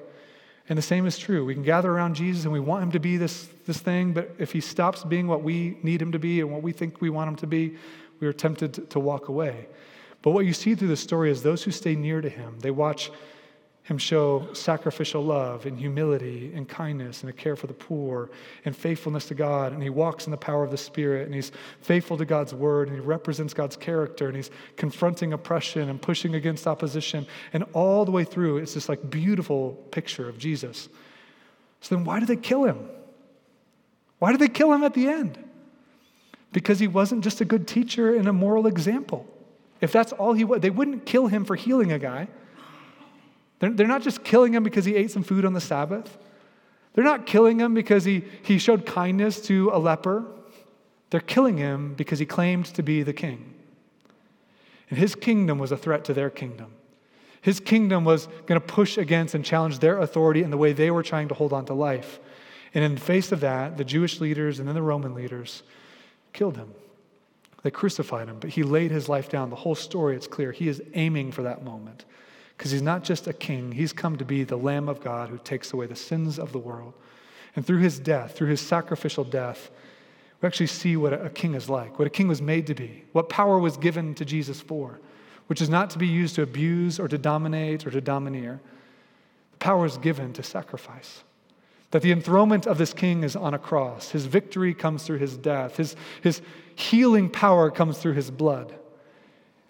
And 0.69 0.77
the 0.77 0.83
same 0.83 1.05
is 1.05 1.17
true. 1.17 1.43
We 1.43 1.53
can 1.53 1.63
gather 1.63 1.91
around 1.91 2.15
Jesus 2.15 2.45
and 2.45 2.53
we 2.53 2.59
want 2.59 2.83
him 2.83 2.91
to 2.91 2.99
be 2.99 3.17
this, 3.17 3.49
this 3.65 3.79
thing, 3.79 4.13
but 4.13 4.33
if 4.37 4.53
he 4.53 4.61
stops 4.61 5.03
being 5.03 5.27
what 5.27 5.43
we 5.43 5.77
need 5.83 6.01
him 6.01 6.13
to 6.13 6.19
be 6.19 6.39
and 6.39 6.51
what 6.51 6.63
we 6.63 6.71
think 6.71 7.01
we 7.01 7.09
want 7.09 7.29
him 7.29 7.35
to 7.37 7.47
be, 7.47 7.75
we 8.19 8.27
are 8.27 8.33
tempted 8.33 8.89
to, 8.89 8.99
walk 8.99 9.27
away. 9.27 9.67
But 10.21 10.31
what 10.31 10.45
you 10.45 10.53
see 10.53 10.75
through 10.75 10.89
the 10.89 10.95
story 10.95 11.31
is 11.31 11.41
those 11.43 11.63
who 11.63 11.71
stay 11.71 11.95
near 11.95 12.21
to 12.21 12.29
him, 12.29 12.59
they 12.59 12.71
watch 12.71 13.11
him 13.83 13.97
show 13.97 14.47
sacrificial 14.53 15.23
love 15.23 15.65
and 15.65 15.77
humility 15.77 16.51
and 16.53 16.69
kindness 16.69 17.21
and 17.21 17.29
a 17.29 17.33
care 17.33 17.55
for 17.55 17.65
the 17.65 17.73
poor 17.73 18.29
and 18.63 18.75
faithfulness 18.75 19.27
to 19.27 19.33
God. 19.33 19.73
And 19.73 19.81
he 19.81 19.89
walks 19.89 20.25
in 20.25 20.31
the 20.31 20.37
power 20.37 20.63
of 20.63 20.69
the 20.69 20.77
Spirit 20.77 21.25
and 21.25 21.33
he's 21.33 21.51
faithful 21.81 22.15
to 22.17 22.25
God's 22.25 22.53
word 22.53 22.89
and 22.89 22.95
he 22.95 23.01
represents 23.01 23.53
God's 23.53 23.75
character 23.75 24.27
and 24.27 24.35
he's 24.35 24.51
confronting 24.77 25.33
oppression 25.33 25.89
and 25.89 25.99
pushing 25.99 26.35
against 26.35 26.67
opposition. 26.67 27.25
And 27.53 27.65
all 27.73 28.05
the 28.05 28.11
way 28.11 28.23
through, 28.23 28.57
it's 28.57 28.75
this 28.75 28.87
like 28.87 29.09
beautiful 29.09 29.71
picture 29.91 30.29
of 30.29 30.37
Jesus. 30.37 30.87
So 31.81 31.95
then 31.95 32.05
why 32.05 32.19
did 32.19 32.27
they 32.27 32.35
kill 32.35 32.65
him? 32.65 32.87
Why 34.19 34.31
did 34.31 34.39
they 34.39 34.49
kill 34.49 34.71
him 34.71 34.83
at 34.83 34.93
the 34.93 35.07
end? 35.07 35.43
Because 36.51 36.79
he 36.79 36.87
wasn't 36.87 37.23
just 37.23 37.41
a 37.41 37.45
good 37.45 37.67
teacher 37.67 38.15
and 38.15 38.27
a 38.27 38.33
moral 38.33 38.67
example. 38.67 39.25
If 39.79 39.91
that's 39.91 40.11
all 40.11 40.33
he 40.33 40.43
was, 40.43 40.61
they 40.61 40.69
wouldn't 40.69 41.07
kill 41.07 41.25
him 41.25 41.45
for 41.45 41.55
healing 41.55 41.91
a 41.91 41.97
guy. 41.97 42.27
They're, 43.61 43.69
they're 43.69 43.87
not 43.87 44.01
just 44.01 44.23
killing 44.23 44.53
him 44.53 44.63
because 44.63 44.83
he 44.83 44.95
ate 44.95 45.11
some 45.11 45.23
food 45.23 45.45
on 45.45 45.53
the 45.53 45.61
Sabbath. 45.61 46.17
They're 46.93 47.05
not 47.05 47.25
killing 47.25 47.59
him 47.59 47.73
because 47.73 48.03
he, 48.03 48.25
he 48.43 48.57
showed 48.57 48.85
kindness 48.85 49.39
to 49.43 49.69
a 49.71 49.79
leper. 49.79 50.25
They're 51.11 51.21
killing 51.21 51.57
him 51.57 51.93
because 51.93 52.19
he 52.19 52.25
claimed 52.25 52.65
to 52.65 52.83
be 52.83 53.03
the 53.03 53.13
king. 53.13 53.53
And 54.89 54.99
his 54.99 55.15
kingdom 55.15 55.57
was 55.57 55.71
a 55.71 55.77
threat 55.77 56.03
to 56.05 56.13
their 56.13 56.29
kingdom. 56.29 56.73
His 57.41 57.59
kingdom 57.59 58.03
was 58.03 58.27
going 58.45 58.59
to 58.59 58.65
push 58.65 58.97
against 58.97 59.35
and 59.35 59.45
challenge 59.45 59.79
their 59.79 59.99
authority 59.99 60.43
in 60.43 60.51
the 60.51 60.57
way 60.57 60.73
they 60.73 60.91
were 60.91 61.03
trying 61.03 61.27
to 61.29 61.33
hold 61.33 61.53
on 61.53 61.65
to 61.65 61.73
life. 61.73 62.19
And 62.73 62.83
in 62.83 62.95
the 62.95 63.01
face 63.01 63.31
of 63.31 63.39
that, 63.41 63.77
the 63.77 63.85
Jewish 63.85 64.19
leaders 64.19 64.59
and 64.59 64.67
then 64.67 64.75
the 64.75 64.81
Roman 64.81 65.13
leaders 65.13 65.63
killed 66.33 66.57
him. 66.57 66.73
They 67.63 67.71
crucified 67.71 68.27
him, 68.27 68.37
but 68.39 68.51
he 68.51 68.63
laid 68.63 68.91
his 68.91 69.07
life 69.07 69.29
down. 69.29 69.49
The 69.49 69.55
whole 69.55 69.75
story, 69.75 70.15
it's 70.15 70.27
clear. 70.27 70.51
He 70.51 70.67
is 70.67 70.81
aiming 70.93 71.31
for 71.31 71.43
that 71.43 71.63
moment 71.63 72.05
because 72.61 72.69
he's 72.69 72.83
not 72.83 73.03
just 73.03 73.25
a 73.25 73.33
king, 73.33 73.71
he's 73.71 73.91
come 73.91 74.17
to 74.17 74.23
be 74.23 74.43
the 74.43 74.55
Lamb 74.55 74.87
of 74.87 75.01
God 75.01 75.29
who 75.29 75.39
takes 75.39 75.73
away 75.73 75.87
the 75.87 75.95
sins 75.95 76.37
of 76.37 76.51
the 76.51 76.59
world. 76.59 76.93
And 77.55 77.65
through 77.65 77.79
his 77.79 77.97
death, 77.97 78.35
through 78.35 78.49
his 78.49 78.61
sacrificial 78.61 79.23
death, 79.23 79.71
we 80.39 80.45
actually 80.45 80.67
see 80.67 80.95
what 80.95 81.11
a 81.11 81.31
king 81.31 81.55
is 81.55 81.69
like, 81.69 81.97
what 81.97 82.05
a 82.07 82.11
king 82.11 82.27
was 82.27 82.39
made 82.39 82.67
to 82.67 82.75
be, 82.75 83.03
what 83.13 83.29
power 83.29 83.57
was 83.57 83.77
given 83.77 84.13
to 84.13 84.25
Jesus 84.25 84.61
for, 84.61 84.99
which 85.47 85.59
is 85.59 85.69
not 85.69 85.89
to 85.89 85.97
be 85.97 86.05
used 86.05 86.35
to 86.35 86.43
abuse 86.43 86.99
or 86.99 87.07
to 87.07 87.17
dominate 87.17 87.87
or 87.87 87.89
to 87.89 87.99
domineer. 87.99 88.61
The 89.53 89.57
power 89.57 89.87
is 89.87 89.97
given 89.97 90.31
to 90.33 90.43
sacrifice. 90.43 91.23
That 91.89 92.03
the 92.03 92.11
enthronement 92.11 92.67
of 92.67 92.77
this 92.77 92.93
king 92.93 93.23
is 93.23 93.35
on 93.35 93.55
a 93.55 93.59
cross. 93.59 94.11
His 94.11 94.27
victory 94.27 94.75
comes 94.75 95.01
through 95.01 95.17
his 95.17 95.35
death. 95.35 95.77
His, 95.77 95.95
his 96.21 96.43
healing 96.75 97.27
power 97.27 97.71
comes 97.71 97.97
through 97.97 98.13
his 98.13 98.29
blood. 98.29 98.75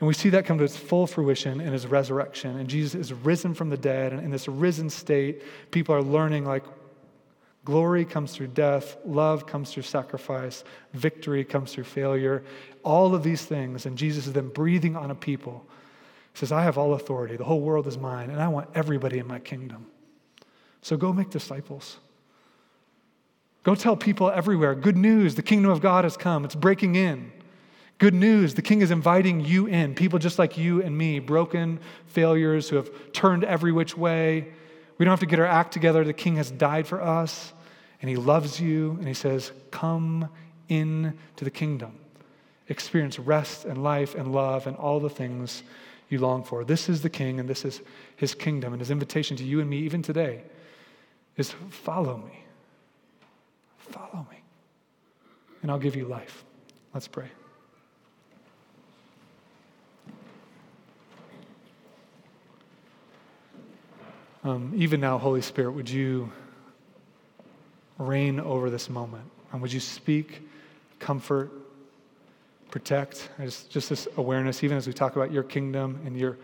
And 0.02 0.08
we 0.08 0.16
see 0.16 0.30
that 0.30 0.46
come 0.46 0.58
to 0.58 0.64
its 0.64 0.76
full 0.76 1.06
fruition 1.06 1.62
in 1.62 1.72
his 1.72 1.86
resurrection. 1.86 2.58
And 2.58 2.68
Jesus 2.68 2.96
is 2.96 3.14
risen 3.14 3.54
from 3.54 3.70
the 3.70 3.78
dead. 3.78 4.14
And 4.14 4.24
in 4.24 4.32
this 4.32 4.48
risen 4.48 4.90
state, 4.90 5.44
people 5.70 5.94
are 5.94 6.02
learning 6.02 6.44
like 6.44 6.64
glory 7.66 8.04
comes 8.04 8.34
through 8.34 8.48
death, 8.48 8.98
love 9.06 9.46
comes 9.46 9.72
through 9.72 9.84
sacrifice, 9.84 10.64
victory 10.94 11.46
comes 11.46 11.72
through 11.72 11.84
failure. 11.84 12.44
All 12.82 13.14
of 13.14 13.22
these 13.22 13.46
things. 13.46 13.86
And 13.86 13.96
Jesus 13.96 14.26
is 14.26 14.34
then 14.34 14.48
breathing 14.48 14.96
on 14.96 15.12
a 15.12 15.16
people. 15.16 15.64
He 16.34 16.40
says, 16.40 16.52
I 16.52 16.64
have 16.64 16.80
all 16.80 16.96
authority. 16.96 17.38
The 17.38 17.44
whole 17.44 17.62
world 17.62 17.86
is 17.86 18.00
mine. 18.00 18.32
And 18.32 18.42
I 18.42 18.48
want 18.48 18.70
everybody 18.74 19.20
in 19.20 19.28
my 19.28 19.38
kingdom. 19.38 19.86
So 20.82 20.98
go 20.98 21.14
make 21.14 21.30
disciples. 21.30 21.98
Go 23.62 23.76
tell 23.76 23.96
people 23.96 24.32
everywhere 24.32 24.74
good 24.74 24.98
news, 24.98 25.36
the 25.36 25.44
kingdom 25.44 25.70
of 25.70 25.80
God 25.80 26.06
has 26.06 26.18
come, 26.18 26.44
it's 26.44 26.56
breaking 26.56 26.96
in. 26.96 27.32
Good 28.02 28.16
news, 28.16 28.56
the 28.56 28.64
king 28.64 28.82
is 28.82 28.90
inviting 28.90 29.46
you 29.46 29.68
in, 29.68 29.94
people 29.94 30.18
just 30.18 30.40
like 30.40 30.58
you 30.58 30.82
and 30.82 30.98
me, 30.98 31.20
broken 31.20 31.80
failures 32.08 32.68
who 32.68 32.78
have 32.78 32.90
turned 33.14 33.44
every 33.44 33.72
which 33.72 33.96
way. 33.96 34.52
We 34.98 35.06
don't 35.06 35.12
have 35.12 35.20
to 35.20 35.28
get 35.28 35.38
our 35.38 35.46
act 35.46 35.72
together. 35.72 36.04
The 36.04 36.12
king 36.12 36.38
has 36.38 36.50
died 36.50 36.88
for 36.88 37.00
us, 37.00 37.54
and 38.02 38.10
he 38.10 38.16
loves 38.16 38.60
you, 38.60 38.94
and 38.98 39.08
he 39.08 39.14
says, 39.14 39.52
Come 39.70 40.30
in 40.68 41.16
to 41.36 41.46
the 41.46 41.52
kingdom. 41.52 41.96
Experience 42.70 43.20
rest 43.20 43.66
and 43.66 43.84
life 43.84 44.16
and 44.16 44.32
love 44.34 44.66
and 44.66 44.76
all 44.78 45.00
the 45.00 45.08
things 45.08 45.62
you 46.10 46.18
long 46.18 46.44
for. 46.44 46.64
This 46.64 46.90
is 46.90 47.04
the 47.04 47.10
king, 47.12 47.40
and 47.40 47.48
this 47.48 47.66
is 47.66 47.82
his 48.16 48.34
kingdom. 48.34 48.74
And 48.74 48.80
his 48.80 48.90
invitation 48.90 49.38
to 49.38 49.44
you 49.44 49.60
and 49.60 49.70
me, 49.70 49.78
even 49.78 50.02
today, 50.02 50.42
is 51.38 51.54
follow 51.70 52.18
me. 52.18 52.46
Follow 53.78 54.26
me, 54.32 54.42
and 55.62 55.70
I'll 55.70 55.78
give 55.78 55.96
you 55.96 56.06
life. 56.06 56.44
Let's 56.96 57.08
pray. 57.08 57.30
Um, 64.44 64.74
even 64.76 65.00
now, 65.00 65.20
Holy 65.20 65.42
Spirit, 65.42 65.72
would 65.74 65.90
you 65.90 66.32
reign 68.00 68.40
over 68.40 68.70
this 68.70 68.90
moment? 68.90 69.26
And 69.52 69.62
would 69.62 69.72
you 69.72 69.80
speak 69.80 70.42
comfort, 71.00 71.52
protect? 72.72 73.30
Just, 73.40 73.70
just 73.70 73.90
this 73.90 74.08
awareness, 74.18 74.64
even 74.64 74.78
as 74.78 74.88
we 74.88 74.94
talk 74.94 75.16
about 75.16 75.32
your 75.32 75.44
kingdom 75.44 76.00
and 76.06 76.18
your 76.18 76.38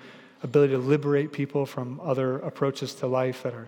ability 0.44 0.74
to 0.74 0.80
liberate 0.80 1.32
people 1.32 1.66
from 1.66 2.00
other 2.02 2.38
approaches 2.40 2.94
to 2.96 3.08
life 3.08 3.42
that 3.42 3.56
are 3.56 3.68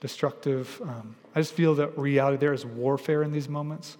destructive. 0.00 0.80
Um, 0.82 1.14
I 1.36 1.40
just 1.40 1.52
feel 1.52 1.76
that 1.76 1.96
reality 1.96 2.38
there 2.38 2.52
is 2.52 2.66
warfare 2.66 3.22
in 3.22 3.30
these 3.30 3.48
moments. 3.48 3.96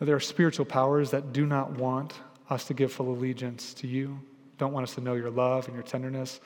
There 0.00 0.16
are 0.16 0.20
spiritual 0.20 0.66
powers 0.66 1.12
that 1.12 1.32
do 1.32 1.46
not 1.46 1.70
want 1.72 2.14
us 2.50 2.64
to 2.64 2.74
give 2.74 2.92
full 2.92 3.08
allegiance 3.10 3.72
to 3.74 3.86
you, 3.86 4.18
don't 4.58 4.72
want 4.72 4.82
us 4.82 4.96
to 4.96 5.00
know 5.00 5.14
your 5.14 5.30
love 5.30 5.66
and 5.66 5.74
your 5.74 5.84
tenderness. 5.84 6.40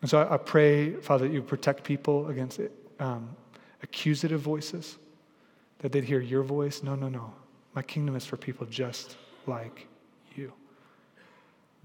And 0.00 0.10
so 0.10 0.22
I, 0.22 0.34
I 0.34 0.36
pray, 0.36 0.94
Father, 0.94 1.26
that 1.26 1.34
you 1.34 1.42
protect 1.42 1.84
people 1.84 2.28
against 2.28 2.60
um, 3.00 3.36
accusative 3.82 4.40
voices, 4.40 4.98
that 5.78 5.92
they'd 5.92 6.04
hear 6.04 6.20
your 6.20 6.42
voice. 6.42 6.82
No, 6.82 6.94
no, 6.94 7.08
no. 7.08 7.32
My 7.74 7.82
kingdom 7.82 8.16
is 8.16 8.24
for 8.24 8.36
people 8.36 8.66
just 8.66 9.16
like 9.46 9.86
you. 10.36 10.52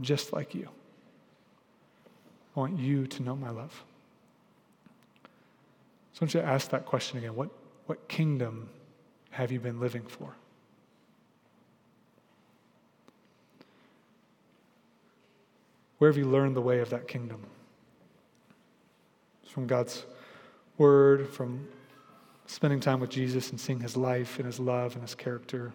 Just 0.02 0.34
like 0.34 0.56
you. 0.56 0.70
I 2.56 2.60
want 2.60 2.80
you 2.80 3.08
to 3.08 3.24
know 3.24 3.36
my 3.36 3.50
love. 3.50 3.84
So 6.14 6.20
I 6.22 6.26
want 6.26 6.34
you 6.36 6.42
to 6.42 6.48
ask 6.48 6.70
that 6.70 6.86
question 6.86 7.18
again. 7.18 7.36
What, 7.36 7.50
what 7.88 8.08
kingdom 8.08 8.70
have 9.32 9.52
you 9.52 9.60
been 9.60 9.80
living 9.80 10.04
for? 10.04 10.36
Where 15.98 16.12
have 16.12 16.18
you 16.18 16.26
learned 16.26 16.56
the 16.56 16.62
way 16.62 16.80
of 16.80 16.90
that 16.90 17.08
kingdom? 17.08 17.42
From 19.54 19.68
God's 19.68 20.04
word, 20.80 21.30
from 21.30 21.68
spending 22.48 22.80
time 22.80 23.00
with 23.00 23.12
Jesus 23.12 23.52
and 23.52 23.60
seeing 23.60 23.80
his 23.80 23.96
life 23.96 24.38
and 24.40 24.48
his 24.48 24.60
love 24.60 24.94
and 24.94 25.04
his 25.04 25.14
character? 25.14 25.72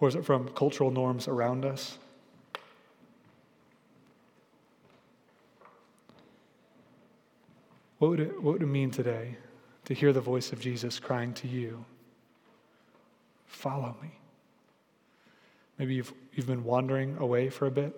Or 0.00 0.08
is 0.08 0.16
it 0.16 0.24
from 0.24 0.48
cultural 0.48 0.90
norms 0.90 1.28
around 1.28 1.64
us? 1.64 1.98
What 7.98 8.10
would, 8.10 8.20
it, 8.20 8.42
what 8.42 8.54
would 8.54 8.62
it 8.62 8.66
mean 8.66 8.90
today 8.90 9.36
to 9.84 9.94
hear 9.94 10.12
the 10.12 10.20
voice 10.20 10.52
of 10.52 10.58
Jesus 10.58 10.98
crying 10.98 11.32
to 11.34 11.46
you, 11.46 11.84
Follow 13.46 13.94
me? 14.02 14.18
Maybe 15.78 15.94
you've, 15.94 16.12
you've 16.32 16.48
been 16.48 16.64
wandering 16.64 17.16
away 17.18 17.50
for 17.50 17.66
a 17.66 17.70
bit, 17.70 17.94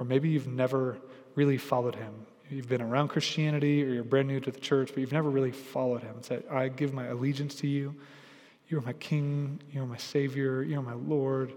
or 0.00 0.04
maybe 0.04 0.30
you've 0.30 0.48
never 0.48 0.98
really 1.36 1.58
followed 1.58 1.94
him 1.94 2.26
you've 2.52 2.68
been 2.68 2.82
around 2.82 3.08
Christianity 3.08 3.84
or 3.84 3.88
you're 3.88 4.04
brand 4.04 4.28
new 4.28 4.40
to 4.40 4.50
the 4.50 4.60
church, 4.60 4.88
but 4.88 4.98
you've 4.98 5.12
never 5.12 5.30
really 5.30 5.50
followed 5.50 6.02
him 6.02 6.14
and 6.14 6.24
said, 6.24 6.44
I 6.50 6.68
give 6.68 6.92
my 6.92 7.06
allegiance 7.06 7.54
to 7.56 7.66
you. 7.66 7.94
You 8.68 8.78
are 8.78 8.82
my 8.82 8.92
king. 8.94 9.60
You 9.72 9.82
are 9.82 9.86
my 9.86 9.96
savior. 9.96 10.62
You 10.62 10.78
are 10.78 10.82
my 10.82 10.94
Lord. 10.94 11.52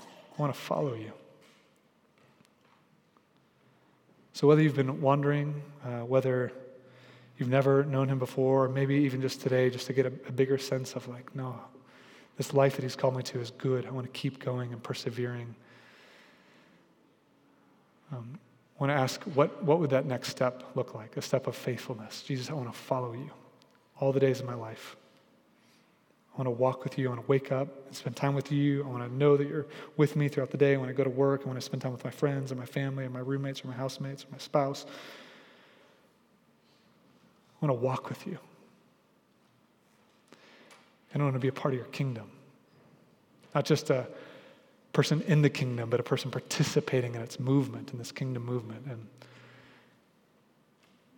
I 0.00 0.40
want 0.40 0.54
to 0.54 0.58
follow 0.58 0.94
you. 0.94 1.12
So, 4.32 4.46
whether 4.46 4.62
you've 4.62 4.76
been 4.76 5.00
wondering, 5.00 5.62
uh, 5.84 6.00
whether 6.00 6.52
you've 7.38 7.48
never 7.48 7.84
known 7.84 8.08
him 8.08 8.18
before, 8.18 8.66
or 8.66 8.68
maybe 8.68 8.94
even 8.96 9.20
just 9.20 9.40
today, 9.40 9.68
just 9.68 9.88
to 9.88 9.92
get 9.92 10.06
a, 10.06 10.12
a 10.28 10.32
bigger 10.32 10.58
sense 10.58 10.94
of 10.94 11.08
like, 11.08 11.34
no, 11.34 11.58
this 12.36 12.54
life 12.54 12.76
that 12.76 12.82
he's 12.82 12.94
called 12.94 13.16
me 13.16 13.22
to 13.24 13.40
is 13.40 13.50
good. 13.50 13.86
I 13.86 13.90
want 13.90 14.06
to 14.06 14.12
keep 14.12 14.38
going 14.38 14.72
and 14.72 14.80
persevering. 14.80 15.56
Um, 18.12 18.38
I 18.78 18.84
want 18.84 18.90
to 18.92 18.94
ask, 19.02 19.22
what, 19.34 19.62
what 19.64 19.80
would 19.80 19.90
that 19.90 20.06
next 20.06 20.28
step 20.28 20.62
look 20.76 20.94
like? 20.94 21.16
A 21.16 21.22
step 21.22 21.48
of 21.48 21.56
faithfulness. 21.56 22.22
Jesus, 22.22 22.48
I 22.48 22.52
want 22.52 22.72
to 22.72 22.78
follow 22.78 23.12
you 23.12 23.30
all 23.98 24.12
the 24.12 24.20
days 24.20 24.38
of 24.38 24.46
my 24.46 24.54
life. 24.54 24.96
I 26.32 26.38
want 26.38 26.46
to 26.46 26.52
walk 26.52 26.84
with 26.84 26.96
you. 26.96 27.06
I 27.06 27.08
want 27.08 27.22
to 27.22 27.28
wake 27.28 27.50
up 27.50 27.66
and 27.86 27.96
spend 27.96 28.14
time 28.14 28.36
with 28.36 28.52
you. 28.52 28.84
I 28.84 28.86
want 28.86 29.02
to 29.02 29.12
know 29.12 29.36
that 29.36 29.48
you're 29.48 29.66
with 29.96 30.14
me 30.14 30.28
throughout 30.28 30.52
the 30.52 30.56
day. 30.56 30.74
I 30.74 30.76
want 30.76 30.90
to 30.90 30.94
go 30.94 31.02
to 31.02 31.10
work, 31.10 31.40
I 31.42 31.46
want 31.46 31.56
to 31.56 31.64
spend 31.64 31.82
time 31.82 31.90
with 31.90 32.04
my 32.04 32.10
friends 32.12 32.52
and 32.52 32.60
my 32.60 32.66
family 32.66 33.04
and 33.04 33.12
my 33.12 33.18
roommates 33.18 33.64
or 33.64 33.68
my 33.68 33.74
housemates 33.74 34.24
or 34.24 34.28
my 34.30 34.38
spouse. 34.38 34.86
I 37.60 37.66
want 37.66 37.76
to 37.76 37.84
walk 37.84 38.08
with 38.08 38.24
you. 38.28 38.38
And 41.12 41.20
I 41.20 41.24
want 41.24 41.34
to 41.34 41.40
be 41.40 41.48
a 41.48 41.52
part 41.52 41.74
of 41.74 41.78
your 41.78 41.88
kingdom. 41.88 42.30
Not 43.52 43.64
just 43.64 43.90
a 43.90 44.06
person 44.98 45.22
in 45.28 45.42
the 45.42 45.48
kingdom, 45.48 45.88
but 45.88 46.00
a 46.00 46.02
person 46.02 46.28
participating 46.28 47.14
in 47.14 47.22
its 47.22 47.38
movement, 47.38 47.92
in 47.92 47.98
this 47.98 48.10
kingdom 48.10 48.44
movement. 48.44 48.84
And 48.90 49.06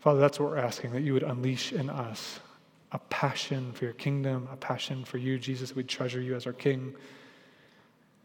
Father, 0.01 0.21
that's 0.21 0.39
what 0.39 0.51
we're 0.51 0.59
asking, 0.59 0.93
that 0.93 1.01
you 1.01 1.15
would 1.15 1.23
unleash 1.23 1.73
in 1.73 1.89
us 1.89 2.41
a 2.93 2.99
passion 2.99 3.73
for 3.73 3.87
your 3.87 3.95
kingdom, 3.95 4.47
a 4.53 4.57
passion 4.57 5.03
for 5.03 5.17
you, 5.17 5.39
Jesus, 5.39 5.75
we'd 5.75 5.89
treasure 5.89 6.21
you 6.21 6.35
as 6.35 6.47
our 6.47 6.53
King, 6.53 6.95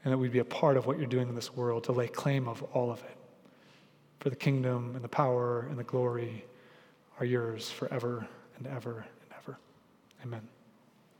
and 0.03 0.11
that 0.11 0.17
we'd 0.17 0.33
be 0.33 0.39
a 0.39 0.43
part 0.43 0.75
of 0.75 0.87
what 0.87 0.97
you're 0.97 1.07
doing 1.07 1.29
in 1.29 1.35
this 1.35 1.55
world, 1.55 1.85
to 1.85 1.93
lay 1.93 2.09
claim 2.09 2.49
of 2.49 2.61
all 2.73 2.91
of 2.91 2.99
it. 3.03 3.15
For 4.19 4.29
the 4.29 4.35
kingdom 4.35 4.91
and 4.93 5.05
the 5.05 5.07
power 5.07 5.67
and 5.69 5.79
the 5.79 5.85
glory 5.85 6.43
are 7.17 7.25
yours 7.25 7.71
forever 7.71 8.27
and 8.57 8.67
ever 8.67 9.05
and 9.21 9.31
ever. 9.39 9.57
Amen. 10.21 10.54